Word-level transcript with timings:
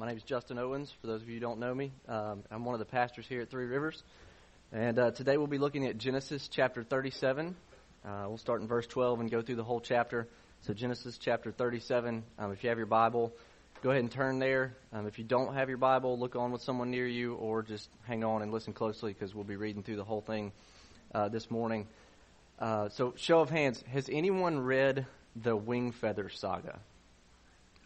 My 0.00 0.06
name 0.06 0.16
is 0.16 0.22
Justin 0.22 0.58
Owens. 0.58 0.90
For 1.02 1.08
those 1.08 1.20
of 1.20 1.28
you 1.28 1.34
who 1.34 1.40
don't 1.40 1.60
know 1.60 1.74
me, 1.74 1.92
um, 2.08 2.42
I'm 2.50 2.64
one 2.64 2.74
of 2.74 2.78
the 2.78 2.86
pastors 2.86 3.26
here 3.26 3.42
at 3.42 3.50
Three 3.50 3.66
Rivers. 3.66 4.02
And 4.72 4.98
uh, 4.98 5.10
today 5.10 5.36
we'll 5.36 5.46
be 5.46 5.58
looking 5.58 5.86
at 5.86 5.98
Genesis 5.98 6.48
chapter 6.48 6.82
37. 6.82 7.54
Uh, 8.02 8.24
we'll 8.26 8.38
start 8.38 8.62
in 8.62 8.66
verse 8.66 8.86
12 8.86 9.20
and 9.20 9.30
go 9.30 9.42
through 9.42 9.56
the 9.56 9.62
whole 9.62 9.78
chapter. 9.78 10.26
So, 10.62 10.72
Genesis 10.72 11.18
chapter 11.18 11.52
37. 11.52 12.24
Um, 12.38 12.50
if 12.50 12.64
you 12.64 12.70
have 12.70 12.78
your 12.78 12.86
Bible, 12.86 13.34
go 13.82 13.90
ahead 13.90 14.00
and 14.00 14.10
turn 14.10 14.38
there. 14.38 14.74
Um, 14.90 15.06
if 15.06 15.18
you 15.18 15.24
don't 15.24 15.52
have 15.52 15.68
your 15.68 15.76
Bible, 15.76 16.18
look 16.18 16.34
on 16.34 16.50
with 16.50 16.62
someone 16.62 16.90
near 16.90 17.06
you 17.06 17.34
or 17.34 17.62
just 17.62 17.90
hang 18.04 18.24
on 18.24 18.40
and 18.40 18.50
listen 18.50 18.72
closely 18.72 19.12
because 19.12 19.34
we'll 19.34 19.44
be 19.44 19.56
reading 19.56 19.82
through 19.82 19.96
the 19.96 20.04
whole 20.04 20.22
thing 20.22 20.52
uh, 21.14 21.28
this 21.28 21.50
morning. 21.50 21.86
Uh, 22.58 22.88
so, 22.88 23.12
show 23.18 23.40
of 23.40 23.50
hands, 23.50 23.84
has 23.92 24.08
anyone 24.10 24.60
read 24.60 25.04
the 25.36 25.54
Wingfeather 25.54 26.34
Saga? 26.34 26.78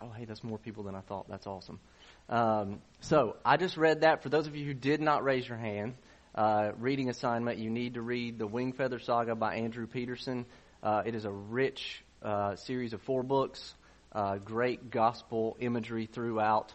Oh, 0.00 0.10
hey, 0.16 0.26
that's 0.26 0.44
more 0.44 0.58
people 0.58 0.84
than 0.84 0.94
I 0.94 1.00
thought. 1.00 1.28
That's 1.28 1.48
awesome. 1.48 1.80
Um, 2.28 2.80
so 3.00 3.36
I 3.44 3.56
just 3.56 3.76
read 3.76 4.00
that. 4.00 4.22
For 4.22 4.28
those 4.28 4.46
of 4.46 4.56
you 4.56 4.64
who 4.64 4.74
did 4.74 5.00
not 5.00 5.24
raise 5.24 5.46
your 5.46 5.58
hand, 5.58 5.94
uh, 6.34 6.72
reading 6.78 7.10
assignment, 7.10 7.58
you 7.58 7.70
need 7.70 7.94
to 7.94 8.02
read 8.02 8.38
the 8.38 8.48
Wingfeather 8.48 9.02
Saga 9.02 9.34
by 9.34 9.56
Andrew 9.56 9.86
Peterson. 9.86 10.46
Uh, 10.82 11.02
it 11.04 11.14
is 11.14 11.24
a 11.24 11.30
rich 11.30 12.02
uh, 12.22 12.56
series 12.56 12.92
of 12.92 13.02
four 13.02 13.22
books, 13.22 13.74
uh, 14.12 14.38
great 14.38 14.90
gospel 14.90 15.56
imagery 15.60 16.06
throughout, 16.06 16.72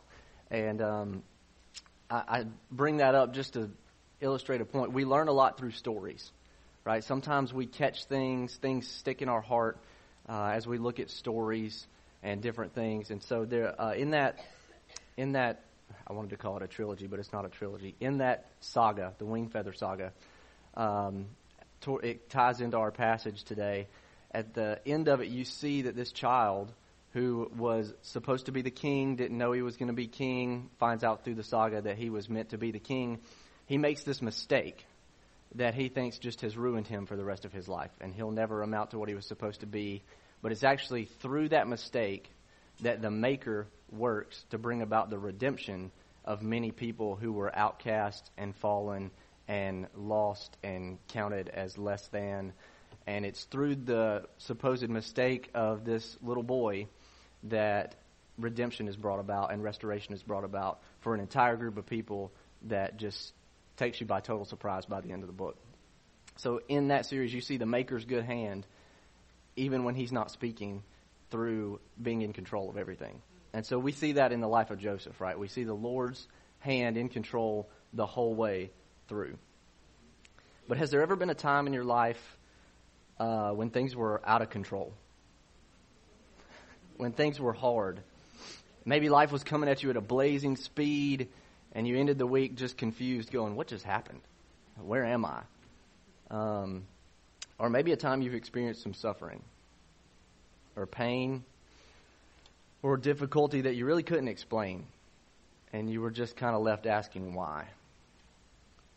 and 0.51 0.81
um, 0.81 1.23
I, 2.09 2.23
I 2.27 2.45
bring 2.71 2.97
that 2.97 3.15
up 3.15 3.33
just 3.33 3.53
to 3.53 3.71
illustrate 4.21 4.61
a 4.61 4.65
point. 4.65 4.93
We 4.93 5.05
learn 5.05 5.27
a 5.27 5.33
lot 5.33 5.57
through 5.57 5.71
stories, 5.71 6.31
right? 6.85 7.03
Sometimes 7.03 7.53
we 7.53 7.65
catch 7.65 8.05
things, 8.05 8.55
things 8.55 8.87
stick 8.87 9.21
in 9.21 9.29
our 9.29 9.41
heart 9.41 9.79
uh, 10.27 10.51
as 10.53 10.67
we 10.67 10.77
look 10.77 10.99
at 10.99 11.09
stories 11.09 11.87
and 12.21 12.41
different 12.41 12.73
things, 12.73 13.09
and 13.09 13.23
so 13.23 13.45
there 13.45 13.79
uh, 13.81 13.93
in 13.93 14.11
that 14.11 14.37
in 15.19 15.33
that, 15.33 15.65
I 16.07 16.13
wanted 16.13 16.29
to 16.29 16.37
call 16.37 16.55
it 16.55 16.63
a 16.63 16.67
trilogy, 16.67 17.07
but 17.07 17.19
it's 17.19 17.33
not 17.33 17.45
a 17.45 17.49
trilogy. 17.49 17.93
In 17.99 18.19
that 18.19 18.45
saga, 18.61 19.13
the 19.17 19.25
Wingfeather 19.25 19.75
Saga, 19.75 20.13
um, 20.75 21.25
it 22.01 22.29
ties 22.29 22.61
into 22.61 22.77
our 22.77 22.91
passage 22.91 23.43
today. 23.43 23.87
At 24.31 24.53
the 24.53 24.79
end 24.85 25.09
of 25.09 25.19
it, 25.19 25.27
you 25.27 25.43
see 25.43 25.83
that 25.83 25.95
this 25.95 26.13
child 26.13 26.71
who 27.11 27.51
was 27.57 27.91
supposed 28.01 28.45
to 28.45 28.53
be 28.53 28.61
the 28.61 28.71
king, 28.71 29.17
didn't 29.17 29.37
know 29.37 29.51
he 29.51 29.61
was 29.61 29.75
going 29.75 29.87
to 29.87 29.93
be 29.93 30.07
king, 30.07 30.69
finds 30.79 31.03
out 31.03 31.25
through 31.25 31.35
the 31.35 31.43
saga 31.43 31.81
that 31.81 31.97
he 31.97 32.09
was 32.09 32.29
meant 32.29 32.49
to 32.49 32.57
be 32.57 32.71
the 32.71 32.79
king. 32.79 33.19
He 33.65 33.77
makes 33.77 34.03
this 34.03 34.21
mistake 34.21 34.85
that 35.55 35.73
he 35.73 35.89
thinks 35.89 36.17
just 36.17 36.41
has 36.41 36.55
ruined 36.55 36.87
him 36.87 37.07
for 37.07 37.17
the 37.17 37.25
rest 37.25 37.43
of 37.43 37.51
his 37.51 37.67
life, 37.67 37.91
and 37.99 38.13
he'll 38.13 38.31
never 38.31 38.61
amount 38.61 38.91
to 38.91 38.99
what 38.99 39.09
he 39.09 39.15
was 39.15 39.25
supposed 39.25 39.61
to 39.61 39.65
be. 39.65 40.01
But 40.41 40.53
it's 40.53 40.63
actually 40.63 41.05
through 41.05 41.49
that 41.49 41.67
mistake 41.67 42.29
that 42.81 43.01
the 43.01 43.11
Maker 43.11 43.67
works 43.91 44.43
to 44.51 44.57
bring 44.57 44.81
about 44.81 45.09
the 45.09 45.17
redemption 45.17 45.91
of 46.25 46.41
many 46.41 46.71
people 46.71 47.15
who 47.15 47.31
were 47.31 47.53
outcast 47.55 48.29
and 48.37 48.55
fallen 48.55 49.11
and 49.47 49.87
lost 49.95 50.55
and 50.63 50.99
counted 51.07 51.49
as 51.49 51.77
less 51.77 52.07
than. 52.09 52.53
And 53.07 53.25
it's 53.25 53.45
through 53.45 53.75
the 53.75 54.25
supposed 54.37 54.87
mistake 54.89 55.49
of 55.55 55.85
this 55.85 56.17
little 56.21 56.43
boy 56.43 56.87
that 57.43 57.95
redemption 58.37 58.87
is 58.87 58.95
brought 58.95 59.19
about 59.19 59.51
and 59.51 59.63
restoration 59.63 60.13
is 60.13 60.21
brought 60.21 60.43
about 60.43 60.79
for 61.01 61.15
an 61.15 61.19
entire 61.19 61.57
group 61.57 61.77
of 61.77 61.85
people 61.85 62.31
that 62.63 62.97
just 62.97 63.33
takes 63.77 63.99
you 63.99 64.05
by 64.05 64.19
total 64.19 64.45
surprise 64.45 64.85
by 64.85 65.01
the 65.01 65.11
end 65.11 65.23
of 65.23 65.27
the 65.27 65.33
book. 65.33 65.57
So 66.37 66.61
in 66.69 66.89
that 66.89 67.05
series, 67.05 67.33
you 67.33 67.41
see 67.41 67.57
the 67.57 67.65
Maker's 67.65 68.05
good 68.05 68.23
hand, 68.23 68.65
even 69.55 69.83
when 69.83 69.95
he's 69.95 70.11
not 70.11 70.31
speaking, 70.31 70.83
through 71.31 71.79
being 72.01 72.21
in 72.21 72.33
control 72.33 72.69
of 72.69 72.77
everything. 72.77 73.21
And 73.53 73.65
so 73.65 73.79
we 73.79 73.91
see 73.91 74.13
that 74.13 74.31
in 74.31 74.41
the 74.41 74.47
life 74.47 74.69
of 74.69 74.79
Joseph, 74.79 75.19
right? 75.19 75.37
We 75.37 75.47
see 75.47 75.63
the 75.63 75.73
Lord's 75.73 76.27
hand 76.59 76.97
in 76.97 77.09
control 77.09 77.69
the 77.93 78.05
whole 78.05 78.35
way 78.35 78.71
through. 79.07 79.37
But 80.67 80.77
has 80.77 80.91
there 80.91 81.01
ever 81.01 81.15
been 81.15 81.29
a 81.29 81.35
time 81.35 81.65
in 81.65 81.73
your 81.73 81.83
life 81.83 82.37
uh, 83.19 83.51
when 83.51 83.71
things 83.71 83.95
were 83.95 84.21
out 84.23 84.41
of 84.41 84.49
control? 84.49 84.93
When 86.97 87.11
things 87.11 87.39
were 87.39 87.53
hard? 87.53 88.01
Maybe 88.85 89.09
life 89.09 89.31
was 89.31 89.43
coming 89.43 89.69
at 89.69 89.81
you 89.81 89.89
at 89.89 89.97
a 89.97 90.01
blazing 90.01 90.57
speed, 90.57 91.29
and 91.71 91.87
you 91.87 91.97
ended 91.97 92.17
the 92.17 92.27
week 92.27 92.55
just 92.55 92.77
confused, 92.77 93.31
going, 93.31 93.55
What 93.55 93.67
just 93.67 93.83
happened? 93.83 94.21
Where 94.77 95.05
am 95.05 95.25
I? 95.25 95.41
Um, 96.29 96.85
or 97.57 97.69
maybe 97.69 97.91
a 97.91 97.97
time 97.97 98.21
you've 98.21 98.35
experienced 98.35 98.83
some 98.83 98.93
suffering 98.93 99.41
or 100.79 100.85
pain 100.85 101.43
or 102.81 102.97
difficulty 102.97 103.61
that 103.61 103.75
you 103.75 103.85
really 103.85 104.03
couldn't 104.03 104.29
explain. 104.29 104.85
And 105.73 105.89
you 105.89 106.01
were 106.01 106.11
just 106.11 106.35
kind 106.35 106.55
of 106.55 106.61
left 106.61 106.85
asking 106.87 107.33
why. 107.33 107.67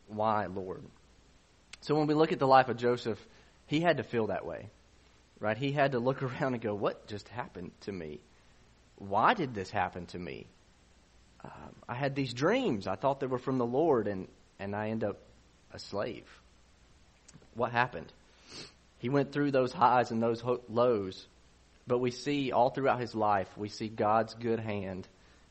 Why, 0.06 0.46
Lord? 0.46 0.82
So 1.80 1.96
when 1.96 2.06
we 2.06 2.14
look 2.14 2.32
at 2.32 2.38
the 2.38 2.46
life 2.46 2.68
of 2.68 2.76
Joseph, 2.76 3.18
he 3.66 3.80
had 3.80 3.96
to 3.96 4.02
feel 4.02 4.28
that 4.28 4.46
way, 4.46 4.70
right? 5.40 5.56
He 5.56 5.72
had 5.72 5.92
to 5.92 5.98
look 5.98 6.22
around 6.22 6.54
and 6.54 6.62
go, 6.62 6.74
What 6.74 7.06
just 7.08 7.28
happened 7.28 7.72
to 7.82 7.92
me? 7.92 8.20
Why 8.96 9.34
did 9.34 9.54
this 9.54 9.70
happen 9.70 10.06
to 10.06 10.18
me? 10.18 10.46
Um, 11.44 11.74
I 11.88 11.94
had 11.94 12.14
these 12.14 12.32
dreams. 12.32 12.86
I 12.86 12.94
thought 12.94 13.18
they 13.18 13.26
were 13.26 13.38
from 13.38 13.58
the 13.58 13.66
Lord, 13.66 14.06
and, 14.06 14.28
and 14.60 14.76
I 14.76 14.90
end 14.90 15.02
up 15.02 15.18
a 15.72 15.78
slave. 15.78 16.24
What 17.54 17.72
happened? 17.72 18.12
He 18.98 19.08
went 19.08 19.32
through 19.32 19.50
those 19.50 19.72
highs 19.72 20.12
and 20.12 20.22
those 20.22 20.44
lows 20.68 21.26
but 21.86 21.98
we 21.98 22.10
see 22.10 22.52
all 22.52 22.70
throughout 22.70 23.00
his 23.00 23.14
life, 23.14 23.48
we 23.56 23.68
see 23.68 23.88
God's 23.88 24.34
good 24.34 24.60
hand 24.60 25.08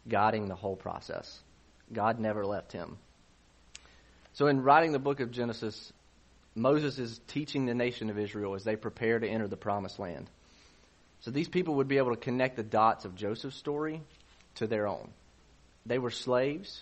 guiding 0.07 0.47
the 0.47 0.55
whole 0.55 0.75
process. 0.75 1.41
God 1.91 2.19
never 2.19 2.45
left 2.45 2.71
him. 2.71 2.97
So, 4.33 4.47
in 4.47 4.61
writing 4.61 4.93
the 4.93 4.99
book 4.99 5.19
of 5.19 5.31
Genesis, 5.31 5.91
Moses 6.55 6.99
is 6.99 7.19
teaching 7.27 7.65
the 7.65 7.73
nation 7.73 8.09
of 8.09 8.17
Israel 8.17 8.55
as 8.55 8.63
they 8.63 8.75
prepare 8.75 9.19
to 9.19 9.27
enter 9.27 9.47
the 9.47 9.57
promised 9.57 9.99
land. 9.99 10.29
So, 11.19 11.31
these 11.31 11.49
people 11.49 11.75
would 11.75 11.89
be 11.89 11.97
able 11.97 12.15
to 12.15 12.21
connect 12.21 12.55
the 12.55 12.63
dots 12.63 13.03
of 13.03 13.15
Joseph's 13.15 13.57
story 13.57 14.01
to 14.55 14.67
their 14.67 14.87
own. 14.87 15.09
They 15.85 15.99
were 15.99 16.11
slaves, 16.11 16.81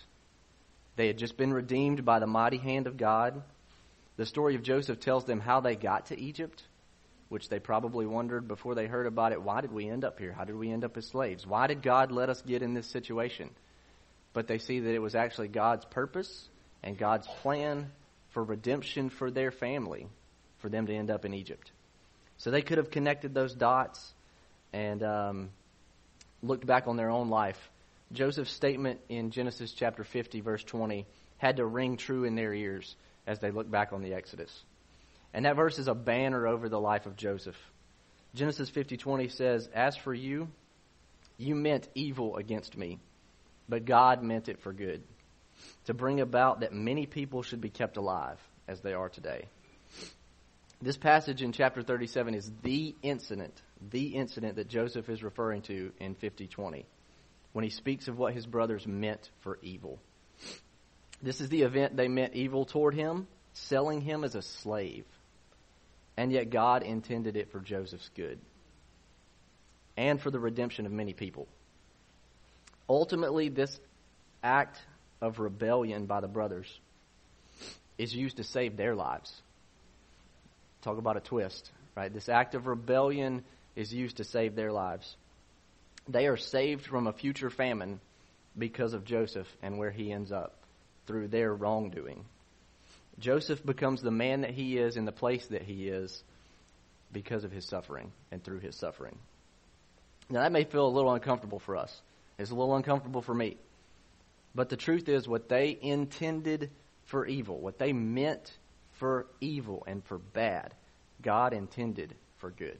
they 0.96 1.08
had 1.08 1.18
just 1.18 1.36
been 1.36 1.52
redeemed 1.52 2.04
by 2.04 2.18
the 2.18 2.26
mighty 2.26 2.58
hand 2.58 2.86
of 2.86 2.96
God. 2.96 3.42
The 4.16 4.26
story 4.26 4.54
of 4.54 4.62
Joseph 4.62 5.00
tells 5.00 5.24
them 5.24 5.40
how 5.40 5.60
they 5.60 5.74
got 5.74 6.06
to 6.06 6.20
Egypt 6.20 6.62
which 7.30 7.48
they 7.48 7.60
probably 7.60 8.06
wondered 8.06 8.46
before 8.48 8.74
they 8.74 8.86
heard 8.86 9.06
about 9.06 9.32
it 9.32 9.40
why 9.40 9.60
did 9.62 9.72
we 9.72 9.88
end 9.88 10.04
up 10.04 10.18
here? 10.18 10.32
How 10.32 10.44
did 10.44 10.56
we 10.56 10.70
end 10.70 10.84
up 10.84 10.96
as 10.98 11.06
slaves? 11.06 11.46
Why 11.46 11.68
did 11.68 11.80
God 11.80 12.12
let 12.12 12.28
us 12.28 12.42
get 12.42 12.60
in 12.60 12.74
this 12.74 12.88
situation? 12.88 13.50
But 14.32 14.46
they 14.46 14.58
see 14.58 14.80
that 14.80 14.94
it 14.94 15.00
was 15.00 15.14
actually 15.14 15.48
God's 15.48 15.84
purpose 15.86 16.48
and 16.82 16.98
God's 16.98 17.26
plan 17.40 17.90
for 18.30 18.42
redemption 18.42 19.10
for 19.10 19.30
their 19.30 19.52
family 19.52 20.08
for 20.58 20.68
them 20.68 20.86
to 20.86 20.94
end 20.94 21.10
up 21.10 21.24
in 21.24 21.32
Egypt. 21.32 21.70
So 22.36 22.50
they 22.50 22.62
could 22.62 22.78
have 22.78 22.90
connected 22.90 23.32
those 23.32 23.54
dots 23.54 24.12
and 24.72 25.02
um, 25.02 25.50
looked 26.42 26.66
back 26.66 26.88
on 26.88 26.96
their 26.96 27.10
own 27.10 27.28
life. 27.28 27.70
Joseph's 28.12 28.52
statement 28.52 29.00
in 29.08 29.30
Genesis 29.30 29.72
chapter 29.72 30.02
50, 30.02 30.40
verse 30.40 30.64
20, 30.64 31.06
had 31.38 31.56
to 31.56 31.64
ring 31.64 31.96
true 31.96 32.24
in 32.24 32.34
their 32.34 32.52
ears 32.52 32.96
as 33.26 33.38
they 33.38 33.52
looked 33.52 33.70
back 33.70 33.92
on 33.92 34.02
the 34.02 34.14
Exodus. 34.14 34.64
And 35.32 35.44
that 35.44 35.56
verse 35.56 35.78
is 35.78 35.88
a 35.88 35.94
banner 35.94 36.46
over 36.46 36.68
the 36.68 36.80
life 36.80 37.06
of 37.06 37.16
Joseph. 37.16 37.56
Genesis 38.34 38.70
50:20 38.70 39.28
says, 39.28 39.68
"As 39.68 39.96
for 39.96 40.14
you, 40.14 40.48
you 41.36 41.54
meant 41.54 41.88
evil 41.94 42.36
against 42.36 42.76
me, 42.76 42.98
but 43.68 43.84
God 43.84 44.22
meant 44.22 44.48
it 44.48 44.60
for 44.60 44.72
good, 44.72 45.02
to 45.84 45.94
bring 45.94 46.20
about 46.20 46.60
that 46.60 46.72
many 46.72 47.06
people 47.06 47.42
should 47.42 47.60
be 47.60 47.70
kept 47.70 47.96
alive 47.96 48.40
as 48.66 48.80
they 48.80 48.92
are 48.92 49.08
today." 49.08 49.48
This 50.82 50.96
passage 50.96 51.42
in 51.42 51.52
chapter 51.52 51.82
37 51.82 52.34
is 52.34 52.50
the 52.62 52.94
incident, 53.02 53.62
the 53.90 54.14
incident 54.14 54.56
that 54.56 54.68
Joseph 54.68 55.08
is 55.08 55.22
referring 55.22 55.62
to 55.62 55.92
in 56.00 56.14
50:20 56.14 56.86
when 57.52 57.64
he 57.64 57.70
speaks 57.70 58.08
of 58.08 58.18
what 58.18 58.34
his 58.34 58.46
brothers 58.46 58.86
meant 58.86 59.30
for 59.40 59.58
evil. 59.62 60.00
This 61.22 61.40
is 61.40 61.50
the 61.50 61.62
event 61.62 61.96
they 61.96 62.08
meant 62.08 62.34
evil 62.34 62.64
toward 62.64 62.94
him, 62.94 63.28
selling 63.52 64.00
him 64.00 64.24
as 64.24 64.34
a 64.34 64.42
slave 64.42 65.04
and 66.20 66.30
yet 66.30 66.50
God 66.50 66.82
intended 66.82 67.34
it 67.38 67.50
for 67.50 67.60
Joseph's 67.60 68.10
good 68.14 68.38
and 69.96 70.20
for 70.20 70.30
the 70.30 70.38
redemption 70.38 70.84
of 70.84 70.92
many 70.92 71.14
people. 71.14 71.48
Ultimately, 72.90 73.48
this 73.48 73.80
act 74.42 74.78
of 75.22 75.38
rebellion 75.38 76.04
by 76.04 76.20
the 76.20 76.28
brothers 76.28 76.68
is 77.96 78.14
used 78.14 78.36
to 78.36 78.44
save 78.44 78.76
their 78.76 78.94
lives. 78.94 79.32
Talk 80.82 80.98
about 80.98 81.16
a 81.16 81.20
twist, 81.20 81.70
right? 81.96 82.12
This 82.12 82.28
act 82.28 82.54
of 82.54 82.66
rebellion 82.66 83.42
is 83.74 83.90
used 83.90 84.18
to 84.18 84.24
save 84.24 84.54
their 84.54 84.72
lives. 84.72 85.16
They 86.06 86.26
are 86.26 86.36
saved 86.36 86.84
from 86.84 87.06
a 87.06 87.14
future 87.14 87.48
famine 87.48 87.98
because 88.58 88.92
of 88.92 89.06
Joseph 89.06 89.48
and 89.62 89.78
where 89.78 89.90
he 89.90 90.12
ends 90.12 90.32
up 90.32 90.52
through 91.06 91.28
their 91.28 91.54
wrongdoing. 91.54 92.26
Joseph 93.20 93.64
becomes 93.64 94.02
the 94.02 94.10
man 94.10 94.40
that 94.40 94.50
he 94.50 94.78
is 94.78 94.96
in 94.96 95.04
the 95.04 95.12
place 95.12 95.46
that 95.48 95.62
he 95.62 95.88
is 95.88 96.24
because 97.12 97.44
of 97.44 97.52
his 97.52 97.66
suffering 97.66 98.12
and 98.30 98.42
through 98.42 98.60
his 98.60 98.76
suffering. 98.76 99.18
Now, 100.30 100.42
that 100.42 100.52
may 100.52 100.64
feel 100.64 100.86
a 100.86 100.88
little 100.88 101.12
uncomfortable 101.12 101.58
for 101.58 101.76
us. 101.76 102.00
It's 102.38 102.50
a 102.50 102.54
little 102.54 102.76
uncomfortable 102.76 103.20
for 103.20 103.34
me. 103.34 103.56
But 104.54 104.68
the 104.68 104.76
truth 104.76 105.08
is, 105.08 105.28
what 105.28 105.48
they 105.48 105.76
intended 105.80 106.70
for 107.06 107.26
evil, 107.26 107.60
what 107.60 107.78
they 107.78 107.92
meant 107.92 108.50
for 108.92 109.26
evil 109.40 109.84
and 109.86 110.04
for 110.04 110.18
bad, 110.18 110.74
God 111.20 111.52
intended 111.52 112.14
for 112.38 112.50
good. 112.50 112.78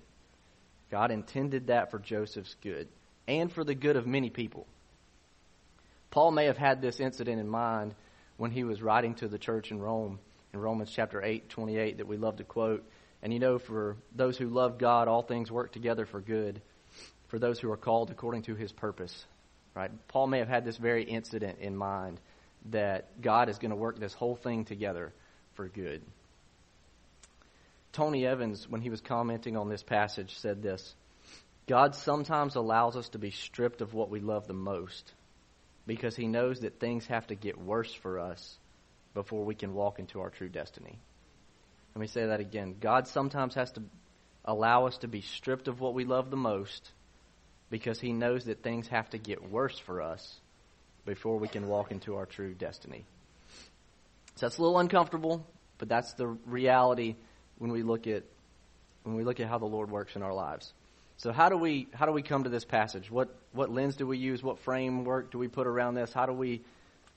God 0.90 1.10
intended 1.10 1.68
that 1.68 1.90
for 1.90 1.98
Joseph's 1.98 2.56
good 2.62 2.88
and 3.28 3.52
for 3.52 3.64
the 3.64 3.74
good 3.74 3.96
of 3.96 4.06
many 4.06 4.30
people. 4.30 4.66
Paul 6.10 6.32
may 6.32 6.46
have 6.46 6.56
had 6.56 6.80
this 6.80 6.98
incident 6.98 7.40
in 7.40 7.48
mind 7.48 7.94
when 8.36 8.50
he 8.50 8.64
was 8.64 8.82
writing 8.82 9.14
to 9.16 9.28
the 9.28 9.38
church 9.38 9.70
in 9.70 9.78
Rome 9.78 10.18
in 10.52 10.60
Romans 10.60 10.90
chapter 10.90 11.22
8, 11.22 11.48
28 11.48 11.98
that 11.98 12.06
we 12.06 12.16
love 12.16 12.36
to 12.36 12.44
quote. 12.44 12.84
And 13.22 13.32
you 13.32 13.38
know, 13.38 13.58
for 13.58 13.96
those 14.14 14.36
who 14.36 14.48
love 14.48 14.78
God, 14.78 15.08
all 15.08 15.22
things 15.22 15.50
work 15.50 15.72
together 15.72 16.06
for 16.06 16.20
good 16.20 16.60
for 17.28 17.38
those 17.38 17.60
who 17.60 17.70
are 17.70 17.76
called 17.76 18.10
according 18.10 18.42
to 18.42 18.54
his 18.54 18.72
purpose. 18.72 19.24
Right? 19.74 19.90
Paul 20.08 20.26
may 20.26 20.38
have 20.38 20.48
had 20.48 20.64
this 20.64 20.76
very 20.76 21.04
incident 21.04 21.58
in 21.60 21.76
mind 21.76 22.20
that 22.70 23.20
God 23.22 23.48
is 23.48 23.58
going 23.58 23.70
to 23.70 23.76
work 23.76 23.98
this 23.98 24.12
whole 24.12 24.34
thing 24.34 24.64
together 24.64 25.12
for 25.54 25.68
good. 25.68 26.02
Tony 27.92 28.26
Evans, 28.26 28.68
when 28.68 28.80
he 28.80 28.90
was 28.90 29.00
commenting 29.00 29.56
on 29.56 29.68
this 29.68 29.82
passage, 29.82 30.36
said 30.38 30.62
this 30.62 30.94
God 31.66 31.94
sometimes 31.94 32.56
allows 32.56 32.96
us 32.96 33.08
to 33.10 33.18
be 33.18 33.30
stripped 33.30 33.80
of 33.80 33.94
what 33.94 34.10
we 34.10 34.20
love 34.20 34.46
the 34.46 34.52
most 34.52 35.12
because 35.86 36.16
he 36.16 36.26
knows 36.26 36.60
that 36.60 36.80
things 36.80 37.06
have 37.06 37.26
to 37.28 37.34
get 37.34 37.58
worse 37.58 37.92
for 37.92 38.18
us 38.18 38.58
before 39.14 39.44
we 39.44 39.54
can 39.54 39.74
walk 39.74 39.98
into 39.98 40.20
our 40.20 40.30
true 40.30 40.48
destiny. 40.48 40.98
Let 41.94 42.00
me 42.00 42.06
say 42.06 42.26
that 42.26 42.40
again. 42.40 42.76
God 42.80 43.08
sometimes 43.08 43.54
has 43.54 43.72
to 43.72 43.82
allow 44.44 44.86
us 44.86 44.98
to 44.98 45.08
be 45.08 45.20
stripped 45.20 45.68
of 45.68 45.80
what 45.80 45.94
we 45.94 46.04
love 46.04 46.30
the 46.30 46.36
most 46.36 46.90
because 47.70 48.00
he 48.00 48.12
knows 48.12 48.44
that 48.44 48.62
things 48.62 48.88
have 48.88 49.10
to 49.10 49.18
get 49.18 49.50
worse 49.50 49.78
for 49.78 50.02
us 50.02 50.40
before 51.04 51.38
we 51.38 51.48
can 51.48 51.66
walk 51.66 51.90
into 51.90 52.16
our 52.16 52.26
true 52.26 52.54
destiny. 52.54 53.04
So 54.36 54.46
that's 54.46 54.58
a 54.58 54.62
little 54.62 54.78
uncomfortable, 54.78 55.46
but 55.78 55.88
that's 55.88 56.14
the 56.14 56.26
reality 56.26 57.16
when 57.58 57.72
we 57.72 57.82
look 57.82 58.06
at 58.06 58.24
when 59.02 59.16
we 59.16 59.24
look 59.24 59.40
at 59.40 59.48
how 59.48 59.58
the 59.58 59.66
Lord 59.66 59.90
works 59.90 60.14
in 60.14 60.22
our 60.22 60.34
lives. 60.34 60.72
So 61.16 61.32
how 61.32 61.48
do 61.48 61.56
we 61.56 61.88
how 61.92 62.06
do 62.06 62.12
we 62.12 62.22
come 62.22 62.44
to 62.44 62.50
this 62.50 62.64
passage? 62.64 63.10
What 63.10 63.34
what 63.52 63.70
lens 63.70 63.96
do 63.96 64.06
we 64.06 64.18
use? 64.18 64.42
What 64.42 64.58
framework 64.60 65.30
do 65.30 65.38
we 65.38 65.48
put 65.48 65.66
around 65.66 65.94
this? 65.94 66.12
How 66.12 66.26
do 66.26 66.32
we 66.32 66.62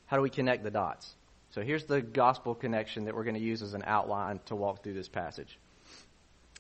how 0.08 0.18
do 0.18 0.24
we 0.24 0.30
connect 0.30 0.64
the 0.64 0.72
dots? 0.72 1.14
So 1.54 1.62
here's 1.62 1.86
the 1.86 2.02
gospel 2.02 2.56
connection 2.56 3.06
that 3.06 3.16
we're 3.16 3.26
going 3.26 3.36
to 3.36 3.40
use 3.40 3.62
as 3.62 3.76
an 3.76 3.84
outline 3.86 4.40
to 4.48 4.56
walk 4.56 4.82
through 4.82 4.96
this 4.96 5.08
passage. 5.08 5.60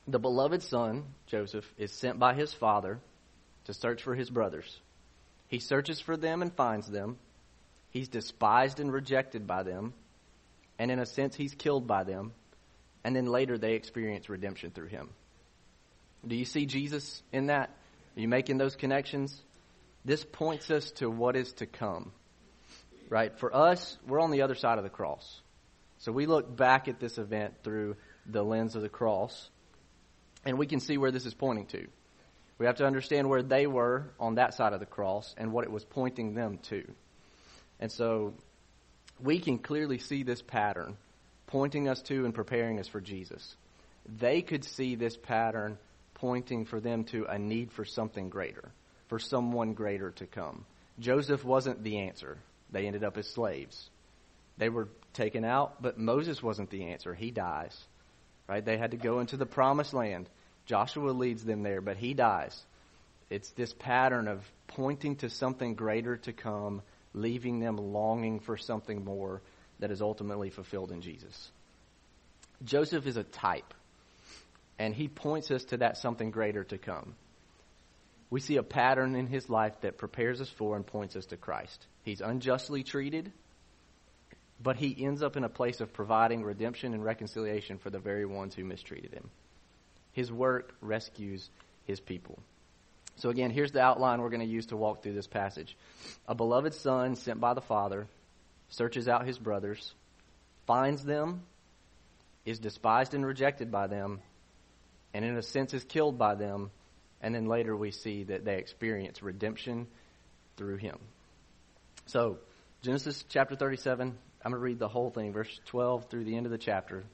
The 0.07 0.19
beloved 0.19 0.61
son, 0.61 1.05
Joseph, 1.25 1.65
is 1.79 1.91
sent 1.91 2.19
by 2.19 2.35
his 2.35 2.53
father 2.53 2.99
to 3.65 3.73
search 3.73 4.03
for 4.03 4.13
his 4.13 4.29
brothers. 4.29 4.79
He 5.47 5.57
searches 5.57 5.99
for 5.99 6.15
them 6.15 6.43
and 6.43 6.53
finds 6.53 6.87
them. 6.87 7.17
He's 7.89 8.07
despised 8.07 8.79
and 8.79 8.93
rejected 8.93 9.47
by 9.47 9.63
them. 9.63 9.95
And 10.77 10.91
in 10.91 10.99
a 10.99 11.07
sense, 11.07 11.35
he's 11.35 11.55
killed 11.55 11.87
by 11.87 12.03
them. 12.03 12.33
And 13.03 13.15
then 13.15 13.25
later, 13.25 13.57
they 13.57 13.73
experience 13.73 14.29
redemption 14.29 14.69
through 14.69 14.87
him. 14.87 15.09
Do 16.27 16.35
you 16.35 16.45
see 16.45 16.67
Jesus 16.67 17.23
in 17.31 17.47
that? 17.47 17.71
Are 18.15 18.19
you 18.21 18.27
making 18.27 18.59
those 18.59 18.75
connections? 18.75 19.41
This 20.05 20.23
points 20.23 20.69
us 20.69 20.91
to 20.97 21.09
what 21.09 21.35
is 21.35 21.51
to 21.53 21.65
come. 21.65 22.11
Right? 23.13 23.37
For 23.37 23.55
us, 23.55 23.95
we're 24.07 24.19
on 24.19 24.31
the 24.31 24.41
other 24.41 24.55
side 24.55 24.79
of 24.79 24.83
the 24.83 24.89
cross. 24.89 25.39
So 25.99 26.11
we 26.11 26.25
look 26.25 26.57
back 26.57 26.87
at 26.87 26.99
this 26.99 27.19
event 27.19 27.53
through 27.63 27.95
the 28.25 28.41
lens 28.41 28.75
of 28.75 28.81
the 28.81 28.89
cross, 28.89 29.51
and 30.45 30.57
we 30.57 30.65
can 30.65 30.79
see 30.79 30.97
where 30.97 31.11
this 31.11 31.27
is 31.27 31.35
pointing 31.35 31.67
to. 31.67 31.85
We 32.57 32.65
have 32.65 32.77
to 32.77 32.87
understand 32.87 33.29
where 33.29 33.43
they 33.43 33.67
were 33.67 34.09
on 34.19 34.35
that 34.35 34.55
side 34.55 34.73
of 34.73 34.79
the 34.79 34.87
cross 34.87 35.35
and 35.37 35.51
what 35.51 35.63
it 35.63 35.71
was 35.71 35.85
pointing 35.85 36.33
them 36.33 36.57
to. 36.69 36.91
And 37.79 37.91
so 37.91 38.33
we 39.19 39.37
can 39.37 39.59
clearly 39.59 39.99
see 39.99 40.23
this 40.23 40.41
pattern 40.41 40.97
pointing 41.45 41.87
us 41.87 42.01
to 42.01 42.25
and 42.25 42.33
preparing 42.33 42.79
us 42.79 42.87
for 42.87 42.99
Jesus. 42.99 43.55
They 44.07 44.41
could 44.41 44.63
see 44.63 44.95
this 44.95 45.17
pattern 45.17 45.77
pointing 46.15 46.65
for 46.65 46.79
them 46.79 47.03
to 47.03 47.25
a 47.25 47.37
need 47.37 47.73
for 47.73 47.85
something 47.85 48.29
greater, 48.29 48.71
for 49.07 49.19
someone 49.19 49.75
greater 49.75 50.09
to 50.13 50.25
come. 50.25 50.65
Joseph 50.97 51.45
wasn't 51.45 51.83
the 51.83 51.99
answer. 51.99 52.39
They 52.73 52.87
ended 52.87 53.03
up 53.03 53.17
as 53.17 53.29
slaves. 53.29 53.89
They 54.57 54.67
were 54.67 54.89
taken 55.13 55.45
out, 55.45 55.81
but 55.81 55.97
Moses 55.97 56.43
wasn't 56.43 56.69
the 56.69 56.85
answer. 56.85 57.13
He 57.13 57.31
dies. 57.31 57.77
Right? 58.47 58.65
They 58.65 58.77
had 58.77 58.91
to 58.91 58.97
go 58.97 59.19
into 59.19 59.37
the 59.37 59.45
promised 59.45 59.93
land. 59.93 60.27
Joshua 60.65 61.11
leads 61.11 61.45
them 61.45 61.63
there, 61.63 61.79
but 61.79 61.97
he 61.97 62.13
dies. 62.13 62.61
It's 63.29 63.51
this 63.51 63.73
pattern 63.73 64.27
of 64.27 64.43
pointing 64.67 65.17
to 65.17 65.29
something 65.29 65.75
greater 65.75 66.17
to 66.17 66.33
come, 66.33 66.81
leaving 67.13 67.59
them 67.59 67.77
longing 67.77 68.39
for 68.39 68.57
something 68.57 69.05
more 69.05 69.41
that 69.79 69.91
is 69.91 70.01
ultimately 70.01 70.49
fulfilled 70.49 70.91
in 70.91 71.01
Jesus. 71.01 71.51
Joseph 72.63 73.05
is 73.05 73.17
a 73.17 73.23
type, 73.23 73.73
and 74.79 74.93
he 74.93 75.07
points 75.07 75.51
us 75.51 75.63
to 75.65 75.77
that 75.77 75.97
something 75.97 76.31
greater 76.31 76.63
to 76.65 76.77
come. 76.77 77.15
We 78.33 78.39
see 78.39 78.57
a 78.57 78.63
pattern 78.63 79.15
in 79.15 79.27
his 79.27 79.47
life 79.47 79.79
that 79.81 79.99
prepares 79.99 80.41
us 80.41 80.49
for 80.49 80.75
and 80.75 80.83
points 80.83 81.15
us 81.15 81.27
to 81.27 81.37
Christ. 81.37 81.85
He's 82.01 82.19
unjustly 82.19 82.81
treated, 82.81 83.31
but 84.59 84.75
he 84.75 85.05
ends 85.05 85.21
up 85.21 85.37
in 85.37 85.43
a 85.43 85.49
place 85.49 85.81
of 85.81 85.93
providing 85.93 86.41
redemption 86.41 86.95
and 86.95 87.05
reconciliation 87.05 87.77
for 87.77 87.91
the 87.91 87.99
very 87.99 88.25
ones 88.25 88.55
who 88.55 88.63
mistreated 88.63 89.13
him. 89.13 89.29
His 90.13 90.31
work 90.31 90.73
rescues 90.81 91.47
his 91.85 91.99
people. 91.99 92.39
So 93.17 93.29
again, 93.29 93.51
here's 93.51 93.71
the 93.71 93.81
outline 93.81 94.19
we're 94.19 94.29
going 94.29 94.39
to 94.39 94.47
use 94.47 94.65
to 94.67 94.77
walk 94.77 95.03
through 95.03 95.13
this 95.13 95.27
passage. 95.27 95.77
A 96.27 96.33
beloved 96.33 96.73
son 96.73 97.15
sent 97.15 97.39
by 97.39 97.53
the 97.53 97.61
father 97.61 98.07
searches 98.69 99.07
out 99.07 99.27
his 99.27 99.37
brothers, 99.37 99.93
finds 100.65 101.05
them, 101.05 101.43
is 102.47 102.57
despised 102.57 103.13
and 103.13 103.23
rejected 103.23 103.71
by 103.71 103.85
them, 103.85 104.21
and 105.13 105.23
in 105.23 105.37
a 105.37 105.43
sense 105.43 105.75
is 105.75 105.83
killed 105.83 106.17
by 106.17 106.33
them, 106.33 106.71
and 107.23 107.33
then 107.33 107.47
later 107.47 107.75
we 107.75 107.89
see 107.89 108.25
that 108.25 108.43
they 108.43 108.57
experience 108.57 109.23
redemption 109.23 109.87
through 110.57 110.75
him. 110.77 110.99
So, 112.05 112.37
Genesis 112.81 113.23
chapter 113.29 113.55
37, 113.55 114.09
I'm 114.43 114.51
going 114.51 114.59
to 114.59 114.63
read 114.63 114.77
the 114.77 114.89
whole 114.89 115.09
thing, 115.09 115.31
verse 115.31 115.59
12 115.67 116.09
through 116.09 116.25
the 116.25 116.35
end 116.35 116.45
of 116.45 116.51
the 116.51 116.57
chapter. 116.57 117.05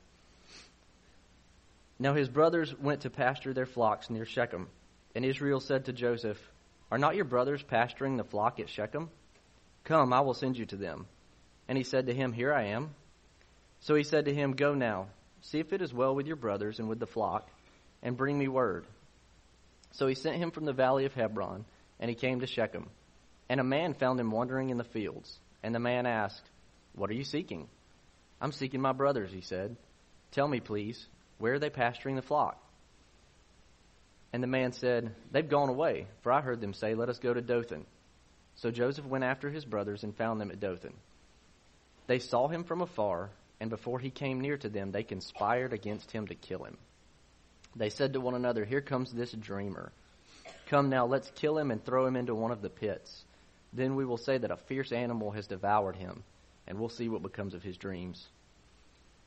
Now 1.99 2.15
his 2.15 2.27
brothers 2.27 2.73
went 2.77 3.01
to 3.01 3.11
pasture 3.11 3.53
their 3.53 3.67
flocks 3.67 4.09
near 4.09 4.25
Shechem. 4.25 4.67
And 5.13 5.23
Israel 5.23 5.59
said 5.59 5.85
to 5.85 5.93
Joseph, 5.93 6.39
Are 6.89 6.97
not 6.97 7.15
your 7.15 7.25
brothers 7.25 7.61
pasturing 7.61 8.17
the 8.17 8.23
flock 8.23 8.59
at 8.59 8.69
Shechem? 8.69 9.09
Come, 9.83 10.11
I 10.11 10.21
will 10.21 10.33
send 10.33 10.57
you 10.57 10.65
to 10.67 10.75
them. 10.75 11.05
And 11.67 11.77
he 11.77 11.83
said 11.83 12.07
to 12.07 12.15
him, 12.15 12.33
Here 12.33 12.53
I 12.53 12.69
am. 12.69 12.95
So 13.81 13.93
he 13.93 14.03
said 14.03 14.25
to 14.25 14.33
him, 14.33 14.53
Go 14.53 14.73
now, 14.73 15.07
see 15.41 15.59
if 15.59 15.71
it 15.71 15.83
is 15.83 15.93
well 15.93 16.15
with 16.15 16.25
your 16.25 16.35
brothers 16.35 16.79
and 16.79 16.89
with 16.89 16.99
the 16.99 17.05
flock, 17.05 17.47
and 18.01 18.17
bring 18.17 18.39
me 18.39 18.47
word. 18.47 18.85
So 19.91 20.07
he 20.07 20.15
sent 20.15 20.37
him 20.37 20.51
from 20.51 20.65
the 20.65 20.73
valley 20.73 21.05
of 21.05 21.13
Hebron, 21.13 21.65
and 21.99 22.09
he 22.09 22.15
came 22.15 22.39
to 22.39 22.47
Shechem. 22.47 22.89
And 23.49 23.59
a 23.59 23.63
man 23.63 23.93
found 23.93 24.19
him 24.19 24.31
wandering 24.31 24.69
in 24.69 24.77
the 24.77 24.83
fields. 24.83 25.37
And 25.63 25.73
the 25.73 25.79
man 25.79 26.05
asked, 26.05 26.49
What 26.93 27.09
are 27.09 27.15
you 27.15 27.23
seeking? 27.23 27.67
I'm 28.39 28.51
seeking 28.51 28.81
my 28.81 28.93
brothers, 28.93 29.31
he 29.31 29.41
said. 29.41 29.75
Tell 30.31 30.47
me, 30.47 30.59
please, 30.59 31.07
where 31.39 31.53
are 31.53 31.59
they 31.59 31.69
pasturing 31.69 32.15
the 32.15 32.21
flock? 32.21 32.61
And 34.31 34.43
the 34.43 34.47
man 34.47 34.71
said, 34.73 35.15
They've 35.31 35.47
gone 35.47 35.69
away, 35.69 36.07
for 36.21 36.31
I 36.31 36.41
heard 36.41 36.61
them 36.61 36.73
say, 36.73 36.93
Let 36.93 37.09
us 37.09 37.19
go 37.19 37.33
to 37.33 37.41
Dothan. 37.41 37.85
So 38.55 38.71
Joseph 38.71 39.05
went 39.05 39.23
after 39.23 39.49
his 39.49 39.65
brothers 39.65 40.03
and 40.03 40.15
found 40.15 40.39
them 40.39 40.51
at 40.51 40.59
Dothan. 40.59 40.93
They 42.07 42.19
saw 42.19 42.47
him 42.47 42.63
from 42.63 42.81
afar, 42.81 43.31
and 43.59 43.69
before 43.69 43.99
he 43.99 44.09
came 44.09 44.41
near 44.41 44.57
to 44.57 44.69
them, 44.69 44.91
they 44.91 45.03
conspired 45.03 45.73
against 45.73 46.11
him 46.11 46.27
to 46.27 46.35
kill 46.35 46.63
him. 46.63 46.77
They 47.75 47.89
said 47.89 48.13
to 48.13 48.21
one 48.21 48.35
another, 48.35 48.65
Here 48.65 48.81
comes 48.81 49.11
this 49.11 49.31
dreamer. 49.31 49.91
Come 50.67 50.89
now, 50.89 51.05
let's 51.05 51.31
kill 51.31 51.57
him 51.57 51.71
and 51.71 51.83
throw 51.83 52.05
him 52.05 52.15
into 52.15 52.35
one 52.35 52.51
of 52.51 52.61
the 52.61 52.69
pits. 52.69 53.25
Then 53.73 53.95
we 53.95 54.05
will 54.05 54.17
say 54.17 54.37
that 54.37 54.51
a 54.51 54.57
fierce 54.57 54.91
animal 54.91 55.31
has 55.31 55.47
devoured 55.47 55.95
him, 55.95 56.23
and 56.67 56.79
we'll 56.79 56.89
see 56.89 57.09
what 57.09 57.21
becomes 57.21 57.53
of 57.53 57.63
his 57.63 57.77
dreams. 57.77 58.27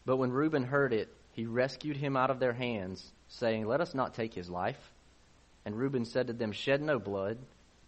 But 0.04 0.16
when 0.16 0.32
Reuben 0.32 0.64
heard 0.64 0.92
it, 0.92 1.08
he 1.32 1.46
rescued 1.46 1.96
him 1.96 2.16
out 2.16 2.30
of 2.30 2.40
their 2.40 2.52
hands, 2.52 3.12
saying, 3.28 3.66
Let 3.66 3.80
us 3.80 3.94
not 3.94 4.14
take 4.14 4.34
his 4.34 4.50
life. 4.50 4.92
And 5.64 5.76
Reuben 5.76 6.04
said 6.04 6.26
to 6.26 6.32
them, 6.32 6.52
Shed 6.52 6.82
no 6.82 6.98
blood. 6.98 7.38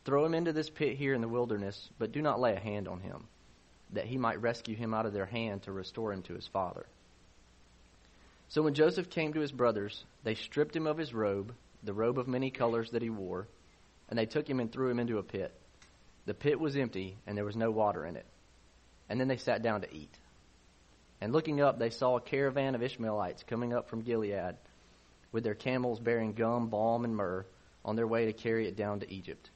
Throw 0.04 0.24
him 0.24 0.34
into 0.34 0.52
this 0.52 0.70
pit 0.70 0.96
here 0.96 1.14
in 1.14 1.20
the 1.20 1.28
wilderness, 1.28 1.90
but 1.98 2.12
do 2.12 2.22
not 2.22 2.38
lay 2.38 2.54
a 2.54 2.60
hand 2.60 2.88
on 2.88 3.00
him, 3.00 3.26
that 3.92 4.04
he 4.04 4.18
might 4.18 4.40
rescue 4.40 4.76
him 4.76 4.92
out 4.92 5.06
of 5.06 5.12
their 5.12 5.26
hand 5.26 5.62
to 5.62 5.72
restore 5.72 6.12
him 6.12 6.22
to 6.22 6.34
his 6.34 6.46
father. 6.46 6.86
So 8.48 8.62
when 8.62 8.74
Joseph 8.74 9.10
came 9.10 9.32
to 9.32 9.40
his 9.40 9.52
brothers, 9.52 10.04
they 10.22 10.34
stripped 10.34 10.76
him 10.76 10.86
of 10.86 10.98
his 10.98 11.12
robe, 11.12 11.54
the 11.82 11.94
robe 11.94 12.18
of 12.18 12.28
many 12.28 12.50
colors 12.50 12.90
that 12.90 13.02
he 13.02 13.10
wore, 13.10 13.48
and 14.08 14.18
they 14.18 14.26
took 14.26 14.48
him 14.48 14.60
and 14.60 14.70
threw 14.70 14.90
him 14.90 14.98
into 14.98 15.18
a 15.18 15.22
pit. 15.22 15.52
The 16.26 16.34
pit 16.34 16.58
was 16.58 16.76
empty, 16.76 17.16
and 17.26 17.36
there 17.36 17.44
was 17.44 17.56
no 17.56 17.70
water 17.70 18.06
in 18.06 18.16
it. 18.16 18.26
And 19.08 19.20
then 19.20 19.28
they 19.28 19.36
sat 19.36 19.62
down 19.62 19.82
to 19.82 19.94
eat. 19.94 20.16
And 21.20 21.32
looking 21.32 21.60
up, 21.60 21.78
they 21.78 21.90
saw 21.90 22.16
a 22.16 22.20
caravan 22.20 22.74
of 22.74 22.82
Ishmaelites 22.82 23.44
coming 23.44 23.72
up 23.72 23.88
from 23.88 24.02
Gilead 24.02 24.56
with 25.32 25.44
their 25.44 25.54
camels 25.54 26.00
bearing 26.00 26.32
gum, 26.32 26.68
balm, 26.68 27.04
and 27.04 27.16
myrrh 27.16 27.44
on 27.84 27.96
their 27.96 28.06
way 28.06 28.26
to 28.26 28.32
carry 28.32 28.68
it 28.68 28.76
down 28.76 29.00
to 29.00 29.12
Egypt. 29.12 29.50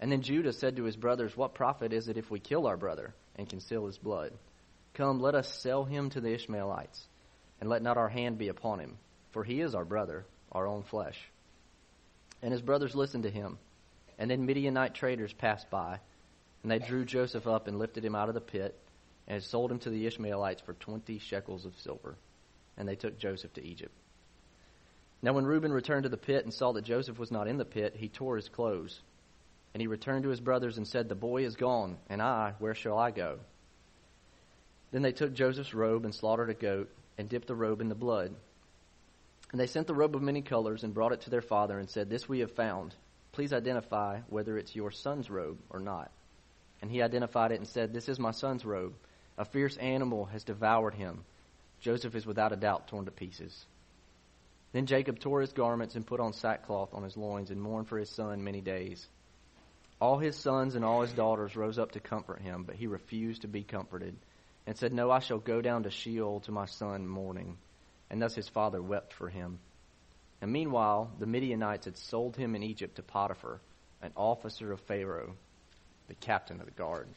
And 0.00 0.10
then 0.10 0.22
Judah 0.22 0.52
said 0.52 0.76
to 0.76 0.84
his 0.84 0.96
brothers, 0.96 1.36
What 1.36 1.54
profit 1.54 1.92
is 1.92 2.08
it 2.08 2.16
if 2.16 2.30
we 2.30 2.40
kill 2.40 2.66
our 2.66 2.76
brother 2.76 3.14
and 3.36 3.48
conceal 3.48 3.86
his 3.86 3.96
blood? 3.96 4.32
Come, 4.94 5.20
let 5.20 5.34
us 5.34 5.48
sell 5.60 5.84
him 5.84 6.10
to 6.10 6.20
the 6.20 6.32
Ishmaelites, 6.32 7.06
and 7.64 7.70
let 7.70 7.80
not 7.80 7.96
our 7.96 8.10
hand 8.10 8.36
be 8.36 8.48
upon 8.48 8.78
him, 8.78 8.98
for 9.30 9.42
he 9.42 9.62
is 9.62 9.74
our 9.74 9.86
brother, 9.86 10.26
our 10.52 10.66
own 10.66 10.82
flesh. 10.82 11.18
And 12.42 12.52
his 12.52 12.60
brothers 12.60 12.94
listened 12.94 13.22
to 13.22 13.30
him. 13.30 13.56
And 14.18 14.30
then 14.30 14.44
Midianite 14.44 14.94
traders 14.94 15.32
passed 15.32 15.70
by, 15.70 15.98
and 16.62 16.70
they 16.70 16.78
drew 16.78 17.06
Joseph 17.06 17.46
up 17.46 17.66
and 17.66 17.78
lifted 17.78 18.04
him 18.04 18.14
out 18.14 18.28
of 18.28 18.34
the 18.34 18.42
pit, 18.42 18.78
and 19.26 19.42
sold 19.42 19.72
him 19.72 19.78
to 19.78 19.88
the 19.88 20.06
Ishmaelites 20.06 20.60
for 20.60 20.74
twenty 20.74 21.18
shekels 21.18 21.64
of 21.64 21.72
silver. 21.78 22.18
And 22.76 22.86
they 22.86 22.96
took 22.96 23.18
Joseph 23.18 23.54
to 23.54 23.64
Egypt. 23.64 23.94
Now 25.22 25.32
when 25.32 25.46
Reuben 25.46 25.72
returned 25.72 26.02
to 26.02 26.10
the 26.10 26.18
pit 26.18 26.44
and 26.44 26.52
saw 26.52 26.72
that 26.72 26.84
Joseph 26.84 27.18
was 27.18 27.30
not 27.30 27.48
in 27.48 27.56
the 27.56 27.64
pit, 27.64 27.96
he 27.96 28.10
tore 28.10 28.36
his 28.36 28.50
clothes. 28.50 29.00
And 29.72 29.80
he 29.80 29.86
returned 29.86 30.24
to 30.24 30.28
his 30.28 30.40
brothers 30.40 30.76
and 30.76 30.86
said, 30.86 31.08
The 31.08 31.14
boy 31.14 31.46
is 31.46 31.56
gone, 31.56 31.96
and 32.10 32.20
I, 32.20 32.52
where 32.58 32.74
shall 32.74 32.98
I 32.98 33.10
go? 33.10 33.38
Then 34.92 35.00
they 35.00 35.12
took 35.12 35.32
Joseph's 35.32 35.72
robe 35.72 36.04
and 36.04 36.14
slaughtered 36.14 36.50
a 36.50 36.54
goat, 36.54 36.90
and 37.18 37.28
dipped 37.28 37.48
the 37.48 37.54
robe 37.54 37.80
in 37.80 37.88
the 37.88 37.94
blood. 37.94 38.34
And 39.52 39.60
they 39.60 39.66
sent 39.66 39.86
the 39.86 39.94
robe 39.94 40.16
of 40.16 40.22
many 40.22 40.42
colors 40.42 40.82
and 40.82 40.94
brought 40.94 41.12
it 41.12 41.22
to 41.22 41.30
their 41.30 41.40
father 41.40 41.78
and 41.78 41.88
said, 41.88 42.10
This 42.10 42.28
we 42.28 42.40
have 42.40 42.52
found. 42.52 42.94
Please 43.32 43.52
identify 43.52 44.20
whether 44.28 44.58
it's 44.58 44.74
your 44.74 44.90
son's 44.90 45.30
robe 45.30 45.58
or 45.70 45.80
not. 45.80 46.10
And 46.82 46.90
he 46.90 47.02
identified 47.02 47.52
it 47.52 47.58
and 47.58 47.68
said, 47.68 47.92
This 47.92 48.08
is 48.08 48.18
my 48.18 48.32
son's 48.32 48.64
robe. 48.64 48.94
A 49.38 49.44
fierce 49.44 49.76
animal 49.76 50.26
has 50.26 50.44
devoured 50.44 50.94
him. 50.94 51.24
Joseph 51.80 52.14
is 52.14 52.26
without 52.26 52.52
a 52.52 52.56
doubt 52.56 52.88
torn 52.88 53.04
to 53.04 53.10
pieces. 53.10 53.66
Then 54.72 54.86
Jacob 54.86 55.20
tore 55.20 55.40
his 55.40 55.52
garments 55.52 55.94
and 55.94 56.06
put 56.06 56.20
on 56.20 56.32
sackcloth 56.32 56.94
on 56.94 57.04
his 57.04 57.16
loins 57.16 57.50
and 57.50 57.60
mourned 57.60 57.88
for 57.88 57.98
his 57.98 58.10
son 58.10 58.42
many 58.42 58.60
days. 58.60 59.06
All 60.00 60.18
his 60.18 60.36
sons 60.36 60.74
and 60.74 60.84
all 60.84 61.02
his 61.02 61.12
daughters 61.12 61.56
rose 61.56 61.78
up 61.78 61.92
to 61.92 62.00
comfort 62.00 62.42
him, 62.42 62.64
but 62.64 62.74
he 62.74 62.88
refused 62.88 63.42
to 63.42 63.48
be 63.48 63.62
comforted, 63.62 64.16
and 64.66 64.76
said, 64.76 64.92
No, 64.92 65.10
I 65.10 65.18
shall 65.18 65.38
go 65.38 65.60
down 65.60 65.84
to 65.84 65.90
Sheol 65.90 66.40
to 66.40 66.52
my 66.52 66.66
son 66.66 67.06
mourning. 67.06 67.56
And 68.10 68.20
thus 68.20 68.34
his 68.34 68.48
father 68.48 68.82
wept 68.82 69.12
for 69.12 69.28
him. 69.28 69.58
And 70.40 70.52
meanwhile, 70.52 71.10
the 71.18 71.26
Midianites 71.26 71.86
had 71.86 71.96
sold 71.96 72.36
him 72.36 72.54
in 72.54 72.62
Egypt 72.62 72.96
to 72.96 73.02
Potiphar, 73.02 73.60
an 74.02 74.12
officer 74.16 74.72
of 74.72 74.80
Pharaoh, 74.82 75.34
the 76.08 76.14
captain 76.14 76.60
of 76.60 76.66
the 76.66 76.72
guard. 76.72 77.08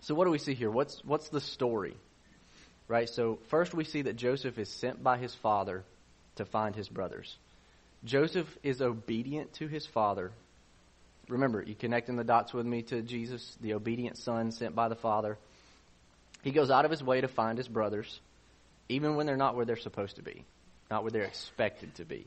So 0.00 0.14
what 0.14 0.24
do 0.24 0.30
we 0.30 0.38
see 0.38 0.54
here? 0.54 0.70
What's 0.70 1.02
what's 1.04 1.28
the 1.28 1.40
story? 1.40 1.96
Right? 2.86 3.08
So 3.08 3.38
first 3.48 3.74
we 3.74 3.84
see 3.84 4.02
that 4.02 4.16
Joseph 4.16 4.58
is 4.58 4.68
sent 4.68 5.02
by 5.02 5.18
his 5.18 5.34
father 5.34 5.84
to 6.36 6.44
find 6.44 6.74
his 6.74 6.88
brothers. 6.88 7.36
Joseph 8.04 8.46
is 8.62 8.80
obedient 8.80 9.54
to 9.54 9.66
his 9.66 9.86
father 9.86 10.32
remember, 11.28 11.62
you 11.62 11.74
connecting 11.74 12.16
the 12.16 12.24
dots 12.24 12.52
with 12.52 12.66
me 12.66 12.82
to 12.82 13.02
Jesus, 13.02 13.56
the 13.60 13.74
obedient 13.74 14.16
son 14.16 14.50
sent 14.50 14.74
by 14.74 14.88
the 14.88 14.96
Father. 14.96 15.38
He 16.42 16.50
goes 16.50 16.70
out 16.70 16.84
of 16.84 16.90
his 16.90 17.02
way 17.02 17.20
to 17.20 17.28
find 17.28 17.58
his 17.58 17.68
brothers, 17.68 18.20
even 18.88 19.16
when 19.16 19.26
they're 19.26 19.36
not 19.36 19.56
where 19.56 19.64
they're 19.64 19.76
supposed 19.76 20.16
to 20.16 20.22
be, 20.22 20.44
not 20.90 21.02
where 21.02 21.10
they're 21.10 21.22
expected 21.22 21.94
to 21.96 22.04
be. 22.04 22.26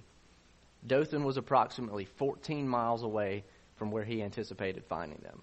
Dothan 0.86 1.24
was 1.24 1.38
approximately 1.38 2.06
14 2.06 2.68
miles 2.68 3.03
away 3.03 3.44
from 3.77 3.91
where 3.91 4.03
he 4.03 4.22
anticipated 4.22 4.84
finding 4.89 5.20
them. 5.20 5.41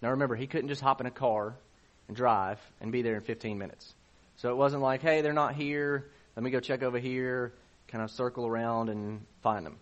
Now 0.00 0.10
remember, 0.10 0.36
he 0.36 0.46
couldn't 0.46 0.68
just 0.68 0.82
hop 0.82 1.00
in 1.00 1.06
a 1.06 1.10
car 1.10 1.54
and 2.06 2.16
drive 2.16 2.58
and 2.80 2.92
be 2.92 3.02
there 3.02 3.16
in 3.16 3.22
15 3.22 3.58
minutes. 3.58 3.94
So 4.36 4.50
it 4.50 4.56
wasn't 4.56 4.82
like, 4.82 5.02
hey, 5.02 5.20
they're 5.20 5.32
not 5.32 5.54
here. 5.54 6.06
Let 6.36 6.44
me 6.44 6.50
go 6.50 6.60
check 6.60 6.82
over 6.82 6.98
here, 6.98 7.52
kind 7.88 8.04
of 8.04 8.10
circle 8.10 8.46
around 8.46 8.90
and 8.90 9.26
find 9.42 9.66
them. 9.66 9.76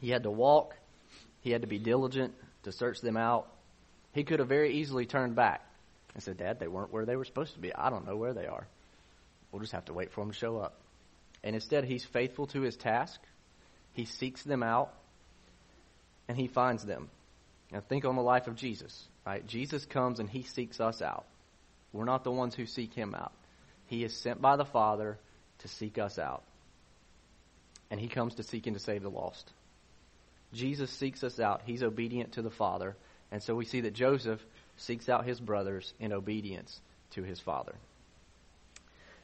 He 0.00 0.10
had 0.10 0.24
to 0.24 0.30
walk 0.30 0.76
he 1.42 1.50
had 1.50 1.62
to 1.62 1.66
be 1.66 1.78
diligent 1.78 2.32
to 2.62 2.72
search 2.72 3.00
them 3.00 3.16
out. 3.16 3.48
He 4.12 4.24
could 4.24 4.38
have 4.38 4.48
very 4.48 4.74
easily 4.74 5.06
turned 5.06 5.34
back 5.34 5.60
and 6.14 6.22
said, 6.22 6.36
Dad, 6.36 6.58
they 6.58 6.68
weren't 6.68 6.92
where 6.92 7.04
they 7.04 7.16
were 7.16 7.24
supposed 7.24 7.54
to 7.54 7.60
be. 7.60 7.74
I 7.74 7.90
don't 7.90 8.06
know 8.06 8.16
where 8.16 8.34
they 8.34 8.46
are. 8.46 8.66
We'll 9.50 9.60
just 9.60 9.72
have 9.72 9.86
to 9.86 9.92
wait 9.92 10.12
for 10.12 10.20
them 10.20 10.30
to 10.30 10.36
show 10.36 10.58
up. 10.58 10.78
And 11.44 11.54
instead, 11.54 11.84
he's 11.84 12.04
faithful 12.04 12.46
to 12.48 12.60
his 12.60 12.76
task. 12.76 13.20
He 13.94 14.04
seeks 14.04 14.42
them 14.42 14.62
out 14.62 14.92
and 16.28 16.36
he 16.36 16.46
finds 16.46 16.84
them. 16.84 17.10
Now, 17.70 17.80
think 17.80 18.04
on 18.04 18.16
the 18.16 18.22
life 18.22 18.46
of 18.46 18.56
Jesus, 18.56 19.08
right? 19.26 19.46
Jesus 19.46 19.84
comes 19.84 20.20
and 20.20 20.28
he 20.28 20.42
seeks 20.42 20.80
us 20.80 21.02
out. 21.02 21.24
We're 21.92 22.04
not 22.04 22.24
the 22.24 22.30
ones 22.30 22.54
who 22.54 22.66
seek 22.66 22.94
him 22.94 23.14
out. 23.14 23.32
He 23.86 24.04
is 24.04 24.16
sent 24.16 24.40
by 24.40 24.56
the 24.56 24.64
Father 24.64 25.18
to 25.58 25.68
seek 25.68 25.98
us 25.98 26.18
out. 26.18 26.42
And 27.90 28.00
he 28.00 28.08
comes 28.08 28.36
to 28.36 28.42
seek 28.42 28.66
and 28.66 28.76
to 28.76 28.82
save 28.82 29.02
the 29.02 29.10
lost. 29.10 29.50
Jesus 30.54 30.90
seeks 30.90 31.24
us 31.24 31.40
out. 31.40 31.62
He's 31.64 31.82
obedient 31.82 32.32
to 32.32 32.42
the 32.42 32.50
Father. 32.50 32.96
And 33.30 33.42
so 33.42 33.54
we 33.54 33.64
see 33.64 33.82
that 33.82 33.94
Joseph 33.94 34.40
seeks 34.76 35.08
out 35.08 35.24
his 35.24 35.40
brothers 35.40 35.92
in 36.00 36.12
obedience 36.12 36.80
to 37.10 37.22
his 37.22 37.40
father. 37.40 37.74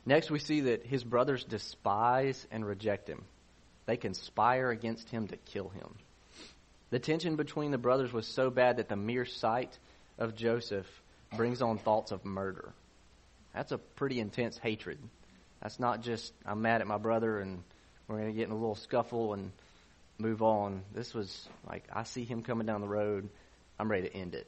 Next, 0.06 0.30
we 0.30 0.38
see 0.38 0.62
that 0.62 0.86
his 0.86 1.04
brothers 1.04 1.44
despise 1.44 2.46
and 2.50 2.66
reject 2.66 3.08
him. 3.08 3.24
They 3.86 3.96
conspire 3.96 4.70
against 4.70 5.08
him 5.10 5.28
to 5.28 5.36
kill 5.36 5.68
him. 5.68 5.94
The 6.90 6.98
tension 6.98 7.36
between 7.36 7.70
the 7.70 7.78
brothers 7.78 8.12
was 8.12 8.26
so 8.26 8.50
bad 8.50 8.78
that 8.78 8.88
the 8.88 8.96
mere 8.96 9.26
sight 9.26 9.78
of 10.18 10.34
Joseph 10.34 10.86
brings 11.36 11.60
on 11.60 11.78
thoughts 11.78 12.12
of 12.12 12.24
murder. 12.24 12.72
That's 13.54 13.72
a 13.72 13.78
pretty 13.78 14.20
intense 14.20 14.56
hatred. 14.56 14.98
That's 15.60 15.78
not 15.78 16.02
just, 16.02 16.32
I'm 16.46 16.62
mad 16.62 16.80
at 16.80 16.86
my 16.86 16.98
brother 16.98 17.40
and 17.40 17.62
we're 18.06 18.18
going 18.18 18.32
to 18.32 18.36
get 18.36 18.46
in 18.46 18.52
a 18.52 18.58
little 18.58 18.74
scuffle 18.74 19.34
and 19.34 19.52
move 20.18 20.42
on. 20.42 20.82
This 20.94 21.12
was 21.12 21.48
like, 21.68 21.84
I 21.92 22.04
see 22.04 22.24
him 22.24 22.42
coming 22.42 22.66
down 22.66 22.80
the 22.80 22.88
road. 22.88 23.28
I'm 23.78 23.90
ready 23.90 24.08
to 24.08 24.16
end 24.16 24.34
it. 24.34 24.46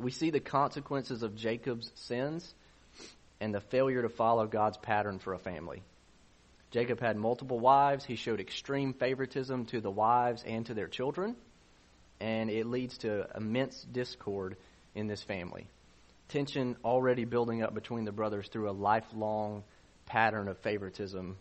We 0.00 0.10
see 0.10 0.30
the 0.30 0.40
consequences 0.40 1.22
of 1.22 1.36
Jacob's 1.36 1.92
sins 1.94 2.54
and 3.40 3.54
the 3.54 3.60
failure 3.60 4.02
to 4.02 4.08
follow 4.08 4.46
God's 4.46 4.78
pattern 4.78 5.18
for 5.18 5.34
a 5.34 5.38
family. 5.38 5.82
Jacob 6.70 7.00
had 7.00 7.16
multiple 7.16 7.58
wives. 7.58 8.04
He 8.04 8.16
showed 8.16 8.40
extreme 8.40 8.94
favoritism 8.94 9.66
to 9.66 9.80
the 9.80 9.90
wives 9.90 10.42
and 10.46 10.64
to 10.66 10.74
their 10.74 10.88
children, 10.88 11.36
and 12.20 12.50
it 12.50 12.66
leads 12.66 12.98
to 12.98 13.26
immense 13.36 13.82
discord 13.82 14.56
in 14.94 15.06
this 15.06 15.22
family. 15.22 15.66
Tension 16.28 16.76
already 16.84 17.24
building 17.24 17.62
up 17.62 17.74
between 17.74 18.04
the 18.04 18.12
brothers 18.12 18.48
through 18.48 18.70
a 18.70 18.72
lifelong 18.72 19.64
pattern 20.06 20.48
of 20.48 20.58
favoritism 20.58 21.36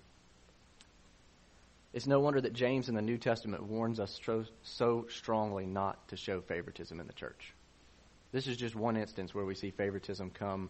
it's 1.91 2.05
no 2.05 2.19
wonder 2.19 2.39
that 2.41 2.53
James 2.53 2.87
in 2.87 2.95
the 2.95 3.01
New 3.01 3.17
Testament 3.17 3.63
warns 3.63 3.99
us 3.99 4.19
so, 4.23 4.45
so 4.61 5.07
strongly 5.09 5.65
not 5.65 6.07
to 6.09 6.17
show 6.17 6.41
favoritism 6.41 6.99
in 6.99 7.07
the 7.07 7.13
church. 7.13 7.53
This 8.31 8.47
is 8.47 8.57
just 8.57 8.75
one 8.75 8.97
instance 8.97 9.33
where 9.33 9.45
we 9.45 9.55
see 9.55 9.71
favoritism 9.71 10.31
come 10.31 10.69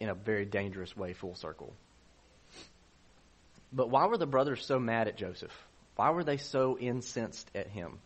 in 0.00 0.08
a 0.08 0.14
very 0.14 0.44
dangerous 0.44 0.96
way 0.96 1.12
full 1.12 1.34
circle. 1.34 1.72
But 3.72 3.90
why 3.90 4.06
were 4.06 4.18
the 4.18 4.26
brothers 4.26 4.64
so 4.64 4.78
mad 4.78 5.08
at 5.08 5.16
Joseph? 5.16 5.52
Why 5.96 6.10
were 6.10 6.24
they 6.24 6.36
so 6.36 6.78
incensed 6.78 7.50
at 7.54 7.68
him? 7.68 7.98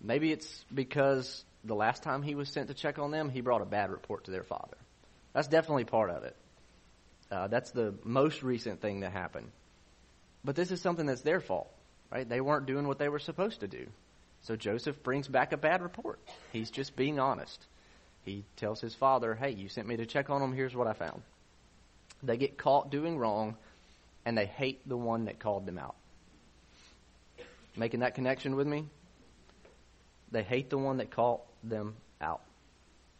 Maybe 0.00 0.32
it's 0.32 0.64
because 0.72 1.44
the 1.64 1.74
last 1.74 2.02
time 2.02 2.22
he 2.22 2.34
was 2.34 2.48
sent 2.48 2.68
to 2.68 2.74
check 2.74 2.98
on 2.98 3.10
them, 3.10 3.30
he 3.30 3.40
brought 3.40 3.62
a 3.62 3.66
bad 3.66 3.90
report 3.90 4.24
to 4.24 4.30
their 4.30 4.44
father. 4.44 4.76
That's 5.32 5.48
definitely 5.48 5.84
part 5.84 6.10
of 6.10 6.24
it. 6.24 6.36
Uh, 7.30 7.48
that's 7.48 7.72
the 7.72 7.94
most 8.04 8.42
recent 8.42 8.80
thing 8.80 9.00
that 9.00 9.12
happened. 9.12 9.50
But 10.44 10.56
this 10.56 10.70
is 10.70 10.80
something 10.80 11.06
that's 11.06 11.22
their 11.22 11.40
fault, 11.40 11.68
right? 12.10 12.28
They 12.28 12.40
weren't 12.40 12.66
doing 12.66 12.86
what 12.86 12.98
they 12.98 13.08
were 13.08 13.18
supposed 13.18 13.60
to 13.60 13.68
do. 13.68 13.86
So 14.48 14.56
Joseph 14.56 15.02
brings 15.02 15.28
back 15.28 15.52
a 15.52 15.58
bad 15.58 15.82
report. 15.82 16.18
He's 16.54 16.70
just 16.70 16.96
being 16.96 17.20
honest. 17.20 17.62
He 18.24 18.46
tells 18.56 18.80
his 18.80 18.94
father, 18.94 19.34
hey, 19.34 19.50
you 19.50 19.68
sent 19.68 19.86
me 19.86 19.98
to 19.98 20.06
check 20.06 20.30
on 20.30 20.40
them. 20.40 20.54
Here's 20.54 20.74
what 20.74 20.86
I 20.86 20.94
found. 20.94 21.20
They 22.22 22.38
get 22.38 22.56
caught 22.56 22.90
doing 22.90 23.18
wrong, 23.18 23.56
and 24.24 24.38
they 24.38 24.46
hate 24.46 24.88
the 24.88 24.96
one 24.96 25.26
that 25.26 25.38
called 25.38 25.66
them 25.66 25.78
out. 25.78 25.96
Making 27.76 28.00
that 28.00 28.14
connection 28.14 28.56
with 28.56 28.66
me? 28.66 28.86
They 30.32 30.44
hate 30.44 30.70
the 30.70 30.78
one 30.78 30.96
that 30.96 31.10
called 31.10 31.42
them 31.62 31.96
out. 32.18 32.40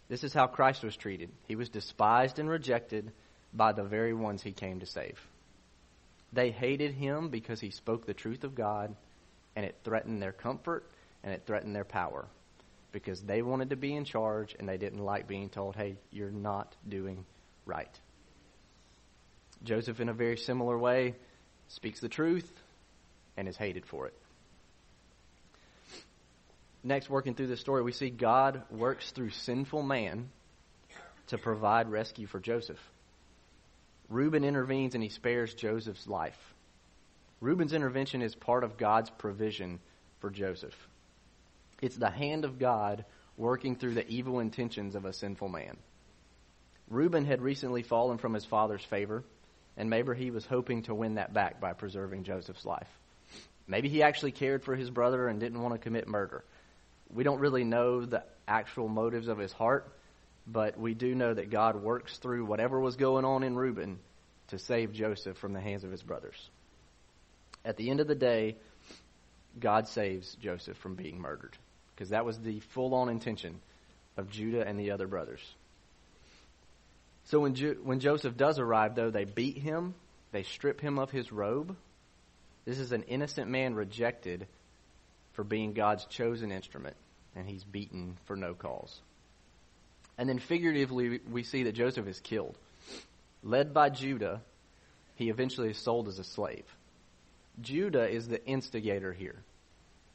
This 0.08 0.24
is 0.24 0.32
how 0.32 0.46
Christ 0.46 0.82
was 0.82 0.96
treated. 0.96 1.28
He 1.46 1.56
was 1.56 1.68
despised 1.68 2.38
and 2.38 2.48
rejected 2.48 3.12
by 3.52 3.72
the 3.72 3.84
very 3.84 4.14
ones 4.14 4.42
he 4.42 4.52
came 4.52 4.80
to 4.80 4.86
save. 4.86 5.20
They 6.32 6.52
hated 6.52 6.94
him 6.94 7.28
because 7.28 7.60
he 7.60 7.70
spoke 7.70 8.06
the 8.06 8.14
truth 8.14 8.44
of 8.44 8.54
God, 8.54 8.96
and 9.54 9.66
it 9.66 9.76
threatened 9.84 10.22
their 10.22 10.32
comfort 10.32 10.88
and 11.22 11.32
it 11.32 11.42
threatened 11.46 11.74
their 11.74 11.84
power 11.84 12.26
because 12.92 13.20
they 13.20 13.42
wanted 13.42 13.70
to 13.70 13.76
be 13.76 13.94
in 13.94 14.04
charge 14.04 14.56
and 14.58 14.68
they 14.68 14.78
didn't 14.78 15.04
like 15.04 15.28
being 15.28 15.48
told, 15.48 15.76
hey, 15.76 15.96
you're 16.10 16.30
not 16.30 16.74
doing 16.88 17.24
right. 17.66 18.00
Joseph, 19.64 20.00
in 20.00 20.08
a 20.08 20.14
very 20.14 20.36
similar 20.36 20.78
way, 20.78 21.14
speaks 21.68 22.00
the 22.00 22.08
truth 22.08 22.50
and 23.36 23.48
is 23.48 23.56
hated 23.56 23.84
for 23.86 24.06
it. 24.06 24.14
Next, 26.84 27.10
working 27.10 27.34
through 27.34 27.48
this 27.48 27.60
story, 27.60 27.82
we 27.82 27.92
see 27.92 28.08
God 28.08 28.62
works 28.70 29.10
through 29.10 29.30
sinful 29.30 29.82
man 29.82 30.30
to 31.26 31.38
provide 31.38 31.90
rescue 31.90 32.26
for 32.26 32.40
Joseph. 32.40 32.78
Reuben 34.08 34.44
intervenes 34.44 34.94
and 34.94 35.02
he 35.02 35.10
spares 35.10 35.52
Joseph's 35.54 36.06
life. 36.06 36.38
Reuben's 37.40 37.72
intervention 37.72 38.22
is 38.22 38.34
part 38.34 38.64
of 38.64 38.78
God's 38.78 39.10
provision 39.10 39.80
for 40.20 40.30
Joseph. 40.30 40.74
It's 41.80 41.96
the 41.96 42.10
hand 42.10 42.44
of 42.44 42.58
God 42.58 43.04
working 43.36 43.76
through 43.76 43.94
the 43.94 44.08
evil 44.08 44.40
intentions 44.40 44.94
of 44.94 45.04
a 45.04 45.12
sinful 45.12 45.48
man. 45.48 45.76
Reuben 46.90 47.24
had 47.24 47.40
recently 47.40 47.82
fallen 47.82 48.18
from 48.18 48.34
his 48.34 48.44
father's 48.44 48.84
favor, 48.84 49.22
and 49.76 49.88
maybe 49.88 50.16
he 50.16 50.30
was 50.30 50.44
hoping 50.44 50.82
to 50.82 50.94
win 50.94 51.14
that 51.14 51.32
back 51.32 51.60
by 51.60 51.72
preserving 51.72 52.24
Joseph's 52.24 52.64
life. 52.64 52.88
Maybe 53.68 53.88
he 53.88 54.02
actually 54.02 54.32
cared 54.32 54.64
for 54.64 54.74
his 54.74 54.90
brother 54.90 55.28
and 55.28 55.38
didn't 55.38 55.60
want 55.60 55.74
to 55.74 55.78
commit 55.78 56.08
murder. 56.08 56.42
We 57.10 57.22
don't 57.22 57.38
really 57.38 57.64
know 57.64 58.04
the 58.04 58.24
actual 58.48 58.88
motives 58.88 59.28
of 59.28 59.38
his 59.38 59.52
heart, 59.52 59.92
but 60.46 60.78
we 60.78 60.94
do 60.94 61.14
know 61.14 61.32
that 61.32 61.50
God 61.50 61.76
works 61.76 62.16
through 62.18 62.46
whatever 62.46 62.80
was 62.80 62.96
going 62.96 63.24
on 63.24 63.44
in 63.44 63.54
Reuben 63.54 63.98
to 64.48 64.58
save 64.58 64.92
Joseph 64.94 65.36
from 65.36 65.52
the 65.52 65.60
hands 65.60 65.84
of 65.84 65.92
his 65.92 66.02
brothers. 66.02 66.48
At 67.64 67.76
the 67.76 67.90
end 67.90 68.00
of 68.00 68.08
the 68.08 68.14
day, 68.14 68.56
God 69.60 69.86
saves 69.88 70.34
Joseph 70.36 70.78
from 70.78 70.94
being 70.94 71.20
murdered 71.20 71.56
because 71.98 72.10
that 72.10 72.24
was 72.24 72.38
the 72.38 72.60
full 72.60 72.94
on 72.94 73.08
intention 73.08 73.60
of 74.16 74.30
Judah 74.30 74.64
and 74.64 74.78
the 74.78 74.92
other 74.92 75.08
brothers. 75.08 75.40
So 77.24 77.40
when, 77.40 77.56
jo- 77.56 77.74
when 77.82 77.98
Joseph 77.98 78.36
does 78.36 78.60
arrive, 78.60 78.94
though, 78.94 79.10
they 79.10 79.24
beat 79.24 79.58
him, 79.58 79.94
they 80.30 80.44
strip 80.44 80.80
him 80.80 81.00
of 81.00 81.10
his 81.10 81.32
robe. 81.32 81.74
This 82.64 82.78
is 82.78 82.92
an 82.92 83.02
innocent 83.02 83.50
man 83.50 83.74
rejected 83.74 84.46
for 85.32 85.42
being 85.42 85.72
God's 85.72 86.04
chosen 86.04 86.52
instrument, 86.52 86.94
and 87.34 87.48
he's 87.48 87.64
beaten 87.64 88.16
for 88.26 88.36
no 88.36 88.54
cause. 88.54 89.00
And 90.16 90.28
then 90.28 90.38
figuratively, 90.38 91.18
we 91.28 91.42
see 91.42 91.64
that 91.64 91.72
Joseph 91.72 92.06
is 92.06 92.20
killed. 92.20 92.56
Led 93.42 93.74
by 93.74 93.90
Judah, 93.90 94.40
he 95.16 95.30
eventually 95.30 95.70
is 95.70 95.78
sold 95.78 96.06
as 96.06 96.20
a 96.20 96.24
slave. 96.24 96.64
Judah 97.60 98.08
is 98.08 98.28
the 98.28 98.44
instigator 98.46 99.12
here. 99.12 99.42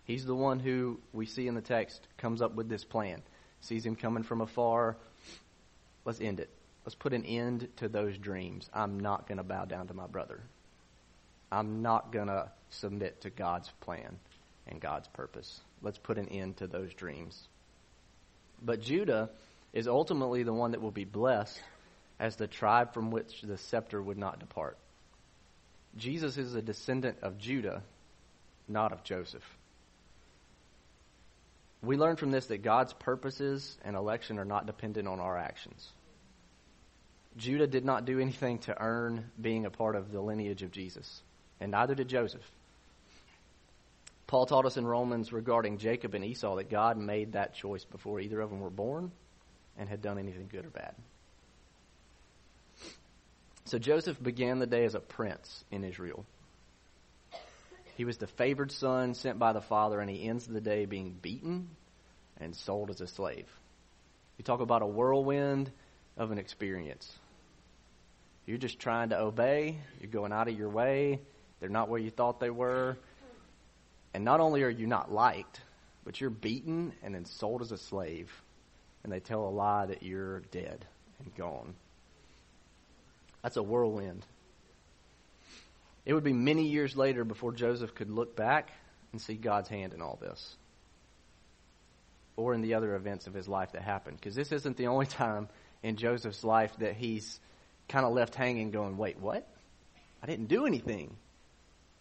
He's 0.05 0.25
the 0.25 0.36
one 0.36 0.60
who 0.60 1.00
we 1.13 1.25
see 1.25 1.48
in 1.48 1.55
the 1.55 1.62
text 1.62 2.05
comes 2.17 2.41
up 2.41 2.55
with 2.55 2.67
this 2.67 2.83
plan. 2.83 3.22
Sees 3.62 3.86
him 3.86 3.95
coming 3.95 4.24
from 4.24 4.41
afar. 4.41 4.98
Let's 6.05 6.19
end 6.19 6.39
it. 6.39 6.50
Let's 6.86 6.95
put 6.95 7.13
an 7.13 7.24
end 7.24 7.69
to 7.77 7.88
those 7.88 8.17
dreams. 8.17 8.69
I'm 8.74 9.00
not 9.00 9.27
going 9.27 9.38
to 9.38 9.43
bow 9.43 9.65
down 9.65 9.88
to 9.88 9.93
my 9.93 10.07
brother. 10.07 10.41
I'm 11.50 11.81
not 11.81 12.12
going 12.12 12.27
to 12.27 12.51
submit 12.72 13.22
to 13.22 13.29
God's 13.29 13.69
plan 13.79 14.17
and 14.67 14.81
God's 14.81 15.07
purpose. 15.10 15.62
Let's 15.81 15.98
put 15.98 16.17
an 16.17 16.27
end 16.27 16.57
to 16.57 16.67
those 16.67 16.93
dreams. 16.93 17.48
But 18.62 18.81
Judah 18.81 19.29
is 19.72 19.88
ultimately 19.88 20.43
the 20.43 20.53
one 20.53 20.72
that 20.72 20.81
will 20.81 20.91
be 20.91 21.05
blessed 21.05 21.60
as 22.19 22.36
the 22.36 22.48
tribe 22.48 22.93
from 22.93 23.12
which 23.12 23.41
the 23.41 23.57
scepter 23.57 24.01
would 24.01 24.17
not 24.17 24.39
depart. 24.39 24.77
Jesus 25.95 26.38
is 26.38 26.55
a 26.55 26.62
descendant 26.62 27.17
of 27.22 27.38
Judah, 27.38 27.83
not 28.67 28.91
of 28.91 29.03
Joseph. 29.03 29.43
We 31.84 31.98
learn 31.98 32.16
from 32.16 32.32
this 32.32 32.46
that 32.48 32.63
God's 32.63 32.94
purposes 32.94 33.78
and 33.84 33.96
election 33.96 34.40
are 34.40 34.46
not 34.46 34.66
dependent 34.66 35.08
on 35.08 35.20
our 35.20 35.38
actions. 35.38 35.92
Judah 37.36 37.68
did 37.68 37.84
not 37.84 38.06
do 38.06 38.20
anything 38.20 38.60
to 38.60 38.82
earn 38.82 39.30
being 39.42 39.66
a 39.66 39.70
part 39.70 39.96
of 39.96 40.12
the 40.12 40.22
lineage 40.22 40.63
of 40.63 40.72
Jesus, 40.72 41.22
and 41.60 41.72
neither 41.72 41.94
did 41.94 42.08
Joseph. 42.08 42.50
Paul 44.28 44.46
taught 44.46 44.66
us 44.66 44.78
in 44.78 44.88
Romans 44.88 45.34
regarding 45.34 45.78
Jacob 45.78 46.13
and 46.13 46.24
Esau 46.24 46.56
that 46.56 46.70
God 46.70 46.98
made 46.98 47.34
that 47.34 47.54
choice 47.54 47.84
before 47.84 48.20
either 48.20 48.40
of 48.40 48.50
them 48.50 48.62
were 48.62 48.70
born 48.70 49.12
and 49.78 49.90
had 49.90 50.02
done 50.02 50.18
anything 50.18 50.48
good 50.52 50.66
or 50.66 50.70
bad. 50.70 50.96
So 53.66 53.78
Joseph 53.78 54.22
began 54.22 54.60
the 54.60 54.68
day 54.68 54.86
as 54.86 54.96
a 54.96 55.00
prince 55.00 55.66
in 55.72 55.84
Israel. 55.84 56.25
He 57.95 58.05
was 58.05 58.17
the 58.17 58.27
favored 58.27 58.71
son 58.71 59.13
sent 59.13 59.39
by 59.39 59.53
the 59.53 59.62
father, 59.62 60.00
and 60.00 60.09
he 60.09 60.27
ends 60.27 60.47
the 60.47 60.62
day 60.62 60.85
being 60.85 61.17
beaten 61.21 61.69
and 62.38 62.55
sold 62.55 62.89
as 62.89 63.01
a 63.01 63.07
slave. 63.07 63.47
You 64.38 64.43
talk 64.43 64.62
about 64.62 64.81
a 64.81 64.88
whirlwind 64.88 65.71
of 66.17 66.31
an 66.31 66.38
experience. 66.38 67.12
You're 68.45 68.58
just 68.58 68.79
trying 68.79 69.10
to 69.10 69.19
obey, 69.19 69.77
you're 70.01 70.12
going 70.12 70.34
out 70.34 70.47
of 70.47 70.58
your 70.58 70.69
way, 70.69 71.21
they're 71.60 71.69
not 71.69 71.88
where 71.88 71.99
you 71.99 72.10
thought 72.10 72.39
they 72.39 72.49
were. 72.49 72.97
And 74.13 74.25
not 74.25 74.39
only 74.39 74.63
are 74.63 74.69
you 74.69 74.86
not 74.86 75.12
liked, 75.12 75.62
but 76.03 76.19
you're 76.19 76.29
beaten 76.29 76.93
and 77.01 77.15
then 77.15 77.25
sold 77.25 77.62
as 77.62 77.71
a 77.71 77.77
slave 77.77 78.29
and 79.03 79.12
they 79.12 79.19
tell 79.19 79.47
a 79.47 79.49
lie 79.49 79.86
that 79.86 80.03
you're 80.03 80.39
dead 80.51 80.86
and 81.19 81.36
gone. 81.36 81.73
That's 83.41 83.58
a 83.58 83.63
whirlwind. 83.63 84.25
It 86.06 86.13
would 86.13 86.24
be 86.24 86.34
many 86.34 86.68
years 86.68 86.96
later 86.96 87.24
before 87.24 87.54
Joseph 87.54 87.96
could 87.96 88.10
look 88.10 88.36
back 88.36 88.72
and 89.12 89.22
see 89.22 89.36
God's 89.36 89.70
hand 89.70 89.94
in 89.94 90.02
all 90.02 90.18
this. 90.22 90.56
Or 92.36 92.54
in 92.54 92.62
the 92.62 92.74
other 92.74 92.96
events 92.96 93.28
of 93.28 93.34
his 93.34 93.48
life 93.48 93.72
that 93.74 93.84
happened. 93.84 94.18
Because 94.18 94.36
this 94.36 94.52
isn't 94.52 94.76
the 94.76 94.88
only 94.88 95.06
time 95.24 95.48
in 95.82 95.96
Joseph's 95.96 96.44
life 96.44 96.76
that 96.80 96.96
he's 96.96 97.39
kind 97.88 98.06
of 98.06 98.13
left 98.13 98.36
hanging 98.36 98.72
going, 98.72 98.98
wait, 98.98 99.20
what? 99.20 99.48
I 100.22 100.26
didn't 100.26 100.48
do 100.48 100.66
anything. 100.66 101.16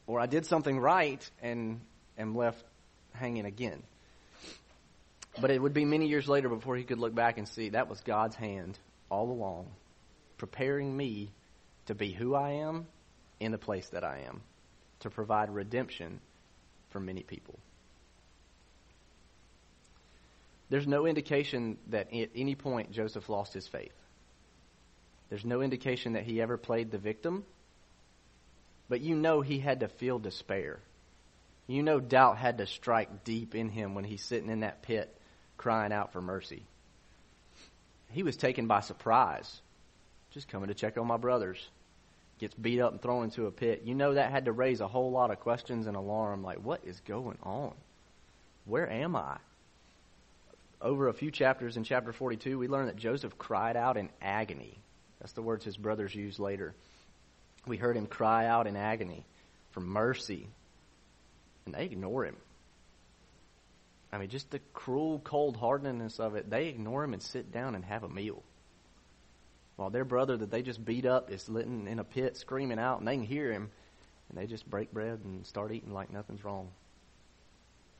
Or 0.06 0.20
I 0.20 0.26
did 0.26 0.46
something 0.46 0.78
right 0.78 1.28
and 1.42 1.80
am 2.18 2.34
left 2.34 2.64
hanging 3.12 3.44
again. 3.44 3.82
But 5.40 5.50
it 5.50 5.62
would 5.62 5.72
be 5.72 5.84
many 5.84 6.08
years 6.08 6.28
later 6.28 6.48
before 6.48 6.76
he 6.76 6.84
could 6.84 6.98
look 6.98 7.14
back 7.14 7.38
and 7.38 7.48
see 7.48 7.70
that 7.70 7.88
was 7.88 8.00
God's 8.00 8.36
hand 8.36 8.78
all 9.10 9.30
along, 9.30 9.68
preparing 10.38 10.94
me 10.94 11.30
to 11.86 11.94
be 11.94 12.12
who 12.12 12.34
I 12.34 12.52
am 12.52 12.86
in 13.42 13.52
the 13.52 13.58
place 13.58 13.88
that 13.90 14.04
I 14.04 14.24
am, 14.26 14.42
to 15.00 15.10
provide 15.10 15.50
redemption 15.50 16.20
for 16.90 17.00
many 17.00 17.22
people. 17.22 17.58
There's 20.68 20.86
no 20.86 21.06
indication 21.06 21.76
that 21.88 22.14
at 22.14 22.30
any 22.34 22.54
point 22.54 22.92
Joseph 22.92 23.28
lost 23.28 23.52
his 23.52 23.68
faith. 23.68 23.92
There's 25.28 25.44
no 25.44 25.60
indication 25.60 26.14
that 26.14 26.24
he 26.24 26.40
ever 26.40 26.56
played 26.56 26.90
the 26.90 26.98
victim. 26.98 27.44
But 28.88 29.00
you 29.00 29.14
know 29.14 29.40
he 29.40 29.58
had 29.58 29.80
to 29.80 29.88
feel 29.88 30.18
despair. 30.18 30.78
You 31.66 31.82
know 31.82 32.00
doubt 32.00 32.36
had 32.36 32.58
to 32.58 32.66
strike 32.66 33.24
deep 33.24 33.54
in 33.54 33.70
him 33.70 33.94
when 33.94 34.04
he's 34.04 34.22
sitting 34.22 34.50
in 34.50 34.60
that 34.60 34.82
pit 34.82 35.16
crying 35.56 35.92
out 35.92 36.12
for 36.12 36.20
mercy. 36.20 36.64
He 38.10 38.22
was 38.22 38.36
taken 38.36 38.66
by 38.66 38.80
surprise, 38.80 39.60
just 40.32 40.48
coming 40.48 40.68
to 40.68 40.74
check 40.74 40.98
on 40.98 41.06
my 41.06 41.16
brothers. 41.16 41.66
Gets 42.38 42.54
beat 42.54 42.80
up 42.80 42.92
and 42.92 43.00
thrown 43.00 43.24
into 43.24 43.46
a 43.46 43.52
pit. 43.52 43.82
You 43.84 43.94
know 43.94 44.14
that 44.14 44.30
had 44.30 44.46
to 44.46 44.52
raise 44.52 44.80
a 44.80 44.88
whole 44.88 45.10
lot 45.10 45.30
of 45.30 45.40
questions 45.40 45.86
and 45.86 45.96
alarm 45.96 46.42
like, 46.42 46.58
what 46.58 46.80
is 46.84 46.98
going 47.00 47.38
on? 47.42 47.72
Where 48.64 48.88
am 48.90 49.14
I? 49.16 49.36
Over 50.80 51.08
a 51.08 51.14
few 51.14 51.30
chapters 51.30 51.76
in 51.76 51.84
chapter 51.84 52.12
42, 52.12 52.58
we 52.58 52.66
learn 52.66 52.86
that 52.86 52.96
Joseph 52.96 53.38
cried 53.38 53.76
out 53.76 53.96
in 53.96 54.08
agony. 54.20 54.76
That's 55.20 55.32
the 55.32 55.42
words 55.42 55.64
his 55.64 55.76
brothers 55.76 56.14
used 56.14 56.40
later. 56.40 56.74
We 57.66 57.76
heard 57.76 57.96
him 57.96 58.06
cry 58.06 58.46
out 58.46 58.66
in 58.66 58.74
agony 58.74 59.24
for 59.70 59.80
mercy, 59.80 60.48
and 61.64 61.74
they 61.74 61.84
ignore 61.84 62.24
him. 62.24 62.36
I 64.12 64.18
mean, 64.18 64.28
just 64.28 64.50
the 64.50 64.60
cruel 64.74 65.20
cold 65.22 65.56
hardness 65.56 66.18
of 66.18 66.34
it. 66.34 66.50
They 66.50 66.66
ignore 66.66 67.04
him 67.04 67.12
and 67.12 67.22
sit 67.22 67.52
down 67.52 67.74
and 67.74 67.84
have 67.84 68.02
a 68.02 68.08
meal. 68.08 68.42
While 69.76 69.90
their 69.90 70.04
brother 70.04 70.36
that 70.36 70.50
they 70.50 70.62
just 70.62 70.84
beat 70.84 71.06
up 71.06 71.30
is 71.30 71.42
sitting 71.42 71.86
in 71.88 71.98
a 71.98 72.04
pit 72.04 72.36
screaming 72.36 72.78
out, 72.78 72.98
and 72.98 73.08
they 73.08 73.16
can 73.16 73.24
hear 73.24 73.50
him, 73.50 73.70
and 74.28 74.38
they 74.38 74.46
just 74.46 74.68
break 74.68 74.92
bread 74.92 75.20
and 75.24 75.46
start 75.46 75.72
eating 75.72 75.92
like 75.92 76.12
nothing's 76.12 76.44
wrong. 76.44 76.68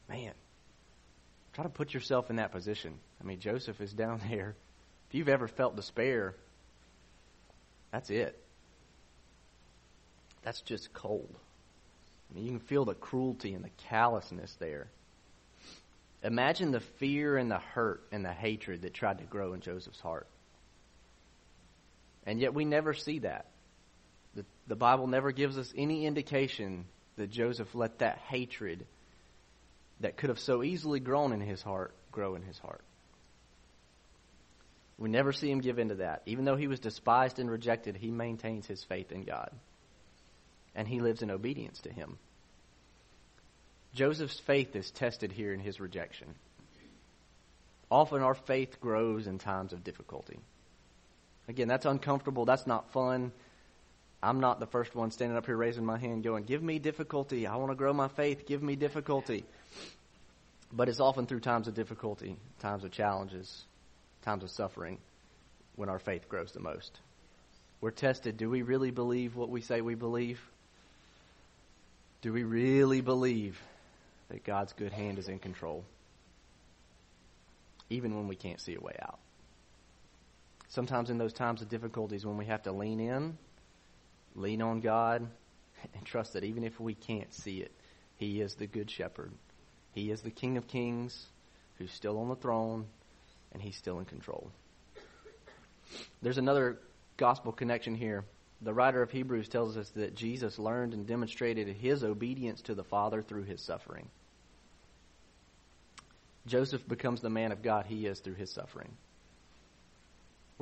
Man, 0.09 0.33
try 1.55 1.65
to 1.65 1.71
put 1.71 1.95
yourself 1.95 2.31
in 2.31 2.37
that 2.37 2.53
position. 2.53 2.95
I 3.21 3.25
mean, 3.25 3.41
Joseph 3.41 3.81
is 3.81 3.93
down 3.93 4.21
there. 4.29 4.55
If 5.09 5.15
you've 5.15 5.29
ever 5.29 5.49
felt 5.49 5.77
despair, 5.77 6.35
that's 7.91 8.11
it. 8.11 8.39
That's 10.43 10.61
just 10.63 10.93
cold. 10.93 11.35
I 12.31 12.35
mean, 12.35 12.45
you 12.45 12.51
can 12.51 12.61
feel 12.61 12.85
the 12.85 12.95
cruelty 12.95 13.55
and 13.55 13.65
the 13.65 13.71
callousness 13.89 14.57
there. 14.59 14.89
Imagine 16.23 16.71
the 16.71 16.81
fear 16.81 17.37
and 17.37 17.51
the 17.51 17.59
hurt 17.59 18.05
and 18.13 18.25
the 18.25 18.33
hatred 18.33 18.83
that 18.83 18.95
tried 18.95 19.19
to 19.19 19.25
grow 19.25 19.53
in 19.53 19.61
Joseph's 19.61 20.01
heart. 20.01 20.27
And 22.27 22.41
yet 22.41 22.55
we 22.55 22.65
never 22.65 22.95
see 22.95 23.21
that. 23.21 23.47
The, 24.35 24.45
the 24.67 24.77
Bible 24.77 25.07
never 25.07 25.33
gives 25.33 25.59
us 25.59 25.73
any 25.77 26.07
indication 26.07 26.87
that 27.17 27.31
Joseph 27.31 27.75
let 27.75 27.99
that 27.99 28.19
hatred 28.19 28.87
that 30.01 30.17
could 30.17 30.31
have 30.31 30.41
so 30.41 30.63
easily 30.63 31.01
grown 31.01 31.33
in 31.33 31.41
his 31.41 31.63
heart 31.63 31.95
grow 32.11 32.35
in 32.35 32.43
his 32.43 32.59
heart. 32.59 32.83
We 34.99 35.09
never 35.09 35.33
see 35.33 35.51
him 35.51 35.61
give 35.61 35.79
in 35.79 35.89
to 35.89 35.95
that. 35.97 36.23
Even 36.27 36.45
though 36.45 36.57
he 36.57 36.69
was 36.69 36.79
despised 36.79 37.39
and 37.39 37.51
rejected, 37.51 37.97
he 37.97 38.11
maintains 38.11 38.67
his 38.67 38.85
faith 38.85 39.11
in 39.11 39.25
God. 39.25 39.51
And 40.75 40.87
he 40.87 41.01
lives 41.01 41.23
in 41.23 41.31
obedience 41.31 41.81
to 41.81 41.93
him. 41.93 42.19
Joseph's 43.95 44.39
faith 44.41 44.77
is 44.77 44.91
tested 44.91 45.33
here 45.33 45.53
in 45.53 45.61
his 45.61 45.81
rejection. 45.81 46.29
Often 47.91 48.23
our 48.23 48.35
faith 48.35 48.81
grows 48.81 49.27
in 49.27 49.39
times 49.39 49.73
of 49.73 49.85
difficulty. 49.85 50.39
Again, 51.53 51.69
that's 51.69 51.85
uncomfortable. 51.85 52.47
That's 52.47 52.67
not 52.67 52.91
fun. 52.93 53.31
I'm 54.23 54.41
not 54.41 54.59
the 54.59 54.67
first 54.67 54.95
one 54.95 55.11
standing 55.11 55.37
up 55.37 55.45
here 55.45 55.55
raising 55.55 55.85
my 55.85 55.99
hand 55.99 56.25
going, 56.25 56.45
Give 56.45 56.63
me 56.63 56.79
difficulty. 56.79 57.47
I 57.47 57.57
want 57.57 57.71
to 57.71 57.75
grow 57.75 57.93
my 57.93 58.09
faith. 58.09 58.47
Give 58.47 58.63
me 58.63 58.75
difficulty. 58.75 59.45
But 60.73 60.89
it's 60.89 60.99
often 60.99 61.27
through 61.27 61.41
times 61.41 61.69
of 61.69 61.75
difficulty, 61.75 62.37
times 62.61 62.85
of 62.85 62.91
challenges, 62.91 63.65
times 64.23 64.43
of 64.43 64.51
suffering, 64.51 64.97
when 65.77 65.91
our 65.91 65.99
faith 65.99 66.27
grows 66.27 66.53
the 66.53 66.61
most. 66.61 66.99
We're 67.83 67.91
tested. 67.91 68.39
Do 68.39 68.49
we 68.49 68.63
really 68.63 68.91
believe 68.91 69.37
what 69.37 69.51
we 69.51 69.61
say 69.61 69.83
we 69.83 69.95
believe? 69.95 70.41
Do 72.23 72.33
we 72.33 72.45
really 72.45 73.03
believe 73.03 73.61
that 74.31 74.43
God's 74.43 74.73
good 74.73 74.93
hand 74.93 75.19
is 75.19 75.29
in 75.29 75.39
control? 75.39 75.85
Even 77.91 78.17
when 78.17 78.27
we 78.27 78.37
can't 78.37 78.59
see 78.59 78.75
a 78.75 78.81
way 78.81 78.97
out. 79.03 79.19
Sometimes 80.73 81.11
in 81.11 81.19
those 81.19 81.35
times 81.35 81.61
of 81.61 81.69
difficulties 81.69 82.25
when 82.25 82.39
we 82.39 82.47
have 82.47 82.63
to 82.63 82.73
lean 82.73 82.99
in, 82.99 83.37
lean 84.35 84.63
on 84.63 84.81
God, 84.81 85.29
and 85.95 86.07
trust 86.07 86.33
that 86.33 86.45
even 86.45 86.65
if 86.65 86.81
we 86.81 86.95
can't 86.95 87.33
see 87.35 87.59
it, 87.59 87.73
He 88.17 88.41
is 88.41 88.55
the 88.55 88.67
good 88.67 88.91
shepherd. 88.91 89.33
He 89.93 90.11
is 90.11 90.23
the 90.23 90.31
King 90.31 90.57
of 90.57 90.67
kings 90.67 91.27
who's 91.77 91.93
still 91.93 92.19
on 92.19 92.31
the 92.31 92.37
throne, 92.37 92.87
and 93.53 93.61
He's 93.61 93.77
still 93.77 93.99
in 93.99 94.07
control. 94.07 94.51
There's 96.23 96.39
another 96.39 96.79
gospel 97.19 97.53
connection 97.53 97.95
here. 97.95 98.25
The 98.63 98.73
writer 98.73 99.03
of 99.03 99.11
Hebrews 99.11 99.51
tells 99.51 99.77
us 99.77 99.91
that 99.91 100.15
Jesus 100.15 100.59
learned 100.59 100.95
and 100.95 101.07
demonstrated 101.07 101.69
his 101.69 102.03
obedience 102.03 102.63
to 102.63 102.75
the 102.75 102.85
Father 102.85 103.21
through 103.21 103.43
his 103.43 103.61
suffering. 103.61 104.09
Joseph 106.47 106.89
becomes 106.89 107.21
the 107.21 107.29
man 107.29 107.53
of 107.53 107.63
God 107.63 107.85
he 107.85 108.07
is 108.07 108.21
through 108.21 108.37
his 108.37 108.51
suffering. 108.51 108.97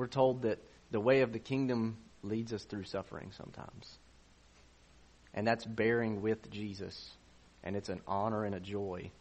We're 0.01 0.07
told 0.07 0.41
that 0.41 0.57
the 0.89 0.99
way 0.99 1.21
of 1.21 1.31
the 1.31 1.37
kingdom 1.37 1.95
leads 2.23 2.53
us 2.53 2.63
through 2.63 2.85
suffering 2.85 3.33
sometimes. 3.37 3.99
And 5.31 5.45
that's 5.45 5.63
bearing 5.63 6.23
with 6.23 6.49
Jesus. 6.49 7.11
And 7.63 7.75
it's 7.75 7.89
an 7.89 8.01
honor 8.07 8.43
and 8.43 8.55
a 8.55 8.59
joy 8.59 9.11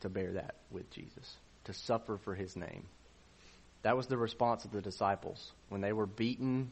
to 0.00 0.10
bear 0.10 0.32
that 0.32 0.56
with 0.70 0.90
Jesus, 0.90 1.34
to 1.64 1.72
suffer 1.72 2.18
for 2.18 2.34
his 2.34 2.56
name. 2.56 2.84
That 3.84 3.96
was 3.96 4.06
the 4.06 4.18
response 4.18 4.66
of 4.66 4.72
the 4.72 4.82
disciples. 4.82 5.50
When 5.70 5.80
they 5.80 5.94
were 5.94 6.04
beaten, 6.04 6.70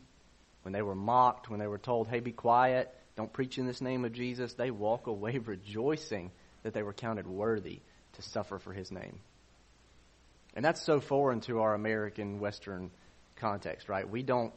when 0.65 0.75
they 0.75 0.83
were 0.83 0.95
mocked, 0.95 1.49
when 1.49 1.61
they 1.61 1.67
were 1.67 1.79
told, 1.79 2.09
hey, 2.09 2.21
be 2.21 2.33
quiet, 2.33 2.95
don't 3.17 3.33
preach 3.33 3.57
in 3.57 3.67
this 3.67 3.81
name 3.81 4.05
of 4.05 4.13
Jesus, 4.13 4.53
they 4.53 4.71
walk 4.71 5.07
away 5.07 5.39
rejoicing 5.47 6.31
that 6.63 6.75
they 6.75 6.83
were 6.83 6.93
counted 6.93 7.27
worthy 7.27 7.81
to 8.17 8.21
suffer 8.21 8.59
for 8.59 8.75
his 8.75 8.93
name. 8.93 9.19
And 10.57 10.65
that's 10.65 10.83
so 10.83 11.01
foreign 11.01 11.43
to 11.43 11.61
our 11.61 11.75
American 11.75 12.41
Western 12.41 12.91
context, 13.37 13.89
right? 13.91 14.09
We 14.09 14.23
don't 14.23 14.55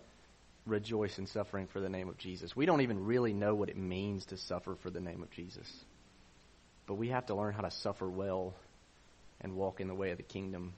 rejoice 0.66 1.20
in 1.20 1.28
suffering 1.28 1.68
for 1.68 1.82
the 1.82 1.90
name 1.90 2.08
of 2.08 2.18
Jesus. 2.18 2.56
We 2.56 2.66
don't 2.66 2.82
even 2.82 3.06
really 3.06 3.34
know 3.34 3.54
what 3.54 3.70
it 3.70 3.78
means 3.78 4.26
to 4.28 4.38
suffer 4.38 4.76
for 4.76 4.90
the 4.90 5.02
name 5.02 5.22
of 5.22 5.30
Jesus. 5.32 5.70
But 6.88 6.96
we 6.96 7.10
have 7.10 7.26
to 7.28 7.36
learn 7.36 7.54
how 7.54 7.62
to 7.62 7.72
suffer 7.72 8.10
well 8.10 8.54
and 9.42 9.56
walk 9.56 9.82
in 9.82 9.88
the 9.88 9.94
way 9.94 10.12
of 10.12 10.18
the 10.18 10.24
kingdom 10.24 10.74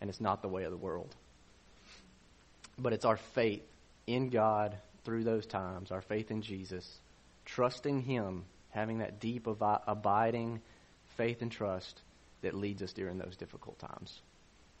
and 0.00 0.08
it's 0.10 0.20
not 0.20 0.42
the 0.42 0.48
way 0.48 0.64
of 0.64 0.70
the 0.70 0.76
world. 0.76 1.14
But 2.78 2.92
it's 2.92 3.04
our 3.04 3.16
faith 3.16 3.62
in 4.06 4.28
God 4.28 4.76
through 5.04 5.24
those 5.24 5.46
times, 5.46 5.90
our 5.90 6.02
faith 6.02 6.30
in 6.30 6.42
Jesus, 6.42 6.88
trusting 7.46 8.02
Him, 8.02 8.44
having 8.70 8.98
that 8.98 9.18
deep, 9.18 9.46
abiding 9.46 10.60
faith 11.16 11.42
and 11.42 11.50
trust 11.50 12.00
that 12.42 12.54
leads 12.54 12.82
us 12.82 12.92
during 12.92 13.18
those 13.18 13.36
difficult 13.36 13.78
times. 13.78 14.20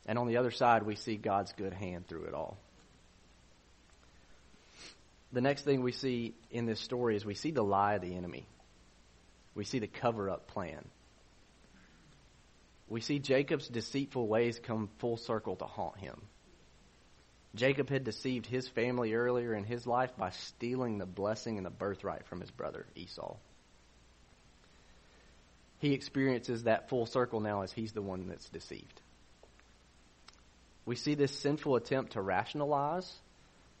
And 0.06 0.18
on 0.18 0.28
the 0.28 0.36
other 0.36 0.50
side, 0.50 0.84
we 0.84 0.96
see 0.96 1.16
God's 1.16 1.52
good 1.52 1.72
hand 1.72 2.06
through 2.06 2.24
it 2.24 2.34
all. 2.34 2.56
The 5.32 5.40
next 5.40 5.62
thing 5.62 5.82
we 5.82 5.92
see 5.92 6.34
in 6.50 6.64
this 6.66 6.80
story 6.80 7.16
is 7.16 7.24
we 7.24 7.34
see 7.34 7.50
the 7.50 7.64
lie 7.64 7.94
of 7.94 8.02
the 8.02 8.16
enemy. 8.16 8.46
We 9.54 9.64
see 9.64 9.80
the 9.80 9.88
cover 9.88 10.30
up 10.30 10.46
plan 10.46 10.84
we 12.88 13.00
see 13.00 13.18
Jacob's 13.18 13.68
deceitful 13.68 14.26
ways 14.26 14.60
come 14.62 14.88
full 14.98 15.16
circle 15.16 15.56
to 15.56 15.64
haunt 15.64 15.98
him. 15.98 16.22
Jacob 17.54 17.88
had 17.88 18.04
deceived 18.04 18.46
his 18.46 18.68
family 18.68 19.14
earlier 19.14 19.54
in 19.54 19.64
his 19.64 19.86
life 19.86 20.16
by 20.16 20.30
stealing 20.30 20.98
the 20.98 21.06
blessing 21.06 21.56
and 21.56 21.66
the 21.66 21.70
birthright 21.70 22.26
from 22.26 22.40
his 22.40 22.50
brother 22.50 22.86
Esau. 22.94 23.36
He 25.78 25.94
experiences 25.94 26.64
that 26.64 26.88
full 26.88 27.06
circle 27.06 27.40
now 27.40 27.62
as 27.62 27.72
he's 27.72 27.92
the 27.92 28.02
one 28.02 28.28
that's 28.28 28.48
deceived. 28.48 29.00
We 30.86 30.94
see 30.96 31.14
this 31.14 31.32
sinful 31.32 31.76
attempt 31.76 32.12
to 32.12 32.22
rationalize 32.22 33.12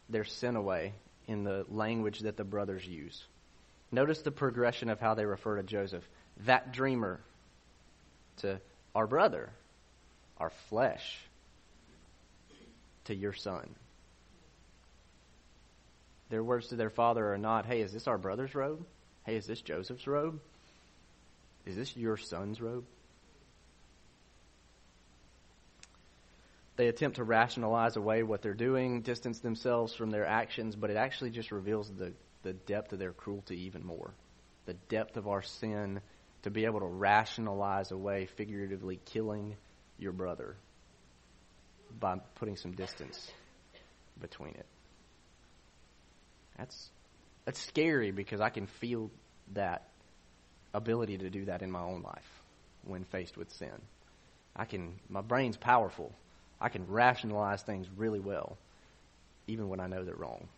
their 0.08 0.24
sin 0.24 0.56
away 0.56 0.92
in 1.26 1.44
the 1.44 1.64
language 1.70 2.20
that 2.20 2.36
the 2.36 2.44
brothers 2.44 2.86
use. 2.86 3.24
Notice 3.92 4.22
the 4.22 4.32
progression 4.32 4.90
of 4.90 5.00
how 5.00 5.14
they 5.14 5.24
refer 5.24 5.56
to 5.56 5.62
Joseph. 5.62 6.06
That 6.44 6.72
dreamer 6.72 7.20
to 8.38 8.60
our 8.94 9.06
brother, 9.06 9.50
our 10.38 10.50
flesh, 10.68 11.18
to 13.04 13.14
your 13.14 13.32
son. 13.32 13.74
Their 16.28 16.42
words 16.42 16.68
to 16.68 16.76
their 16.76 16.90
father 16.90 17.32
are 17.32 17.38
not, 17.38 17.66
hey, 17.66 17.80
is 17.80 17.92
this 17.92 18.08
our 18.08 18.18
brother's 18.18 18.54
robe? 18.54 18.84
Hey, 19.24 19.36
is 19.36 19.46
this 19.46 19.60
Joseph's 19.60 20.08
robe? 20.08 20.40
Is 21.64 21.76
this 21.76 21.96
your 21.96 22.16
son's 22.16 22.60
robe? 22.60 22.84
They 26.76 26.88
attempt 26.88 27.16
to 27.16 27.24
rationalize 27.24 27.96
away 27.96 28.22
what 28.22 28.42
they're 28.42 28.54
doing, 28.54 29.00
distance 29.00 29.40
themselves 29.40 29.94
from 29.94 30.10
their 30.10 30.26
actions, 30.26 30.76
but 30.76 30.90
it 30.90 30.96
actually 30.96 31.30
just 31.30 31.50
reveals 31.50 31.90
the, 31.90 32.12
the 32.42 32.52
depth 32.52 32.92
of 32.92 32.98
their 32.98 33.12
cruelty 33.12 33.62
even 33.62 33.84
more. 33.84 34.12
The 34.66 34.74
depth 34.74 35.16
of 35.16 35.26
our 35.26 35.42
sin 35.42 36.00
to 36.42 36.50
be 36.50 36.64
able 36.64 36.80
to 36.80 36.86
rationalize 36.86 37.90
away 37.90 38.26
figuratively 38.36 39.00
killing 39.06 39.56
your 39.98 40.12
brother 40.12 40.56
by 41.98 42.20
putting 42.34 42.56
some 42.56 42.72
distance 42.72 43.30
between 44.20 44.54
it. 44.54 44.66
That's 46.58 46.90
that's 47.44 47.60
scary 47.60 48.10
because 48.10 48.40
I 48.40 48.50
can 48.50 48.66
feel 48.66 49.10
that 49.54 49.88
ability 50.74 51.18
to 51.18 51.30
do 51.30 51.44
that 51.46 51.62
in 51.62 51.70
my 51.70 51.80
own 51.80 52.02
life 52.02 52.42
when 52.84 53.04
faced 53.04 53.36
with 53.36 53.50
sin. 53.52 53.72
I 54.54 54.64
can 54.64 54.98
my 55.08 55.20
brain's 55.20 55.56
powerful. 55.56 56.12
I 56.60 56.68
can 56.68 56.86
rationalize 56.86 57.62
things 57.62 57.86
really 57.96 58.20
well 58.20 58.56
even 59.46 59.68
when 59.68 59.80
I 59.80 59.86
know 59.86 60.04
they're 60.04 60.14
wrong. 60.14 60.48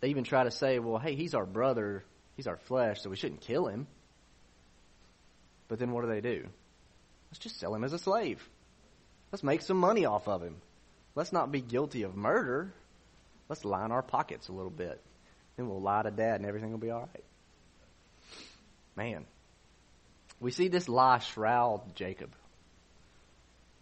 They 0.00 0.08
even 0.08 0.24
try 0.24 0.44
to 0.44 0.50
say, 0.50 0.78
well, 0.78 0.98
hey, 0.98 1.14
he's 1.14 1.34
our 1.34 1.46
brother 1.46 2.04
He's 2.36 2.46
our 2.46 2.56
flesh, 2.56 3.00
so 3.00 3.10
we 3.10 3.16
shouldn't 3.16 3.42
kill 3.42 3.66
him. 3.66 3.86
But 5.68 5.78
then 5.78 5.92
what 5.92 6.02
do 6.02 6.08
they 6.08 6.20
do? 6.20 6.46
Let's 7.30 7.38
just 7.38 7.58
sell 7.58 7.74
him 7.74 7.84
as 7.84 7.92
a 7.92 7.98
slave. 7.98 8.46
Let's 9.32 9.42
make 9.42 9.62
some 9.62 9.76
money 9.76 10.04
off 10.04 10.28
of 10.28 10.42
him. 10.42 10.56
Let's 11.14 11.32
not 11.32 11.52
be 11.52 11.60
guilty 11.60 12.02
of 12.02 12.16
murder. 12.16 12.72
Let's 13.48 13.64
line 13.64 13.92
our 13.92 14.02
pockets 14.02 14.48
a 14.48 14.52
little 14.52 14.70
bit. 14.70 15.00
Then 15.56 15.68
we'll 15.68 15.80
lie 15.80 16.02
to 16.02 16.10
dad 16.10 16.36
and 16.36 16.46
everything 16.46 16.70
will 16.70 16.78
be 16.78 16.90
all 16.90 17.08
right. 17.14 17.24
Man. 18.96 19.24
We 20.40 20.50
see 20.50 20.68
this 20.68 20.88
lie 20.88 21.20
shroud 21.20 21.94
Jacob. 21.94 22.34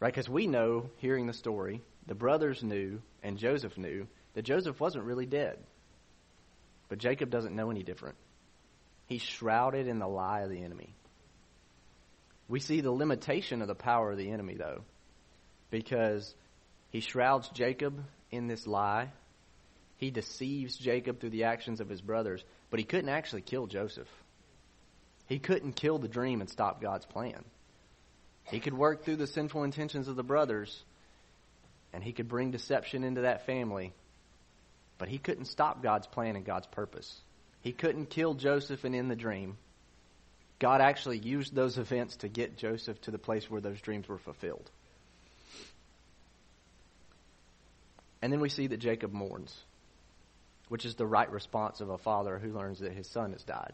Right? 0.03 0.13
Because 0.13 0.29
we 0.29 0.49
know, 0.49 0.91
hearing 0.97 1.29
the 1.29 1.33
story, 1.33 1.81
the 2.09 2.17
brothers 2.17 2.61
knew 2.65 3.01
and 3.23 3.39
Joseph 3.39 3.79
knew 3.79 4.09
that 4.35 4.43
Joseph 4.43 4.81
wasn't 4.81 5.05
really 5.05 5.27
dead. 5.27 5.57
But 6.89 6.99
Jacob 6.99 7.31
doesn't 7.31 7.55
know 7.55 7.71
any 7.71 7.85
different. 7.85 8.17
He's 9.07 9.23
shrouded 9.23 9.87
in 9.87 10.01
the 10.01 10.09
lie 10.09 10.41
of 10.41 10.51
the 10.51 10.65
enemy. 10.65 10.93
We 12.49 12.59
see 12.59 12.81
the 12.81 12.91
limitation 12.91 13.63
of 13.63 13.69
the 13.69 13.77
power 13.77 14.11
of 14.11 14.19
the 14.19 14.33
enemy, 14.33 14.57
though, 14.57 14.83
because 15.71 16.35
he 16.91 16.99
shrouds 16.99 17.49
Jacob 17.51 18.03
in 18.33 18.49
this 18.49 18.67
lie. 18.67 19.13
He 19.99 20.11
deceives 20.11 20.77
Jacob 20.77 21.21
through 21.21 21.31
the 21.31 21.45
actions 21.45 21.81
of 21.81 21.89
his 21.89 22.01
brothers, 22.01 22.43
but 22.71 22.81
he 22.81 22.85
couldn't 22.85 23.09
actually 23.09 23.43
kill 23.43 23.69
Joseph. 23.69 24.09
He 25.27 25.39
couldn't 25.39 25.75
kill 25.75 25.99
the 25.99 26.09
dream 26.09 26.41
and 26.41 26.51
stop 26.51 26.83
God's 26.83 27.07
plan. 27.07 27.45
He 28.53 28.61
could 28.61 28.75
work 28.75 29.03
through 29.03 29.17
the 29.17 29.27
sinful 29.27 29.65
intentions 29.65 30.09
of 30.09 30.17
the 30.17 30.23
brothers, 30.23 30.85
and 31.95 32.05
he 32.05 32.13
could 32.13 32.29
bring 32.29 32.51
deception 32.51 33.03
into 33.03 33.23
that 33.23 33.47
family, 33.47 33.95
but 34.99 35.09
he 35.09 35.17
couldn't 35.17 35.47
stop 35.47 35.83
God's 35.83 36.07
plan 36.07 36.37
and 36.37 36.45
God's 36.45 36.67
purpose. 36.67 37.19
He 37.63 37.73
couldn't 37.73 38.11
kill 38.11 38.35
Joseph 38.35 38.85
and 38.85 38.95
in 38.95 39.09
the 39.09 39.17
dream. 39.17 39.57
God 40.59 40.83
actually 40.83 41.17
used 41.17 41.55
those 41.55 41.79
events 41.79 42.17
to 42.17 42.29
get 42.29 42.59
Joseph 42.59 43.01
to 43.03 43.11
the 43.11 43.19
place 43.19 43.51
where 43.51 43.63
those 43.63 43.81
dreams 43.81 44.07
were 44.07 44.19
fulfilled. 44.19 44.71
And 48.21 48.31
then 48.31 48.41
we 48.41 48.51
see 48.51 48.67
that 48.67 48.77
Jacob 48.77 49.15
mourns, 49.15 49.57
which 50.69 50.85
is 50.85 50.95
the 50.95 51.07
right 51.07 51.31
response 51.33 51.81
of 51.81 51.89
a 51.89 51.97
father 51.97 52.39
who 52.39 52.53
learns 52.53 52.81
that 52.81 52.93
his 52.93 53.07
son 53.07 53.33
has 53.33 53.43
died. 53.45 53.73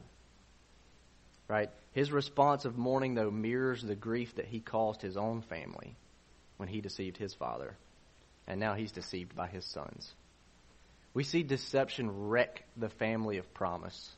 Right? 1.48 1.70
His 1.98 2.12
response 2.12 2.64
of 2.64 2.78
mourning, 2.78 3.16
though, 3.16 3.32
mirrors 3.32 3.82
the 3.82 3.96
grief 3.96 4.36
that 4.36 4.44
he 4.44 4.60
caused 4.60 5.02
his 5.02 5.16
own 5.16 5.42
family 5.42 5.96
when 6.56 6.68
he 6.68 6.80
deceived 6.80 7.16
his 7.16 7.34
father. 7.34 7.74
And 8.46 8.60
now 8.60 8.74
he's 8.74 8.92
deceived 8.92 9.34
by 9.34 9.48
his 9.48 9.64
sons. 9.64 10.14
We 11.12 11.24
see 11.24 11.42
deception 11.42 12.28
wreck 12.28 12.62
the 12.76 12.88
family 12.88 13.38
of 13.38 13.52
promise. 13.52 14.12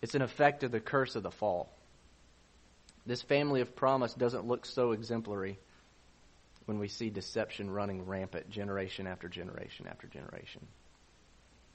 It's 0.00 0.14
an 0.14 0.22
effect 0.22 0.62
of 0.62 0.72
the 0.72 0.80
curse 0.80 1.16
of 1.16 1.22
the 1.22 1.30
fall. 1.30 1.68
This 3.04 3.20
family 3.20 3.60
of 3.60 3.76
promise 3.76 4.14
doesn't 4.14 4.48
look 4.48 4.64
so 4.64 4.92
exemplary 4.92 5.58
when 6.64 6.78
we 6.78 6.88
see 6.88 7.10
deception 7.10 7.70
running 7.70 8.06
rampant 8.06 8.48
generation 8.48 9.06
after 9.06 9.28
generation 9.28 9.86
after 9.86 10.06
generation. 10.06 10.66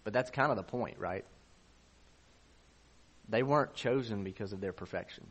But 0.04 0.14
that's 0.14 0.32
kind 0.32 0.50
of 0.50 0.58
the 0.58 0.64
point, 0.64 0.98
right? 0.98 1.26
They 3.30 3.44
weren't 3.44 3.76
chosen 3.76 4.24
because 4.24 4.54
of 4.54 4.60
their 4.60 4.74
perfection. 4.74 5.26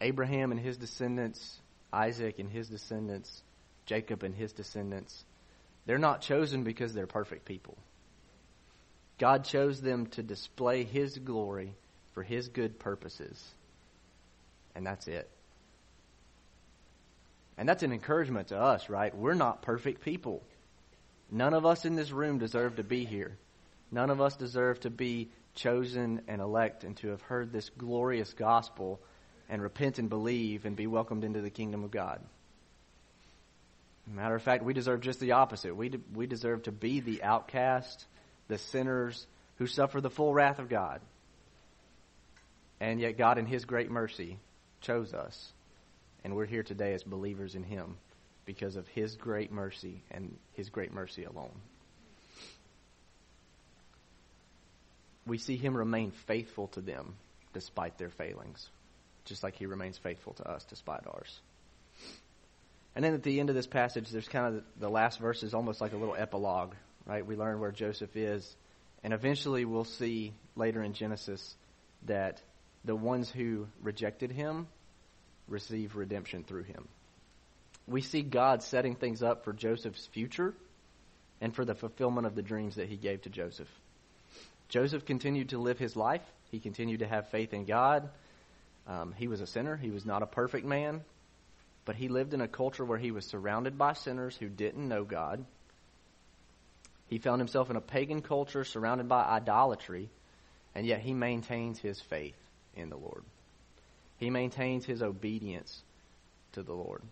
Abraham 0.00 0.50
and 0.50 0.60
his 0.60 0.76
descendants, 0.76 1.60
Isaac 1.92 2.38
and 2.40 2.50
his 2.50 2.68
descendants, 2.68 3.42
Jacob 3.86 4.24
and 4.24 4.34
his 4.34 4.52
descendants, 4.52 5.24
they're 5.86 5.98
not 5.98 6.22
chosen 6.22 6.64
because 6.64 6.92
they're 6.92 7.06
perfect 7.06 7.44
people. 7.44 7.78
God 9.18 9.44
chose 9.44 9.80
them 9.80 10.06
to 10.08 10.22
display 10.22 10.84
his 10.84 11.16
glory 11.18 11.74
for 12.14 12.22
his 12.22 12.48
good 12.48 12.78
purposes. 12.78 13.40
And 14.74 14.84
that's 14.84 15.06
it. 15.06 15.28
And 17.56 17.68
that's 17.68 17.82
an 17.82 17.92
encouragement 17.92 18.48
to 18.48 18.58
us, 18.58 18.88
right? 18.88 19.14
We're 19.14 19.34
not 19.34 19.62
perfect 19.62 20.02
people. 20.02 20.42
None 21.30 21.54
of 21.54 21.64
us 21.64 21.84
in 21.84 21.94
this 21.94 22.10
room 22.10 22.38
deserve 22.38 22.76
to 22.76 22.82
be 22.82 23.04
here. 23.04 23.36
None 23.90 24.10
of 24.10 24.20
us 24.20 24.36
deserve 24.36 24.80
to 24.80 24.90
be 24.90 25.30
chosen 25.54 26.22
and 26.28 26.40
elect 26.40 26.84
and 26.84 26.96
to 26.98 27.08
have 27.08 27.22
heard 27.22 27.52
this 27.52 27.70
glorious 27.70 28.32
gospel 28.34 29.00
and 29.48 29.62
repent 29.62 29.98
and 29.98 30.08
believe 30.08 30.64
and 30.64 30.76
be 30.76 30.86
welcomed 30.86 31.24
into 31.24 31.40
the 31.40 31.50
kingdom 31.50 31.84
of 31.84 31.90
God. 31.90 32.20
Matter 34.06 34.34
of 34.34 34.42
fact, 34.42 34.64
we 34.64 34.72
deserve 34.72 35.00
just 35.00 35.20
the 35.20 35.32
opposite. 35.32 35.76
We, 35.76 35.90
de- 35.90 36.00
we 36.14 36.26
deserve 36.26 36.64
to 36.64 36.72
be 36.72 37.00
the 37.00 37.22
outcast, 37.22 38.04
the 38.48 38.58
sinners 38.58 39.26
who 39.56 39.66
suffer 39.66 40.00
the 40.00 40.10
full 40.10 40.34
wrath 40.34 40.58
of 40.58 40.68
God. 40.68 41.00
And 42.80 43.00
yet, 43.00 43.16
God, 43.16 43.38
in 43.38 43.46
His 43.46 43.64
great 43.64 43.90
mercy, 43.90 44.38
chose 44.80 45.14
us. 45.14 45.52
And 46.24 46.34
we're 46.34 46.46
here 46.46 46.64
today 46.64 46.94
as 46.94 47.04
believers 47.04 47.54
in 47.54 47.62
Him 47.62 47.96
because 48.44 48.74
of 48.76 48.88
His 48.88 49.14
great 49.14 49.52
mercy 49.52 50.02
and 50.10 50.36
His 50.54 50.68
great 50.68 50.92
mercy 50.92 51.24
alone. 51.24 51.60
We 55.26 55.38
see 55.38 55.56
Him 55.56 55.76
remain 55.76 56.10
faithful 56.26 56.68
to 56.68 56.80
them 56.80 57.14
despite 57.52 57.98
their 57.98 58.10
failings, 58.10 58.68
just 59.24 59.42
like 59.42 59.56
He 59.56 59.66
remains 59.66 59.98
faithful 59.98 60.34
to 60.34 60.48
us 60.50 60.64
despite 60.64 61.06
ours. 61.06 61.40
And 62.94 63.04
then 63.04 63.14
at 63.14 63.22
the 63.22 63.40
end 63.40 63.48
of 63.48 63.54
this 63.54 63.66
passage, 63.66 64.10
there's 64.10 64.28
kind 64.28 64.56
of 64.56 64.64
the 64.78 64.88
last 64.88 65.18
verse 65.18 65.42
is 65.42 65.54
almost 65.54 65.80
like 65.80 65.92
a 65.92 65.96
little 65.96 66.16
epilogue, 66.16 66.74
right? 67.06 67.26
We 67.26 67.36
learn 67.36 67.60
where 67.60 67.72
Joseph 67.72 68.16
is. 68.16 68.56
And 69.02 69.12
eventually 69.12 69.64
we'll 69.64 69.84
see 69.84 70.32
later 70.56 70.82
in 70.82 70.92
Genesis 70.92 71.56
that 72.06 72.42
the 72.84 72.94
ones 72.94 73.30
who 73.30 73.66
rejected 73.80 74.30
him 74.30 74.66
receive 75.48 75.96
redemption 75.96 76.44
through 76.44 76.64
him. 76.64 76.88
We 77.86 78.02
see 78.02 78.22
God 78.22 78.62
setting 78.62 78.94
things 78.94 79.22
up 79.22 79.44
for 79.44 79.52
Joseph's 79.52 80.06
future 80.06 80.54
and 81.40 81.54
for 81.54 81.64
the 81.64 81.74
fulfillment 81.74 82.26
of 82.26 82.34
the 82.34 82.42
dreams 82.42 82.76
that 82.76 82.88
he 82.88 82.96
gave 82.96 83.22
to 83.22 83.30
Joseph. 83.30 83.68
Joseph 84.72 85.04
continued 85.04 85.50
to 85.50 85.58
live 85.58 85.78
his 85.78 85.96
life. 85.96 86.22
He 86.50 86.58
continued 86.58 87.00
to 87.00 87.06
have 87.06 87.28
faith 87.28 87.52
in 87.52 87.66
God. 87.66 88.08
Um, 88.86 89.12
he 89.14 89.28
was 89.28 89.42
a 89.42 89.46
sinner. 89.46 89.76
He 89.76 89.90
was 89.90 90.06
not 90.06 90.22
a 90.22 90.26
perfect 90.26 90.64
man. 90.64 91.02
But 91.84 91.96
he 91.96 92.08
lived 92.08 92.32
in 92.32 92.40
a 92.40 92.48
culture 92.48 92.82
where 92.82 92.96
he 92.96 93.10
was 93.10 93.26
surrounded 93.26 93.76
by 93.76 93.92
sinners 93.92 94.34
who 94.34 94.48
didn't 94.48 94.88
know 94.88 95.04
God. 95.04 95.44
He 97.08 97.18
found 97.18 97.38
himself 97.38 97.68
in 97.68 97.76
a 97.76 97.82
pagan 97.82 98.22
culture 98.22 98.64
surrounded 98.64 99.10
by 99.10 99.22
idolatry, 99.22 100.08
and 100.74 100.86
yet 100.86 101.00
he 101.00 101.12
maintains 101.12 101.78
his 101.78 102.00
faith 102.00 102.38
in 102.74 102.88
the 102.88 102.96
Lord. 102.96 103.24
He 104.16 104.30
maintains 104.30 104.86
his 104.86 105.02
obedience 105.02 105.82
to 106.52 106.62
the 106.62 106.72
Lord. 106.72 107.02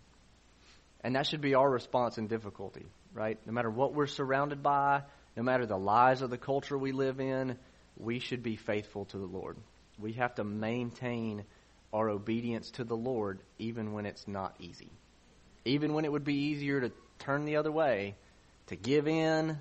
And 1.02 1.14
that 1.14 1.26
should 1.26 1.42
be 1.42 1.54
our 1.54 1.70
response 1.70 2.16
in 2.16 2.26
difficulty, 2.26 2.86
right? 3.12 3.38
No 3.44 3.52
matter 3.52 3.68
what 3.68 3.92
we're 3.92 4.06
surrounded 4.06 4.62
by, 4.62 5.02
no 5.40 5.44
matter 5.44 5.64
the 5.64 5.78
lies 5.78 6.20
of 6.20 6.28
the 6.28 6.36
culture 6.36 6.76
we 6.76 6.92
live 6.92 7.18
in, 7.18 7.56
we 7.96 8.18
should 8.18 8.42
be 8.42 8.56
faithful 8.56 9.06
to 9.06 9.16
the 9.16 9.24
Lord. 9.24 9.56
We 9.98 10.12
have 10.12 10.34
to 10.34 10.44
maintain 10.44 11.46
our 11.94 12.10
obedience 12.10 12.72
to 12.72 12.84
the 12.84 12.94
Lord 12.94 13.40
even 13.58 13.94
when 13.94 14.04
it's 14.04 14.28
not 14.28 14.54
easy. 14.60 14.90
Even 15.64 15.94
when 15.94 16.04
it 16.04 16.12
would 16.12 16.24
be 16.24 16.34
easier 16.34 16.82
to 16.82 16.92
turn 17.20 17.46
the 17.46 17.56
other 17.56 17.72
way, 17.72 18.16
to 18.66 18.76
give 18.76 19.08
in, 19.08 19.58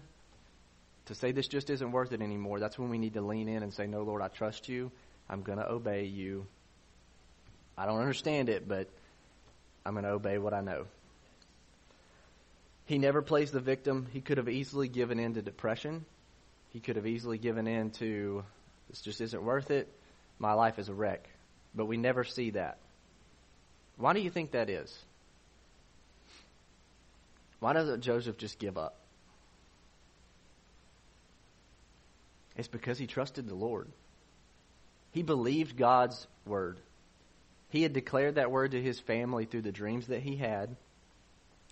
to 1.06 1.16
say 1.16 1.32
this 1.32 1.48
just 1.48 1.70
isn't 1.70 1.94
worth 1.94 2.12
it 2.12 2.22
anymore. 2.22 2.60
That's 2.60 2.78
when 2.78 2.90
we 2.90 2.98
need 2.98 3.14
to 3.14 3.22
lean 3.22 3.48
in 3.48 3.64
and 3.64 3.74
say, 3.74 3.88
No, 3.88 4.04
Lord, 4.04 4.22
I 4.22 4.28
trust 4.28 4.68
you. 4.68 4.92
I'm 5.30 5.44
going 5.44 5.60
to 5.60 5.72
obey 5.72 6.04
you. 6.04 6.46
I 7.78 7.86
don't 7.86 8.02
understand 8.02 8.50
it, 8.50 8.68
but 8.68 8.90
I'm 9.86 9.94
going 9.94 10.04
to 10.04 10.12
obey 10.12 10.40
what 10.40 10.54
I 10.54 10.60
know. 10.60 10.88
He 12.90 12.98
never 12.98 13.22
plays 13.22 13.52
the 13.52 13.60
victim. 13.60 14.08
He 14.12 14.20
could 14.20 14.38
have 14.38 14.50
easily 14.50 14.88
given 14.88 15.20
in 15.20 15.36
to 15.36 15.44
depression. 15.44 16.06
He 16.74 16.80
could 16.80 16.96
have 16.96 17.06
easily 17.06 17.38
given 17.38 17.68
in 17.68 17.92
to, 17.92 18.44
this 18.90 19.02
just 19.02 19.22
isn't 19.22 19.44
worth 19.44 19.70
it. 19.70 19.88
My 20.40 20.54
life 20.54 20.80
is 20.80 20.90
a 20.90 20.94
wreck. 20.96 21.30
But 21.76 21.86
we 21.86 21.98
never 21.98 22.24
see 22.24 22.50
that. 22.50 22.80
Why 23.98 24.14
do 24.14 24.22
you 24.22 24.32
think 24.32 24.54
that 24.54 24.72
is? 24.72 24.98
Why 27.60 27.74
doesn't 27.74 28.02
Joseph 28.02 28.38
just 28.38 28.58
give 28.58 28.76
up? 28.76 28.96
It's 32.58 32.68
because 32.68 32.98
he 32.98 33.06
trusted 33.06 33.48
the 33.48 33.54
Lord. 33.54 33.88
He 35.12 35.22
believed 35.22 35.78
God's 35.78 36.26
word. 36.44 36.80
He 37.70 37.84
had 37.84 37.94
declared 37.94 38.34
that 38.36 38.50
word 38.50 38.72
to 38.72 38.82
his 38.82 39.00
family 39.00 39.46
through 39.46 39.62
the 39.62 39.72
dreams 39.72 40.08
that 40.08 40.24
he 40.24 40.38
had, 40.38 40.76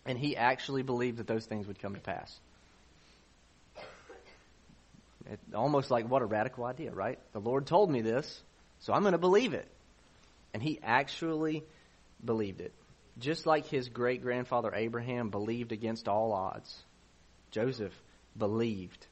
and 0.07 0.17
he 0.17 0.37
actually 0.37 0.83
believed 0.83 1.17
that 1.17 1.27
those 1.27 1.45
things 1.45 1.67
would 1.67 1.79
come 1.79 1.93
to 1.93 1.99
pass. 1.99 2.39
It, 5.29 5.39
almost 5.53 5.91
like 5.91 6.09
what 6.09 6.21
a 6.21 6.25
radical 6.25 6.63
idea, 6.63 6.91
right? 6.91 7.19
The 7.33 7.41
Lord 7.41 7.65
told 7.65 7.91
me 7.91 8.01
this, 8.01 8.41
so 8.79 8.93
I'm 8.93 9.01
going 9.01 9.11
to 9.11 9.17
believe 9.17 9.53
it. 9.53 9.67
And 10.53 10.63
he 10.63 10.79
actually 10.81 11.63
believed 12.23 12.61
it. 12.61 12.73
Just 13.19 13.45
like 13.45 13.65
his 13.67 13.89
great 13.89 14.21
grandfather 14.21 14.73
Abraham 14.73 15.29
believed 15.29 15.73
against 15.73 16.07
all 16.07 16.31
odds, 16.31 16.73
Joseph 17.51 17.93
believed, 18.37 19.05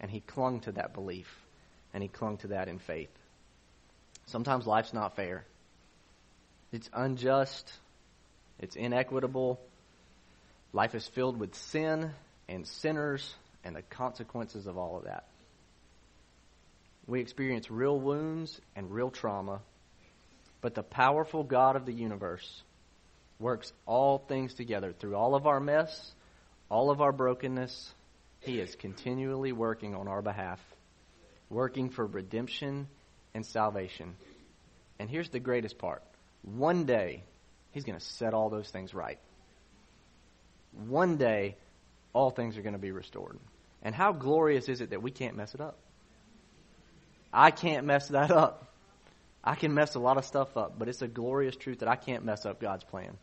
and 0.00 0.10
he 0.10 0.20
clung 0.20 0.60
to 0.60 0.72
that 0.72 0.94
belief, 0.94 1.28
and 1.92 2.02
he 2.02 2.08
clung 2.08 2.38
to 2.38 2.48
that 2.48 2.68
in 2.68 2.78
faith. 2.78 3.10
Sometimes 4.26 4.66
life's 4.66 4.94
not 4.94 5.16
fair. 5.16 5.44
It's 6.72 6.88
unjust. 6.94 7.70
It's 8.58 8.76
inequitable. 8.76 9.60
Life 10.72 10.94
is 10.94 11.06
filled 11.08 11.38
with 11.38 11.54
sin 11.54 12.10
and 12.48 12.66
sinners 12.66 13.34
and 13.64 13.74
the 13.74 13.82
consequences 13.82 14.66
of 14.66 14.76
all 14.76 14.96
of 14.96 15.04
that. 15.04 15.24
We 17.06 17.20
experience 17.20 17.70
real 17.70 17.98
wounds 17.98 18.60
and 18.76 18.90
real 18.90 19.10
trauma 19.10 19.60
but 20.60 20.74
the 20.74 20.82
powerful 20.82 21.44
God 21.44 21.76
of 21.76 21.86
the 21.86 21.92
universe 21.92 22.62
works 23.38 23.72
all 23.86 24.18
things 24.18 24.54
together 24.54 24.92
through 24.92 25.14
all 25.14 25.34
of 25.34 25.46
our 25.46 25.60
mess, 25.60 26.12
all 26.68 26.90
of 26.90 27.00
our 27.00 27.12
brokenness. 27.12 27.94
He 28.40 28.60
is 28.60 28.74
continually 28.74 29.52
working 29.52 29.94
on 29.94 30.08
our 30.08 30.22
behalf, 30.22 30.60
working 31.48 31.90
for 31.90 32.06
redemption 32.06 32.88
and 33.34 33.46
salvation. 33.46 34.16
And 34.98 35.08
here's 35.08 35.28
the 35.28 35.40
greatest 35.40 35.78
part 35.78 36.02
one 36.42 36.84
day, 36.84 37.22
He's 37.72 37.84
going 37.84 37.98
to 37.98 38.04
set 38.04 38.34
all 38.34 38.48
those 38.48 38.70
things 38.70 38.94
right. 38.94 39.18
One 40.72 41.16
day, 41.16 41.56
all 42.12 42.30
things 42.30 42.56
are 42.58 42.62
going 42.62 42.74
to 42.74 42.78
be 42.78 42.92
restored. 42.92 43.38
And 43.82 43.94
how 43.94 44.12
glorious 44.12 44.68
is 44.68 44.80
it 44.80 44.90
that 44.90 45.02
we 45.02 45.10
can't 45.10 45.36
mess 45.36 45.54
it 45.54 45.60
up? 45.60 45.78
I 47.32 47.50
can't 47.50 47.86
mess 47.86 48.08
that 48.08 48.30
up. 48.30 48.66
I 49.44 49.54
can 49.54 49.72
mess 49.72 49.94
a 49.94 50.00
lot 50.00 50.18
of 50.18 50.24
stuff 50.24 50.56
up, 50.56 50.78
but 50.78 50.88
it's 50.88 51.02
a 51.02 51.08
glorious 51.08 51.56
truth 51.56 51.80
that 51.80 51.88
I 51.88 51.96
can't 51.96 52.24
mess 52.24 52.44
up 52.44 52.60
God's 52.60 52.84
plan. 52.84 53.16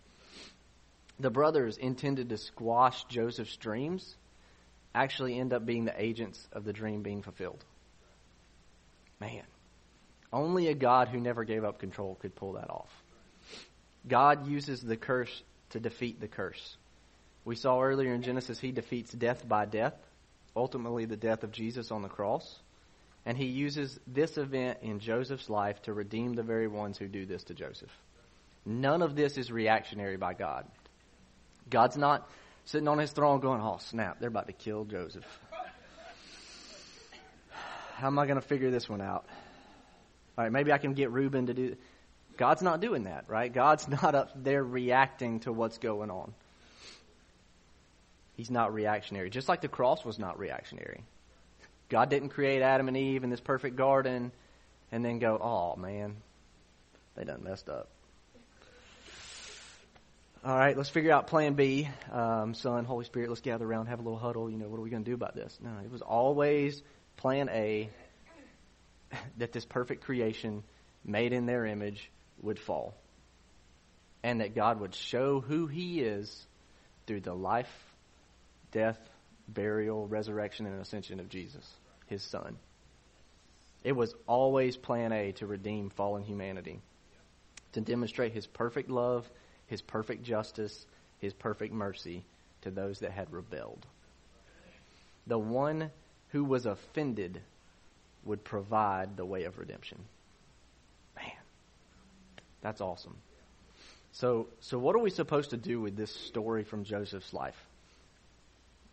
The 1.19 1.29
brothers 1.29 1.77
intended 1.77 2.29
to 2.29 2.37
squash 2.37 3.03
Joseph's 3.05 3.55
dreams 3.57 4.15
actually 4.93 5.37
end 5.37 5.53
up 5.53 5.65
being 5.65 5.85
the 5.85 6.01
agents 6.01 6.47
of 6.53 6.63
the 6.63 6.73
dream 6.73 7.03
being 7.03 7.21
fulfilled. 7.21 7.63
Man, 9.19 9.43
only 10.31 10.67
a 10.67 10.73
God 10.73 11.09
who 11.09 11.19
never 11.19 11.43
gave 11.43 11.63
up 11.63 11.79
control 11.79 12.15
could 12.15 12.35
pull 12.35 12.53
that 12.53 12.69
off. 12.69 12.89
God 14.07 14.47
uses 14.47 14.81
the 14.81 14.97
curse 14.97 15.43
to 15.71 15.79
defeat 15.79 16.19
the 16.19 16.27
curse. 16.27 16.77
We 17.45 17.55
saw 17.55 17.81
earlier 17.81 18.13
in 18.13 18.23
Genesis, 18.23 18.59
he 18.59 18.71
defeats 18.71 19.11
death 19.11 19.47
by 19.47 19.65
death, 19.65 19.93
ultimately, 20.55 21.05
the 21.05 21.15
death 21.15 21.43
of 21.43 21.51
Jesus 21.51 21.91
on 21.91 22.01
the 22.01 22.09
cross. 22.09 22.59
And 23.23 23.37
he 23.37 23.45
uses 23.45 23.99
this 24.07 24.37
event 24.37 24.79
in 24.81 24.99
Joseph's 24.99 25.49
life 25.49 25.81
to 25.83 25.93
redeem 25.93 26.33
the 26.33 26.43
very 26.43 26.67
ones 26.67 26.97
who 26.97 27.07
do 27.07 27.25
this 27.25 27.43
to 27.45 27.53
Joseph. 27.53 27.91
None 28.65 29.03
of 29.03 29.15
this 29.15 29.37
is 29.37 29.51
reactionary 29.51 30.17
by 30.17 30.33
God. 30.33 30.65
God's 31.69 31.97
not 31.97 32.27
sitting 32.65 32.87
on 32.87 32.97
his 32.97 33.11
throne 33.11 33.39
going, 33.39 33.61
oh, 33.61 33.77
snap, 33.79 34.19
they're 34.19 34.29
about 34.29 34.47
to 34.47 34.53
kill 34.53 34.85
Joseph. 34.85 35.25
How 37.95 38.07
am 38.07 38.17
I 38.17 38.25
going 38.25 38.41
to 38.41 38.47
figure 38.47 38.71
this 38.71 38.89
one 38.89 39.01
out? 39.01 39.25
All 40.37 40.43
right, 40.43 40.51
maybe 40.51 40.71
I 40.71 40.79
can 40.79 40.93
get 40.93 41.11
Reuben 41.11 41.45
to 41.47 41.53
do. 41.53 41.75
God's 42.37 42.61
not 42.61 42.81
doing 42.81 43.03
that, 43.03 43.25
right? 43.27 43.53
God's 43.53 43.87
not 44.01 44.15
up 44.15 44.31
there 44.35 44.63
reacting 44.63 45.41
to 45.41 45.51
what's 45.51 45.77
going 45.77 46.09
on. 46.09 46.33
He's 48.35 48.51
not 48.51 48.73
reactionary, 48.73 49.29
just 49.29 49.47
like 49.47 49.61
the 49.61 49.67
cross 49.67 50.03
was 50.03 50.19
not 50.19 50.37
reactionary. 50.39 51.03
God 51.89 52.09
didn't 52.09 52.29
create 52.29 52.61
Adam 52.61 52.87
and 52.87 52.97
Eve 52.97 53.23
in 53.23 53.29
this 53.29 53.39
perfect 53.39 53.75
garden 53.75 54.31
and 54.91 55.03
then 55.03 55.19
go, 55.19 55.37
oh 55.37 55.79
man, 55.79 56.17
they 57.15 57.23
done 57.23 57.43
messed 57.43 57.69
up. 57.69 57.89
All 60.43 60.55
right, 60.55 60.77
let's 60.77 60.89
figure 60.89 61.11
out 61.11 61.25
plan 61.25 61.55
B. 61.55 61.89
Um, 62.11 62.53
Son, 62.53 62.85
Holy 62.85 63.03
Spirit, 63.05 63.29
let's 63.29 63.41
gather 63.41 63.65
around, 63.65 63.87
have 63.87 63.99
a 63.99 64.03
little 64.03 64.19
huddle. 64.19 64.47
You 64.47 64.57
know, 64.57 64.67
what 64.67 64.77
are 64.77 64.83
we 64.83 64.91
going 64.91 65.03
to 65.03 65.09
do 65.09 65.15
about 65.15 65.33
this? 65.35 65.57
No, 65.59 65.71
it 65.83 65.91
was 65.91 66.03
always 66.03 66.83
plan 67.17 67.49
A 67.49 67.89
that 69.37 69.51
this 69.53 69.65
perfect 69.65 70.03
creation 70.03 70.63
made 71.03 71.33
in 71.33 71.47
their 71.47 71.65
image 71.65 72.11
would 72.41 72.59
fall. 72.59 72.95
And 74.21 74.41
that 74.41 74.53
God 74.53 74.79
would 74.79 74.93
show 74.93 75.39
who 75.39 75.65
He 75.65 76.01
is 76.01 76.45
through 77.07 77.21
the 77.21 77.33
life, 77.33 77.73
death, 78.75 78.99
burial, 79.47 80.07
resurrection, 80.07 80.67
and 80.67 80.79
ascension 80.79 81.19
of 81.19 81.29
Jesus, 81.29 81.67
His 82.05 82.21
Son. 82.21 82.57
It 83.83 83.93
was 83.93 84.13
always 84.27 84.77
plan 84.77 85.11
A 85.11 85.31
to 85.33 85.47
redeem 85.47 85.89
fallen 85.89 86.23
humanity, 86.23 86.79
to 87.71 87.81
demonstrate 87.81 88.33
His 88.33 88.45
perfect 88.45 88.91
love 88.91 89.27
his 89.67 89.81
perfect 89.81 90.23
justice, 90.23 90.85
his 91.19 91.33
perfect 91.33 91.73
mercy 91.73 92.23
to 92.61 92.71
those 92.71 92.99
that 92.99 93.11
had 93.11 93.31
rebelled. 93.31 93.85
The 95.27 95.39
one 95.39 95.91
who 96.29 96.43
was 96.43 96.65
offended 96.65 97.41
would 98.23 98.43
provide 98.43 99.17
the 99.17 99.25
way 99.25 99.43
of 99.43 99.57
redemption. 99.57 99.97
Man, 101.15 101.31
that's 102.61 102.81
awesome. 102.81 103.15
So, 104.13 104.47
so 104.61 104.77
what 104.77 104.95
are 104.95 104.99
we 104.99 105.09
supposed 105.09 105.49
to 105.49 105.57
do 105.57 105.81
with 105.81 105.95
this 105.95 106.11
story 106.11 106.63
from 106.63 106.83
Joseph's 106.83 107.33
life? 107.33 107.59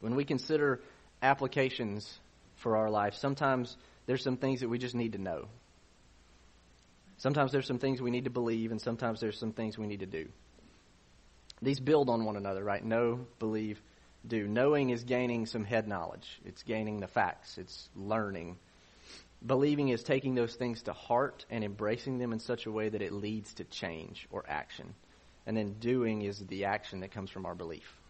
When 0.03 0.17
we 0.17 0.25
consider 0.25 0.81
applications 1.23 2.19
for 2.57 2.77
our 2.77 2.91
life, 2.91 3.15
sometimes 3.15 3.77
there's 4.07 4.25
some 4.25 4.37
things 4.37 4.61
that 4.61 4.69
we 4.69 4.79
just 4.79 4.97
need 4.97 5.13
to 5.13 5.19
know. 5.19 5.47
Sometimes 7.19 7.53
there's 7.53 7.69
some 7.69 7.79
things 7.79 8.03
we 8.03 8.11
need 8.11 8.25
to 8.25 8.31
believe, 8.31 8.73
and 8.73 8.81
sometimes 8.81 9.21
there's 9.21 9.39
some 9.39 9.53
things 9.53 9.79
we 9.79 9.87
need 9.87 10.01
to 10.01 10.07
do. 10.07 10.27
These 11.63 11.79
build 11.79 12.11
on 12.11 12.25
one 12.25 12.37
another, 12.37 12.65
right? 12.65 12.85
Know, 12.85 13.27
believe, 13.39 13.81
do. 14.27 14.49
Knowing 14.49 14.91
is 14.91 15.05
gaining 15.05 15.47
some 15.47 15.63
head 15.63 15.87
knowledge. 15.87 16.41
It's 16.45 16.65
gaining 16.65 16.99
the 16.99 17.07
facts. 17.07 17.57
It's 17.57 17.89
learning. 17.95 18.59
Believing 19.47 19.91
is 19.91 20.03
taking 20.03 20.35
those 20.35 20.57
things 20.57 20.83
to 20.83 20.93
heart 20.93 21.47
and 21.49 21.63
embracing 21.63 22.19
them 22.19 22.33
in 22.33 22.41
such 22.41 22.67
a 22.67 22.73
way 22.73 22.89
that 22.89 23.03
it 23.03 23.13
leads 23.13 23.55
to 23.55 23.65
change 23.65 24.27
or 24.33 24.45
action. 24.49 24.95
And 25.47 25.57
then 25.57 25.75
doing 25.75 26.23
is 26.23 26.41
the 26.41 26.65
action 26.65 27.01
that 27.01 27.13
comes 27.13 27.31
from 27.31 27.47
our 27.47 27.55
belief. 27.55 28.02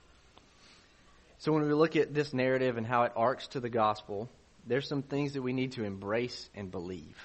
So 1.42 1.52
when 1.52 1.62
we 1.66 1.74
look 1.74 1.96
at 1.96 2.14
this 2.14 2.33
narrative 2.33 2.76
and 2.76 2.87
how 2.87 3.02
it 3.02 3.12
arcs 3.16 3.48
to 3.48 3.61
the 3.61 3.68
gospel, 3.68 4.28
there's 4.66 4.88
some 4.88 5.02
things 5.02 5.33
that 5.33 5.42
we 5.42 5.52
need 5.52 5.72
to 5.72 5.85
embrace 5.85 6.48
and 6.55 6.70
believe. 6.70 7.18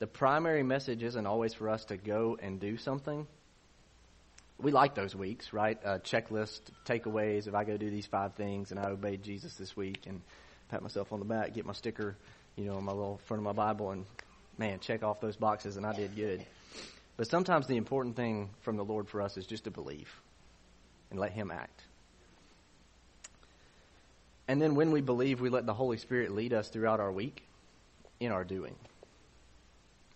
The 0.00 0.08
primary 0.08 0.64
message 0.64 1.02
isn't 1.02 1.26
always 1.26 1.54
for 1.54 1.68
us 1.68 1.84
to 1.86 1.96
go 1.96 2.36
and 2.42 2.60
do 2.60 2.76
something 2.76 3.26
we 4.60 4.72
like 4.72 4.94
those 4.94 5.14
weeks, 5.14 5.52
right? 5.52 5.80
Checklist, 6.02 6.60
takeaways. 6.84 7.46
If 7.46 7.54
I 7.54 7.62
go 7.64 7.76
do 7.76 7.90
these 7.90 8.06
five 8.06 8.34
things 8.34 8.72
and 8.72 8.80
I 8.80 8.88
obeyed 8.88 9.22
Jesus 9.22 9.54
this 9.54 9.76
week 9.76 10.06
and 10.06 10.20
pat 10.68 10.82
myself 10.82 11.12
on 11.12 11.20
the 11.20 11.24
back, 11.24 11.54
get 11.54 11.64
my 11.64 11.72
sticker, 11.72 12.16
you 12.56 12.64
know, 12.64 12.74
on 12.74 12.84
my 12.84 12.92
little 12.92 13.20
front 13.26 13.38
of 13.40 13.44
my 13.44 13.52
Bible 13.52 13.92
and 13.92 14.04
man, 14.58 14.80
check 14.80 15.04
off 15.04 15.20
those 15.20 15.36
boxes 15.36 15.76
and 15.76 15.86
I 15.86 15.94
did 15.94 16.16
good. 16.16 16.44
But 17.16 17.28
sometimes 17.28 17.68
the 17.68 17.76
important 17.76 18.16
thing 18.16 18.50
from 18.62 18.76
the 18.76 18.84
Lord 18.84 19.08
for 19.08 19.22
us 19.22 19.36
is 19.36 19.46
just 19.46 19.64
to 19.64 19.70
believe 19.70 20.10
and 21.10 21.20
let 21.20 21.30
Him 21.30 21.52
act. 21.52 21.84
And 24.48 24.60
then 24.60 24.74
when 24.74 24.90
we 24.90 25.02
believe, 25.02 25.40
we 25.40 25.50
let 25.50 25.66
the 25.66 25.74
Holy 25.74 25.98
Spirit 25.98 26.34
lead 26.34 26.54
us 26.54 26.68
throughout 26.70 27.00
our 27.00 27.12
week 27.12 27.46
in 28.18 28.32
our 28.32 28.44
doing. 28.44 28.74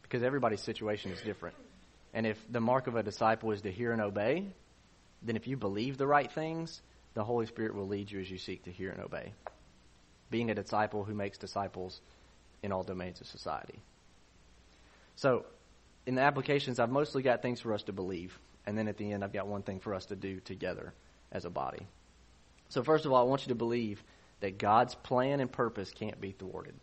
Because 0.02 0.22
everybody's 0.22 0.62
situation 0.62 1.12
is 1.12 1.20
different. 1.20 1.54
And 2.14 2.26
if 2.26 2.38
the 2.50 2.60
mark 2.60 2.86
of 2.86 2.96
a 2.96 3.02
disciple 3.02 3.52
is 3.52 3.60
to 3.62 3.70
hear 3.70 3.92
and 3.92 4.00
obey, 4.00 4.46
then 5.22 5.36
if 5.36 5.46
you 5.46 5.56
believe 5.56 5.98
the 5.98 6.06
right 6.06 6.30
things, 6.30 6.80
the 7.14 7.24
Holy 7.24 7.46
Spirit 7.46 7.74
will 7.74 7.86
lead 7.86 8.10
you 8.10 8.20
as 8.20 8.30
you 8.30 8.38
seek 8.38 8.64
to 8.64 8.70
hear 8.70 8.90
and 8.90 9.02
obey. 9.02 9.32
Being 10.30 10.50
a 10.50 10.54
disciple 10.54 11.04
who 11.04 11.14
makes 11.14 11.36
disciples 11.36 12.00
in 12.62 12.72
all 12.72 12.82
domains 12.82 13.20
of 13.20 13.26
society. 13.26 13.80
So, 15.16 15.44
in 16.06 16.14
the 16.14 16.22
applications, 16.22 16.80
I've 16.80 16.90
mostly 16.90 17.22
got 17.22 17.42
things 17.42 17.60
for 17.60 17.72
us 17.74 17.82
to 17.84 17.92
believe. 17.92 18.38
And 18.66 18.76
then 18.78 18.88
at 18.88 18.96
the 18.96 19.12
end, 19.12 19.22
I've 19.22 19.32
got 19.32 19.46
one 19.46 19.62
thing 19.62 19.78
for 19.78 19.94
us 19.94 20.06
to 20.06 20.16
do 20.16 20.40
together 20.40 20.94
as 21.30 21.44
a 21.44 21.50
body. 21.50 21.86
So, 22.70 22.82
first 22.82 23.04
of 23.04 23.12
all, 23.12 23.20
I 23.20 23.28
want 23.28 23.42
you 23.42 23.48
to 23.48 23.54
believe 23.54 24.02
that 24.42 24.58
God's 24.58 24.94
plan 24.96 25.38
and 25.38 25.50
purpose 25.50 25.90
can't 25.92 26.20
be 26.20 26.32
thwarted. 26.32 26.74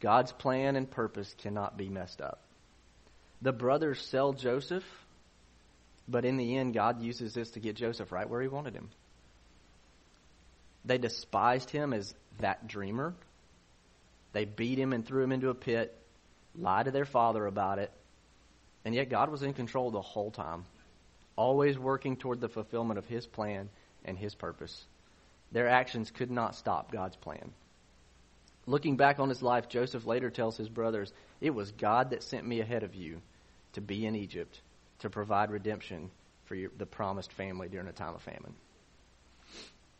God's 0.00 0.32
plan 0.32 0.76
and 0.76 0.88
purpose 0.88 1.34
cannot 1.38 1.76
be 1.76 1.88
messed 1.88 2.20
up. 2.20 2.40
The 3.42 3.52
brothers 3.52 4.00
sell 4.00 4.32
Joseph, 4.32 4.84
but 6.08 6.24
in 6.24 6.36
the 6.36 6.56
end, 6.56 6.72
God 6.72 7.02
uses 7.02 7.34
this 7.34 7.50
to 7.50 7.60
get 7.60 7.74
Joseph 7.74 8.12
right 8.12 8.28
where 8.28 8.40
he 8.40 8.46
wanted 8.46 8.74
him. 8.74 8.88
They 10.84 10.96
despised 10.96 11.70
him 11.70 11.92
as 11.92 12.14
that 12.38 12.68
dreamer. 12.68 13.14
They 14.32 14.44
beat 14.44 14.78
him 14.78 14.92
and 14.92 15.04
threw 15.04 15.24
him 15.24 15.32
into 15.32 15.48
a 15.48 15.54
pit, 15.54 15.96
lied 16.56 16.84
to 16.84 16.92
their 16.92 17.04
father 17.04 17.46
about 17.46 17.80
it, 17.80 17.90
and 18.84 18.94
yet 18.94 19.10
God 19.10 19.28
was 19.28 19.42
in 19.42 19.54
control 19.54 19.90
the 19.90 20.00
whole 20.00 20.30
time, 20.30 20.66
always 21.34 21.76
working 21.76 22.16
toward 22.16 22.40
the 22.40 22.48
fulfillment 22.48 22.98
of 22.98 23.06
his 23.06 23.26
plan 23.26 23.70
and 24.04 24.16
his 24.16 24.36
purpose. 24.36 24.84
Their 25.52 25.68
actions 25.68 26.10
could 26.10 26.30
not 26.30 26.56
stop 26.56 26.90
God's 26.90 27.16
plan. 27.16 27.52
Looking 28.66 28.96
back 28.96 29.20
on 29.20 29.28
his 29.28 29.42
life, 29.42 29.68
Joseph 29.68 30.06
later 30.06 30.30
tells 30.30 30.56
his 30.56 30.68
brothers, 30.68 31.12
It 31.40 31.50
was 31.50 31.70
God 31.72 32.10
that 32.10 32.22
sent 32.22 32.46
me 32.46 32.60
ahead 32.60 32.82
of 32.82 32.94
you 32.94 33.20
to 33.74 33.80
be 33.80 34.06
in 34.06 34.16
Egypt 34.16 34.60
to 35.00 35.10
provide 35.10 35.50
redemption 35.50 36.10
for 36.46 36.54
your, 36.54 36.70
the 36.78 36.86
promised 36.86 37.32
family 37.32 37.68
during 37.68 37.88
a 37.88 37.92
time 37.92 38.14
of 38.14 38.22
famine. 38.22 38.54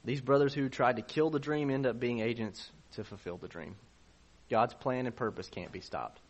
These 0.04 0.20
brothers 0.20 0.54
who 0.54 0.68
tried 0.68 0.96
to 0.96 1.02
kill 1.02 1.30
the 1.30 1.38
dream 1.38 1.70
end 1.70 1.86
up 1.86 1.98
being 1.98 2.20
agents 2.20 2.70
to 2.92 3.04
fulfill 3.04 3.36
the 3.36 3.48
dream. 3.48 3.76
God's 4.50 4.74
plan 4.74 5.06
and 5.06 5.16
purpose 5.16 5.48
can't 5.48 5.72
be 5.72 5.80
stopped. 5.80 6.20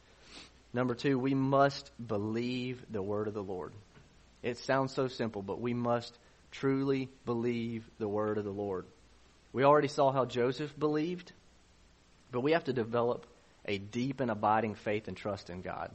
Number 0.73 0.95
two, 0.95 1.19
we 1.19 1.35
must 1.35 1.91
believe 2.05 2.83
the 2.91 3.03
word 3.03 3.29
of 3.29 3.35
the 3.35 3.43
Lord. 3.43 3.73
It 4.43 4.59
sounds 4.59 4.93
so 4.93 5.09
simple, 5.09 5.43
but 5.43 5.61
we 5.61 5.75
must 5.75 6.17
truly 6.51 7.09
believe 7.25 7.89
the 7.99 8.09
word 8.09 8.39
of 8.39 8.45
the 8.45 8.51
Lord. 8.51 8.87
We 9.55 9.63
already 9.63 9.89
saw 9.89 10.11
how 10.11 10.25
Joseph 10.25 10.77
believed, 10.77 11.33
but 12.33 12.41
we 12.41 12.53
have 12.53 12.65
to 12.65 12.73
develop 12.73 13.25
a 13.65 13.79
deep 13.79 14.19
and 14.19 14.29
abiding 14.29 14.75
faith 14.75 15.07
and 15.07 15.17
trust 15.17 15.49
in 15.49 15.63
God. 15.63 15.95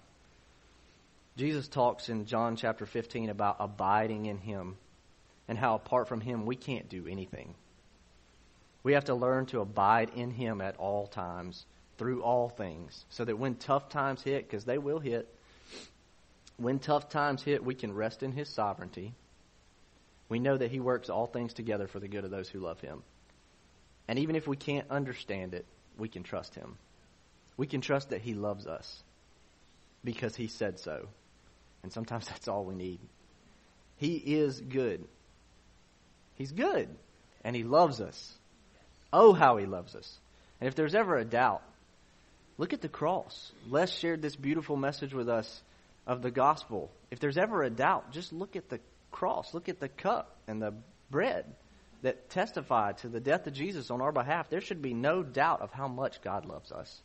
Jesus 1.36 1.68
talks 1.68 2.08
in 2.08 2.26
John 2.26 2.56
chapter 2.56 2.86
15 2.86 3.30
about 3.30 3.58
abiding 3.60 4.28
in 4.28 4.38
Him 4.38 4.78
and 5.50 5.58
how 5.58 5.76
apart 5.76 6.08
from 6.08 6.22
Him 6.22 6.46
we 6.46 6.56
can't 6.56 6.88
do 6.88 7.06
anything. 7.06 7.54
We 8.82 8.94
have 8.94 9.06
to 9.06 9.14
learn 9.14 9.46
to 9.48 9.60
abide 9.60 10.12
in 10.16 10.32
Him 10.32 10.62
at 10.62 10.78
all 10.78 11.08
times, 11.08 11.66
through 11.98 12.24
all 12.24 12.48
things, 12.48 13.04
so 13.10 13.26
that 13.26 13.38
when 13.38 13.56
tough 13.56 13.90
times 13.90 14.24
hit, 14.24 14.48
because 14.48 14.64
they 14.64 14.78
will 14.78 15.00
hit, 15.00 15.28
when 16.56 16.80
tough 16.80 17.10
times 17.10 17.44
hit, 17.44 17.62
we 17.62 17.76
can 17.76 17.94
rest 17.94 18.24
in 18.24 18.32
His 18.32 18.48
sovereignty. 18.48 19.14
We 20.30 20.40
know 20.40 20.56
that 20.56 20.72
He 20.72 20.80
works 20.80 21.10
all 21.10 21.28
things 21.28 21.54
together 21.54 21.88
for 21.88 22.00
the 22.00 22.08
good 22.08 22.24
of 22.24 22.32
those 22.32 22.48
who 22.48 22.60
love 22.60 22.80
Him. 22.80 23.04
And 24.10 24.18
even 24.18 24.36
if 24.36 24.48
we 24.48 24.58
can't 24.58 24.90
understand 24.90 25.54
it, 25.54 25.68
we 25.96 26.10
can 26.10 26.24
trust 26.24 26.56
Him. 26.56 26.80
We 27.58 27.68
can 27.68 27.80
trust 27.80 28.10
that 28.10 28.22
He 28.22 28.34
loves 28.34 28.66
us 28.66 29.04
because 30.04 30.36
He 30.36 30.48
said 30.48 30.80
so. 30.80 31.08
And 31.84 31.94
sometimes 31.94 32.28
that's 32.30 32.48
all 32.48 32.66
we 32.66 32.74
need. 32.74 33.00
He 33.98 34.16
is 34.16 34.60
good. 34.60 35.06
He's 36.34 36.52
good. 36.52 36.90
And 37.44 37.56
He 37.56 37.64
loves 37.64 38.02
us. 38.02 38.34
Oh, 39.14 39.32
how 39.32 39.58
He 39.58 39.68
loves 39.68 39.94
us. 39.94 40.12
And 40.60 40.68
if 40.68 40.74
there's 40.74 40.96
ever 40.96 41.16
a 41.16 41.24
doubt, 41.24 41.62
look 42.58 42.74
at 42.74 42.82
the 42.82 42.90
cross. 42.90 43.52
Les 43.70 43.94
shared 43.96 44.24
this 44.24 44.36
beautiful 44.36 44.76
message 44.76 45.14
with 45.14 45.30
us 45.30 45.62
of 46.08 46.24
the 46.24 46.32
gospel. 46.32 46.90
If 47.12 47.20
there's 47.20 47.38
ever 47.38 47.62
a 47.62 47.70
doubt, 47.70 48.12
just 48.12 48.34
look 48.34 48.56
at 48.56 48.70
the 48.70 48.80
cross. 49.12 49.54
Look 49.54 49.70
at 49.70 49.80
the 49.80 49.88
cup 49.88 50.36
and 50.48 50.60
the 50.60 50.74
bread 51.12 51.46
that 52.02 52.30
testify 52.30 52.94
to 52.94 53.10
the 53.10 53.20
death 53.20 53.48
of 53.48 53.54
Jesus 53.54 53.92
on 53.92 54.02
our 54.02 54.12
behalf. 54.12 54.50
There 54.50 54.62
should 54.62 54.82
be 54.82 54.94
no 54.94 55.24
doubt 55.24 55.62
of 55.62 55.72
how 55.72 55.88
much 55.88 56.22
God 56.22 56.46
loves 56.46 56.72
us. 56.72 57.02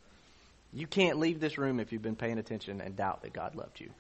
You 0.73 0.87
can't 0.87 1.19
leave 1.19 1.41
this 1.41 1.59
room 1.59 1.81
if 1.81 1.93
you've 1.93 2.03
been 2.03 2.17
paying 2.17 2.39
attention 2.39 2.81
and 2.81 2.97
doubt 2.97 3.23
that 3.23 3.33
God 3.33 3.55
loved 3.55 3.81
you. 3.81 3.91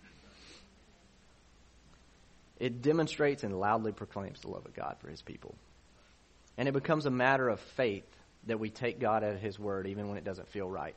It 2.59 2.83
demonstrates 2.83 3.45
and 3.45 3.59
loudly 3.59 3.93
proclaims 3.93 4.41
the 4.41 4.49
love 4.49 4.65
of 4.65 4.75
God 4.75 4.97
for 5.01 5.09
his 5.09 5.23
people. 5.23 5.55
And 6.57 6.69
it 6.69 6.73
becomes 6.73 7.07
a 7.07 7.11
matter 7.11 7.49
of 7.49 7.61
faith 7.61 8.07
that 8.47 8.61
we 8.61 8.71
take 8.71 9.01
God 9.01 9.25
at 9.25 9.39
his 9.39 9.59
word 9.59 9.87
even 9.87 10.09
when 10.09 10.19
it 10.19 10.25
doesn't 10.25 10.49
feel 10.49 10.69
right, 10.69 10.97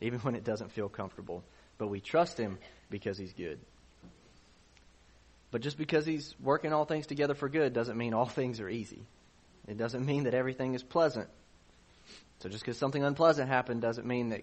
even 0.00 0.20
when 0.20 0.34
it 0.34 0.44
doesn't 0.44 0.72
feel 0.72 0.88
comfortable. 0.88 1.42
but 1.76 1.88
we 1.88 2.00
trust 2.00 2.38
him 2.38 2.58
because 2.90 3.18
he's 3.18 3.32
good. 3.32 3.58
But 5.50 5.60
just 5.60 5.78
because 5.78 6.06
he's 6.06 6.34
working 6.42 6.72
all 6.72 6.84
things 6.84 7.06
together 7.06 7.34
for 7.34 7.48
good 7.48 7.72
doesn't 7.72 7.96
mean 7.96 8.14
all 8.14 8.26
things 8.26 8.60
are 8.60 8.68
easy. 8.68 9.02
It 9.66 9.78
doesn't 9.78 10.04
mean 10.04 10.24
that 10.24 10.34
everything 10.34 10.74
is 10.74 10.82
pleasant. 10.82 11.28
So 12.40 12.48
just 12.48 12.62
because 12.62 12.76
something 12.76 13.02
unpleasant 13.02 13.48
happened 13.48 13.80
doesn't 13.80 14.06
mean 14.06 14.30
that 14.30 14.42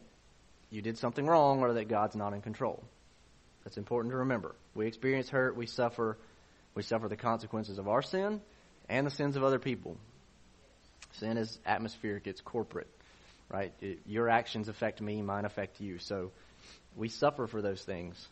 you 0.72 0.82
did 0.82 0.98
something 0.98 1.28
wrong 1.28 1.62
or 1.62 1.74
that 1.74 1.88
God's 1.88 2.16
not 2.16 2.34
in 2.34 2.42
control. 2.42 2.84
That's 3.64 3.78
important 3.78 4.12
to 4.14 4.18
remember. 4.18 4.56
We 4.74 4.88
experience 4.88 5.30
hurt, 5.30 5.56
we 5.56 5.68
suffer, 5.68 6.18
we 6.74 6.82
suffer 6.82 7.08
the 7.08 7.18
consequences 7.18 7.78
of 7.78 7.88
our 7.88 8.02
sin 8.02 8.42
and 8.90 9.06
the 9.06 9.12
sins 9.12 9.36
of 9.36 9.44
other 9.44 9.60
people. 9.60 9.98
Sin 11.14 11.38
is 11.38 11.60
atmospheric, 11.66 12.26
it's 12.26 12.42
corporate, 12.42 12.90
right? 13.50 13.74
It, 13.82 14.00
your 14.08 14.30
actions 14.30 14.70
affect 14.70 15.02
me, 15.02 15.22
mine 15.22 15.46
affect 15.46 15.82
you. 15.82 16.00
So 16.00 16.32
we 16.96 17.10
suffer 17.10 17.48
for 17.48 17.62
those 17.62 17.84
things. 17.84 18.28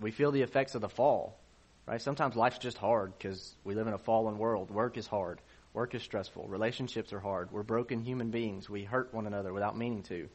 We 0.00 0.10
feel 0.10 0.32
the 0.32 0.42
effects 0.42 0.74
of 0.74 0.80
the 0.80 0.88
fall, 0.88 1.38
right? 1.86 2.00
Sometimes 2.00 2.34
life's 2.34 2.58
just 2.58 2.78
hard 2.78 3.12
because 3.16 3.54
we 3.62 3.74
live 3.74 3.86
in 3.86 3.92
a 3.92 3.98
fallen 3.98 4.38
world. 4.38 4.70
Work 4.70 4.96
is 4.96 5.06
hard. 5.06 5.40
Work 5.74 5.94
is 5.94 6.02
stressful. 6.02 6.46
Relationships 6.48 7.12
are 7.12 7.20
hard. 7.20 7.50
We're 7.50 7.62
broken 7.62 8.02
human 8.02 8.30
beings. 8.30 8.68
We 8.68 8.84
hurt 8.84 9.12
one 9.14 9.26
another 9.26 9.52
without 9.52 9.76
meaning 9.76 10.02
to. 10.04 10.28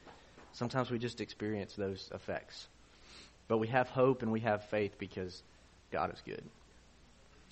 Sometimes 0.54 0.90
we 0.90 0.98
just 0.98 1.22
experience 1.22 1.76
those 1.76 2.10
effects. 2.14 2.68
But 3.48 3.60
we 3.60 3.68
have 3.68 3.88
hope 3.90 4.24
and 4.24 4.32
we 4.32 4.40
have 4.42 4.66
faith 4.66 4.98
because 4.98 5.44
God 5.92 6.12
is 6.14 6.22
good. 6.26 6.44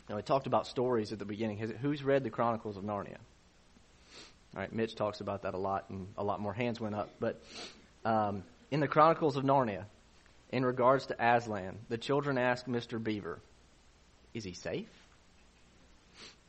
Now, 0.09 0.15
we 0.15 0.21
talked 0.23 0.47
about 0.47 0.67
stories 0.67 1.11
at 1.11 1.19
the 1.19 1.25
beginning. 1.25 1.57
Who's 1.57 2.03
read 2.03 2.23
the 2.23 2.29
Chronicles 2.29 2.77
of 2.77 2.83
Narnia? 2.83 3.17
All 4.55 4.61
right, 4.61 4.73
Mitch 4.73 4.95
talks 4.95 5.19
about 5.19 5.43
that 5.43 5.53
a 5.53 5.57
lot, 5.57 5.86
and 5.89 6.07
a 6.17 6.23
lot 6.23 6.39
more 6.39 6.53
hands 6.53 6.79
went 6.79 6.95
up. 6.95 7.09
But 7.19 7.41
um, 8.03 8.43
in 8.71 8.79
the 8.79 8.88
Chronicles 8.88 9.36
of 9.36 9.43
Narnia, 9.43 9.86
in 10.51 10.63
regards 10.63 11.07
to 11.07 11.15
Aslan, 11.19 11.77
the 11.89 11.97
children 11.97 12.38
ask 12.38 12.65
Mr. 12.65 13.03
Beaver, 13.03 13.39
"Is 14.33 14.43
he 14.43 14.53
safe?" 14.53 14.88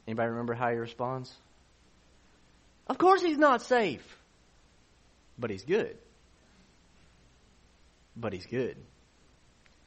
Anybody 0.07 0.31
remember 0.31 0.55
how 0.55 0.71
he 0.71 0.77
responds? 0.77 1.35
Of 2.87 2.99
course 2.99 3.23
he's 3.23 3.39
not 3.39 3.63
safe, 3.63 4.05
but 5.39 5.51
he's 5.51 5.65
good. 5.65 5.97
But 8.17 8.33
he's 8.33 8.47
good. 8.47 8.77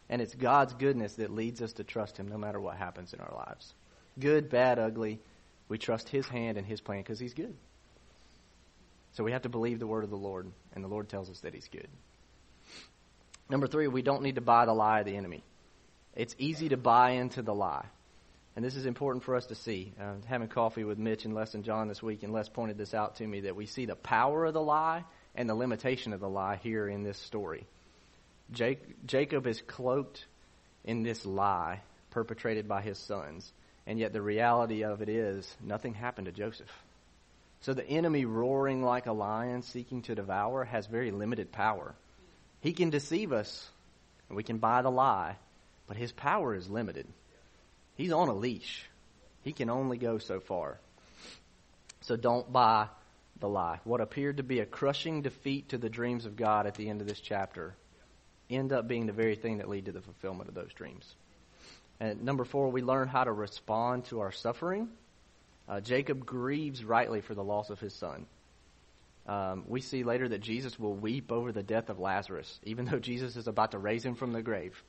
And 0.10 0.22
it's 0.22 0.34
God's 0.34 0.74
goodness 0.74 1.14
that 1.16 1.30
leads 1.30 1.62
us 1.62 1.74
to 1.74 1.84
trust 1.84 2.18
Him 2.18 2.28
no 2.28 2.38
matter 2.38 2.60
what 2.60 2.76
happens 2.76 3.14
in 3.14 3.20
our 3.20 3.34
lives. 3.34 3.74
Good, 4.20 4.50
bad, 4.50 4.80
ugly, 4.80 5.20
we 5.70 5.78
trust 5.78 6.10
His 6.10 6.28
hand 6.28 6.58
and 6.58 6.66
His 6.66 6.82
plan 6.82 7.00
because 7.00 7.20
He's 7.20 7.36
good. 7.36 7.56
So 9.14 9.24
we 9.24 9.32
have 9.32 9.44
to 9.44 9.50
believe 9.50 9.80
the 9.80 9.88
word 9.88 10.04
of 10.04 10.10
the 10.10 10.18
Lord, 10.18 10.52
and 10.74 10.84
the 10.84 10.88
Lord 10.88 11.10
tells 11.10 11.30
us 11.30 11.40
that 11.42 11.54
He's 11.54 11.68
good. 11.68 11.88
Number 13.50 13.68
three, 13.68 13.88
we 13.88 14.02
don't 14.02 14.24
need 14.24 14.36
to 14.36 14.42
buy 14.42 14.66
the 14.66 14.74
lie 14.74 15.00
of 15.00 15.06
the 15.06 15.16
enemy. 15.16 15.44
It's 16.16 16.36
easy 16.40 16.70
to 16.70 16.78
buy 16.78 17.12
into 17.12 17.42
the 17.44 17.54
lie. 17.54 17.86
And 18.60 18.66
this 18.66 18.76
is 18.76 18.86
important 18.86 19.24
for 19.24 19.38
us 19.38 19.46
to 19.46 19.56
see. 19.56 19.94
Uh, 19.98 20.16
having 20.26 20.50
coffee 20.50 20.84
with 20.84 20.98
Mitch 20.98 21.24
and 21.24 21.34
Les 21.34 21.54
and 21.54 21.64
John 21.64 21.88
this 21.88 22.04
week, 22.04 22.24
and 22.24 22.34
Les 22.34 22.50
pointed 22.50 22.78
this 22.78 22.94
out 22.94 23.16
to 23.16 23.26
me 23.26 23.40
that 23.40 23.56
we 23.56 23.66
see 23.66 23.86
the 23.86 23.96
power 23.96 24.44
of 24.44 24.54
the 24.54 24.62
lie 24.62 25.06
and 25.34 25.50
the 25.50 25.56
limitation 25.56 26.12
of 26.12 26.20
the 26.20 26.28
lie 26.28 26.60
here 26.62 26.86
in 26.86 27.02
this 27.04 27.18
story. 27.18 27.66
Jacob 28.52 29.48
is 29.48 29.62
cloaked 29.62 30.26
in 30.84 31.04
this 31.04 31.26
lie 31.26 31.80
perpetrated 32.10 32.68
by 32.68 32.82
his 32.82 32.98
sons. 32.98 33.50
And 33.88 33.98
yet 33.98 34.12
the 34.12 34.22
reality 34.22 34.84
of 34.84 35.02
it 35.02 35.08
is 35.08 35.50
nothing 35.64 35.94
happened 35.94 36.26
to 36.26 36.34
Joseph. 36.34 36.84
So 37.62 37.74
the 37.74 37.88
enemy 37.88 38.26
roaring 38.26 38.84
like 38.84 39.06
a 39.06 39.14
lion 39.14 39.62
seeking 39.62 40.02
to 40.02 40.16
devour 40.16 40.66
has 40.66 40.86
very 40.86 41.12
limited 41.12 41.54
power. 41.54 41.96
He 42.60 42.74
can 42.74 42.90
deceive 42.90 43.32
us 43.32 43.70
and 44.28 44.36
we 44.36 44.44
can 44.44 44.58
buy 44.58 44.82
the 44.82 44.92
lie, 44.92 45.38
but 45.88 45.96
his 45.96 46.12
power 46.12 46.54
is 46.54 46.70
limited. 46.70 47.08
He's 48.00 48.14
on 48.14 48.30
a 48.30 48.34
leash. 48.34 48.90
He 49.42 49.52
can 49.52 49.70
only 49.70 49.98
go 49.98 50.20
so 50.20 50.40
far. 50.40 50.80
So 52.00 52.16
don't 52.16 52.50
buy 52.50 52.88
the 53.42 53.50
lie. 53.50 53.82
What 53.84 54.00
appeared 54.00 54.38
to 54.38 54.44
be 54.44 54.62
a 54.62 54.66
crushing 54.66 55.22
defeat 55.22 55.70
to 55.70 55.78
the 55.78 55.90
dreams 55.90 56.26
of 56.26 56.38
God 56.38 56.66
at 56.66 56.76
the 56.76 56.88
end 56.90 57.02
of 57.02 57.08
this 57.08 57.20
chapter 57.20 57.76
end 58.50 58.72
up 58.72 58.88
being 58.88 59.06
the 59.06 59.12
very 59.12 59.36
thing 59.36 59.58
that 59.58 59.68
lead 59.68 59.88
to 59.88 59.92
the 59.92 60.00
fulfillment 60.00 60.48
of 60.48 60.56
those 60.56 60.72
dreams. 60.72 61.14
And 62.00 62.24
number 62.24 62.46
four, 62.46 62.70
we 62.72 62.82
learn 62.82 63.10
how 63.10 63.26
to 63.26 63.34
respond 63.34 64.06
to 64.06 64.22
our 64.22 64.32
suffering. 64.32 64.88
Uh, 65.68 65.82
Jacob 65.82 66.26
grieves 66.26 66.86
rightly 66.86 67.20
for 67.20 67.36
the 67.36 67.44
loss 67.44 67.70
of 67.70 67.82
his 67.82 67.94
son. 67.94 68.28
Um, 69.28 69.66
we 69.68 69.82
see 69.82 70.06
later 70.06 70.30
that 70.30 70.40
Jesus 70.40 70.80
will 70.80 70.96
weep 70.96 71.34
over 71.34 71.52
the 71.52 71.64
death 71.64 71.90
of 71.90 72.00
Lazarus, 72.00 72.62
even 72.64 72.86
though 72.86 73.00
Jesus 73.00 73.36
is 73.36 73.50
about 73.50 73.72
to 73.72 73.78
raise 73.78 74.06
him 74.06 74.16
from 74.16 74.32
the 74.32 74.42
grave. 74.42 74.82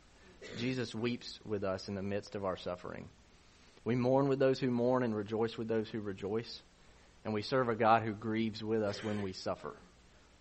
Jesus 0.59 0.95
weeps 0.95 1.38
with 1.45 1.64
us 1.64 1.88
in 1.88 1.95
the 1.95 2.03
midst 2.03 2.34
of 2.34 2.45
our 2.45 2.57
suffering. 2.57 3.09
We 3.84 3.95
mourn 3.95 4.28
with 4.28 4.38
those 4.38 4.59
who 4.59 4.70
mourn 4.70 5.03
and 5.03 5.14
rejoice 5.14 5.57
with 5.57 5.68
those 5.68 5.88
who 5.88 6.01
rejoice. 6.01 6.61
And 7.24 7.34
we 7.34 7.43
serve 7.43 7.68
a 7.68 7.74
God 7.74 8.03
who 8.03 8.12
grieves 8.12 8.62
with 8.62 8.82
us 8.82 9.03
when 9.05 9.22
we 9.22 9.32
suffer. 9.32 9.74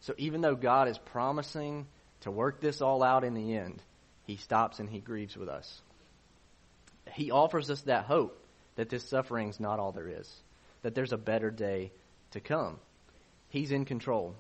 So 0.01 0.13
even 0.17 0.41
though 0.41 0.55
God 0.55 0.87
is 0.87 0.97
promising 0.97 1.87
to 2.21 2.31
work 2.31 2.61
this 2.61 2.81
all 2.81 3.03
out 3.03 3.23
in 3.23 3.33
the 3.33 3.55
end, 3.55 3.81
he 4.25 4.37
stops 4.37 4.79
and 4.79 4.89
he 4.89 4.99
grieves 4.99 5.35
with 5.35 5.49
us. 5.49 5.81
He 7.13 7.31
offers 7.31 7.69
us 7.69 7.81
that 7.81 8.05
hope 8.05 8.45
that 8.75 8.89
this 8.89 9.03
suffering 9.03 9.49
is 9.49 9.59
not 9.59 9.79
all 9.79 9.91
there 9.91 10.07
is, 10.07 10.31
that 10.83 10.95
there's 10.95 11.11
a 11.11 11.17
better 11.17 11.51
day 11.51 11.91
to 12.31 12.39
come. 12.39 12.79
He's 13.49 13.71
in 13.71 13.83
control, 13.83 14.35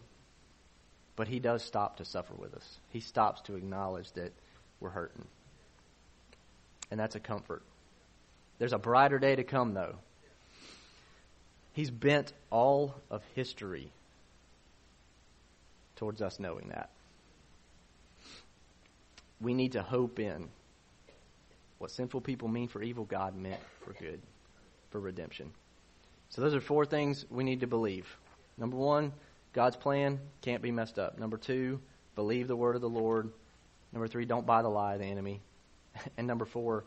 but 1.15 1.27
he 1.27 1.39
does 1.39 1.63
stop 1.63 1.97
to 1.97 2.05
suffer 2.05 2.35
with 2.35 2.53
us. 2.53 2.79
He 2.89 2.99
stops 2.99 3.41
to 3.41 3.55
acknowledge 3.55 4.11
that 4.13 4.31
we're 4.79 4.91
hurting. 4.91 5.25
And 6.91 6.99
that's 6.99 7.15
a 7.15 7.19
comfort. 7.19 7.61
There's 8.57 8.73
a 8.73 8.79
brighter 8.79 9.19
day 9.19 9.35
to 9.35 9.43
come, 9.43 9.73
though. 9.73 9.95
He's 11.73 11.91
bent 11.91 12.33
all 12.49 12.95
of 13.09 13.21
history 13.35 13.91
towards 15.95 16.21
us 16.21 16.39
knowing 16.39 16.69
that 16.69 16.89
we 19.41 19.53
need 19.53 19.73
to 19.73 19.81
hope 19.81 20.19
in 20.19 20.49
what 21.77 21.91
sinful 21.91 22.21
people 22.21 22.47
mean 22.47 22.67
for 22.67 22.81
evil, 22.81 23.05
God 23.05 23.35
meant 23.35 23.59
for 23.85 23.93
good, 23.93 24.19
for 24.89 24.99
redemption. 24.99 25.51
So 26.29 26.41
those 26.41 26.53
are 26.53 26.61
four 26.61 26.85
things 26.85 27.25
we 27.29 27.43
need 27.43 27.61
to 27.61 27.67
believe. 27.67 28.05
Number 28.57 28.75
one, 28.75 29.13
God's 29.53 29.77
plan 29.77 30.19
can't 30.41 30.61
be 30.61 30.71
messed 30.71 30.99
up. 30.99 31.17
Number 31.17 31.37
two, 31.37 31.79
believe 32.15 32.47
the 32.47 32.55
word 32.55 32.75
of 32.75 32.81
the 32.81 32.89
Lord. 32.89 33.29
Number 33.93 34.07
three, 34.07 34.25
don't 34.25 34.45
buy 34.45 34.61
the 34.61 34.69
lie 34.69 34.93
of 34.93 34.99
the 34.99 35.05
enemy. 35.05 35.41
And 36.17 36.27
number 36.27 36.45
four, 36.45 36.85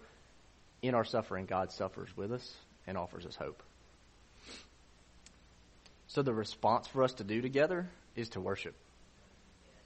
in 0.80 0.94
our 0.94 1.04
suffering, 1.04 1.46
God 1.46 1.72
suffers 1.72 2.08
with 2.16 2.32
us 2.32 2.54
and 2.86 2.96
offers 2.96 3.26
us 3.26 3.36
hope. 3.36 3.62
So 6.08 6.22
the 6.22 6.34
response 6.34 6.86
for 6.86 7.02
us 7.02 7.14
to 7.14 7.24
do 7.24 7.40
together 7.40 7.88
is 8.16 8.30
to 8.30 8.40
worship. 8.40 8.74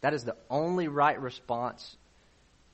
That 0.01 0.15
is 0.15 0.25
the 0.25 0.37
only 0.51 0.89
right 0.89 1.21
response 1.21 1.97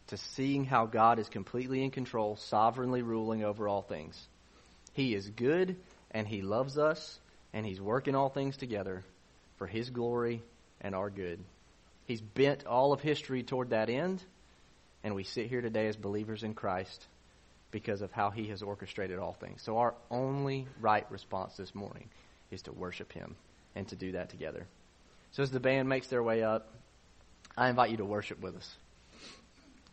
to 0.08 0.16
seeing 0.16 0.64
how 0.64 0.86
God 0.86 1.18
is 1.18 1.28
completely 1.28 1.84
in 1.84 1.90
control, 1.90 2.36
sovereignly 2.36 3.02
ruling 3.02 3.44
over 3.44 3.68
all 3.68 3.82
things. 3.82 4.20
He 4.94 5.14
is 5.14 5.28
good 5.28 5.76
and 6.10 6.26
He 6.26 6.42
loves 6.42 6.78
us 6.78 7.18
and 7.52 7.64
He's 7.64 7.80
working 7.80 8.14
all 8.14 8.28
things 8.28 8.56
together 8.56 9.04
for 9.58 9.66
His 9.66 9.90
glory 9.90 10.42
and 10.80 10.94
our 10.94 11.10
good. 11.10 11.38
He's 12.06 12.20
bent 12.20 12.66
all 12.66 12.92
of 12.92 13.00
history 13.00 13.42
toward 13.42 13.70
that 13.70 13.88
end, 13.88 14.22
and 15.04 15.14
we 15.14 15.24
sit 15.24 15.46
here 15.46 15.60
today 15.60 15.86
as 15.86 15.96
believers 15.96 16.42
in 16.42 16.54
Christ 16.54 17.06
because 17.70 18.02
of 18.02 18.12
how 18.12 18.30
He 18.30 18.48
has 18.48 18.62
orchestrated 18.62 19.18
all 19.18 19.32
things. 19.32 19.62
So, 19.62 19.78
our 19.78 19.94
only 20.10 20.66
right 20.80 21.06
response 21.10 21.56
this 21.56 21.74
morning 21.74 22.08
is 22.50 22.62
to 22.62 22.72
worship 22.72 23.12
Him 23.12 23.34
and 23.74 23.88
to 23.88 23.96
do 23.96 24.12
that 24.12 24.28
together. 24.28 24.66
So, 25.32 25.42
as 25.42 25.50
the 25.50 25.60
band 25.60 25.88
makes 25.88 26.08
their 26.08 26.22
way 26.22 26.42
up, 26.42 26.68
I 27.56 27.68
invite 27.68 27.90
you 27.90 27.96
to 27.98 28.04
worship 28.04 28.40
with 28.40 28.56
us. 28.56 28.76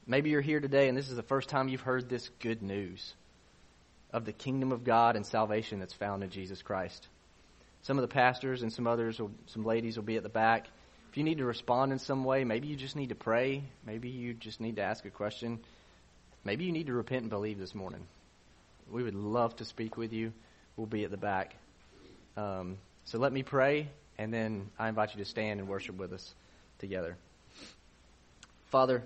Maybe 0.05 0.29
you're 0.29 0.41
here 0.41 0.59
today 0.59 0.89
and 0.89 0.97
this 0.97 1.09
is 1.09 1.15
the 1.15 1.23
first 1.23 1.49
time 1.49 1.69
you've 1.69 1.81
heard 1.81 2.09
this 2.09 2.29
good 2.39 2.61
news 2.61 3.13
of 4.11 4.25
the 4.25 4.33
kingdom 4.33 4.71
of 4.71 4.83
God 4.83 5.15
and 5.15 5.25
salvation 5.25 5.79
that's 5.79 5.93
found 5.93 6.23
in 6.23 6.29
Jesus 6.29 6.61
Christ. 6.61 7.07
Some 7.83 7.97
of 7.97 8.01
the 8.01 8.07
pastors 8.07 8.63
and 8.63 8.73
some 8.73 8.87
others, 8.87 9.21
some 9.45 9.63
ladies 9.63 9.97
will 9.97 10.03
be 10.03 10.17
at 10.17 10.23
the 10.23 10.29
back. 10.29 10.67
If 11.09 11.17
you 11.17 11.23
need 11.23 11.39
to 11.39 11.45
respond 11.45 11.91
in 11.91 11.97
some 11.97 12.23
way, 12.23 12.43
maybe 12.43 12.67
you 12.67 12.75
just 12.75 12.95
need 12.95 13.09
to 13.09 13.15
pray. 13.15 13.63
Maybe 13.83 14.09
you 14.09 14.35
just 14.35 14.61
need 14.61 14.75
to 14.75 14.83
ask 14.83 15.03
a 15.05 15.09
question. 15.09 15.59
Maybe 16.43 16.65
you 16.65 16.71
need 16.71 16.85
to 16.85 16.93
repent 16.93 17.21
and 17.21 17.29
believe 17.31 17.57
this 17.57 17.73
morning. 17.73 18.05
We 18.91 19.01
would 19.01 19.15
love 19.15 19.55
to 19.55 19.65
speak 19.65 19.97
with 19.97 20.13
you. 20.13 20.33
We'll 20.77 20.85
be 20.85 21.03
at 21.05 21.11
the 21.11 21.17
back. 21.17 21.55
Um, 22.37 22.77
so 23.05 23.17
let 23.17 23.33
me 23.33 23.41
pray, 23.41 23.89
and 24.19 24.31
then 24.31 24.69
I 24.77 24.87
invite 24.87 25.15
you 25.15 25.23
to 25.23 25.29
stand 25.29 25.59
and 25.59 25.67
worship 25.67 25.97
with 25.97 26.13
us 26.13 26.35
together. 26.77 27.17
Father, 28.69 29.03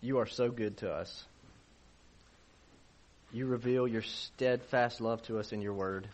you 0.00 0.18
are 0.18 0.26
so 0.26 0.50
good 0.50 0.78
to 0.78 0.90
us. 0.90 1.24
You 3.32 3.46
reveal 3.46 3.86
your 3.86 4.02
steadfast 4.02 5.02
love 5.02 5.22
to 5.24 5.38
us 5.38 5.52
in 5.52 5.60
your 5.60 5.74
word. 5.74 6.08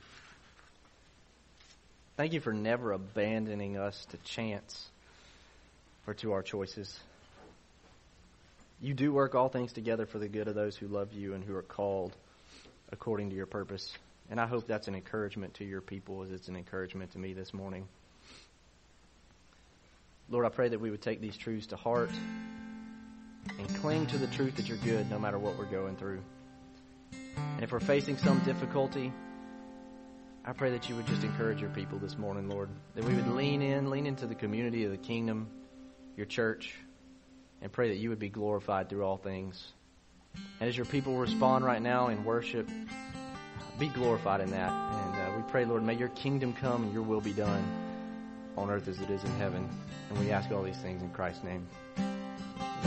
Thank 2.17 2.33
you 2.33 2.41
for 2.41 2.55
never 2.55 2.93
abandoning 2.93 3.77
us 3.77 4.07
to 4.07 4.17
chance 4.19 4.89
or 6.07 6.15
to 6.15 6.33
our 6.33 6.43
choices. 6.43 6.99
you 8.81 8.95
do 8.95 9.13
work 9.13 9.35
all 9.35 9.51
things 9.51 9.73
together 9.75 10.07
for 10.07 10.19
the 10.19 10.29
good 10.29 10.49
of 10.49 10.55
those 10.55 10.77
who 10.77 10.87
love 10.87 11.13
you 11.13 11.35
and 11.35 11.45
who 11.45 11.55
are 11.55 11.63
called 11.63 12.17
according 12.91 13.31
to 13.31 13.37
your 13.37 13.47
purpose. 13.47 13.93
And 14.31 14.41
I 14.41 14.47
hope 14.47 14.67
that's 14.67 14.89
an 14.89 14.95
encouragement 14.95 15.55
to 15.55 15.65
your 15.65 15.83
people 15.83 16.23
as 16.23 16.31
it's 16.31 16.49
an 16.49 16.57
encouragement 16.57 17.13
to 17.13 17.19
me 17.19 17.35
this 17.35 17.53
morning. 17.53 17.87
Lord, 20.31 20.47
I 20.47 20.49
pray 20.49 20.69
that 20.69 20.81
we 20.81 20.91
would 20.91 21.03
take 21.03 21.21
these 21.21 21.37
truths 21.37 21.69
to 21.69 21.77
heart 21.77 22.11
and 23.59 23.75
cling 23.77 24.07
to 24.07 24.19
the 24.19 24.27
truth 24.27 24.57
that 24.57 24.69
you're 24.69 24.79
good 24.79 25.11
no 25.11 25.19
matter 25.19 25.39
what 25.39 25.59
we're 25.59 25.67
going 25.67 25.97
through. 25.97 26.23
And 27.13 27.63
if 27.63 27.73
we're 27.73 27.81
facing 27.81 28.17
some 28.17 28.39
difficulty, 28.41 29.13
I 30.49 30.53
pray 30.53 30.71
that 30.71 30.89
you 30.89 30.95
would 30.95 31.09
just 31.09 31.25
encourage 31.25 31.61
your 31.61 31.71
people 31.71 31.99
this 31.99 32.17
morning, 32.17 32.49
Lord. 32.49 32.69
That 32.95 33.05
we 33.05 33.15
would 33.15 33.27
lean 33.27 33.63
in, 33.63 33.91
lean 33.91 34.07
into 34.07 34.29
the 34.29 34.37
community 34.37 34.85
of 34.85 34.93
the 34.93 34.97
kingdom, 34.97 35.49
your 36.17 36.27
church, 36.27 36.73
and 37.61 37.73
pray 37.73 37.89
that 37.89 37.97
you 37.97 38.11
would 38.11 38.21
be 38.21 38.29
glorified 38.29 38.89
through 38.89 39.05
all 39.05 39.17
things. 39.17 39.73
And 40.61 40.69
as 40.69 40.77
your 40.77 40.87
people 40.87 41.17
respond 41.17 41.65
right 41.65 41.83
now 41.83 42.09
in 42.09 42.25
worship, 42.25 42.69
be 43.81 43.89
glorified 43.89 44.41
in 44.41 44.53
that. 44.53 44.71
And 44.71 45.15
uh, 45.17 45.37
we 45.37 45.51
pray, 45.51 45.65
Lord, 45.65 45.83
may 45.83 45.95
your 45.95 46.11
kingdom 46.11 46.53
come 46.53 46.85
and 46.85 46.93
your 46.93 47.03
will 47.03 47.21
be 47.21 47.33
done 47.33 47.65
on 48.57 48.71
earth 48.71 48.87
as 48.87 49.01
it 49.01 49.11
is 49.11 49.25
in 49.25 49.31
heaven. 49.39 49.69
And 50.11 50.19
we 50.21 50.31
ask 50.31 50.53
all 50.53 50.63
these 50.63 50.77
things 50.77 51.03
in 51.03 51.11
Christ's 51.11 51.43
name. 51.43 51.67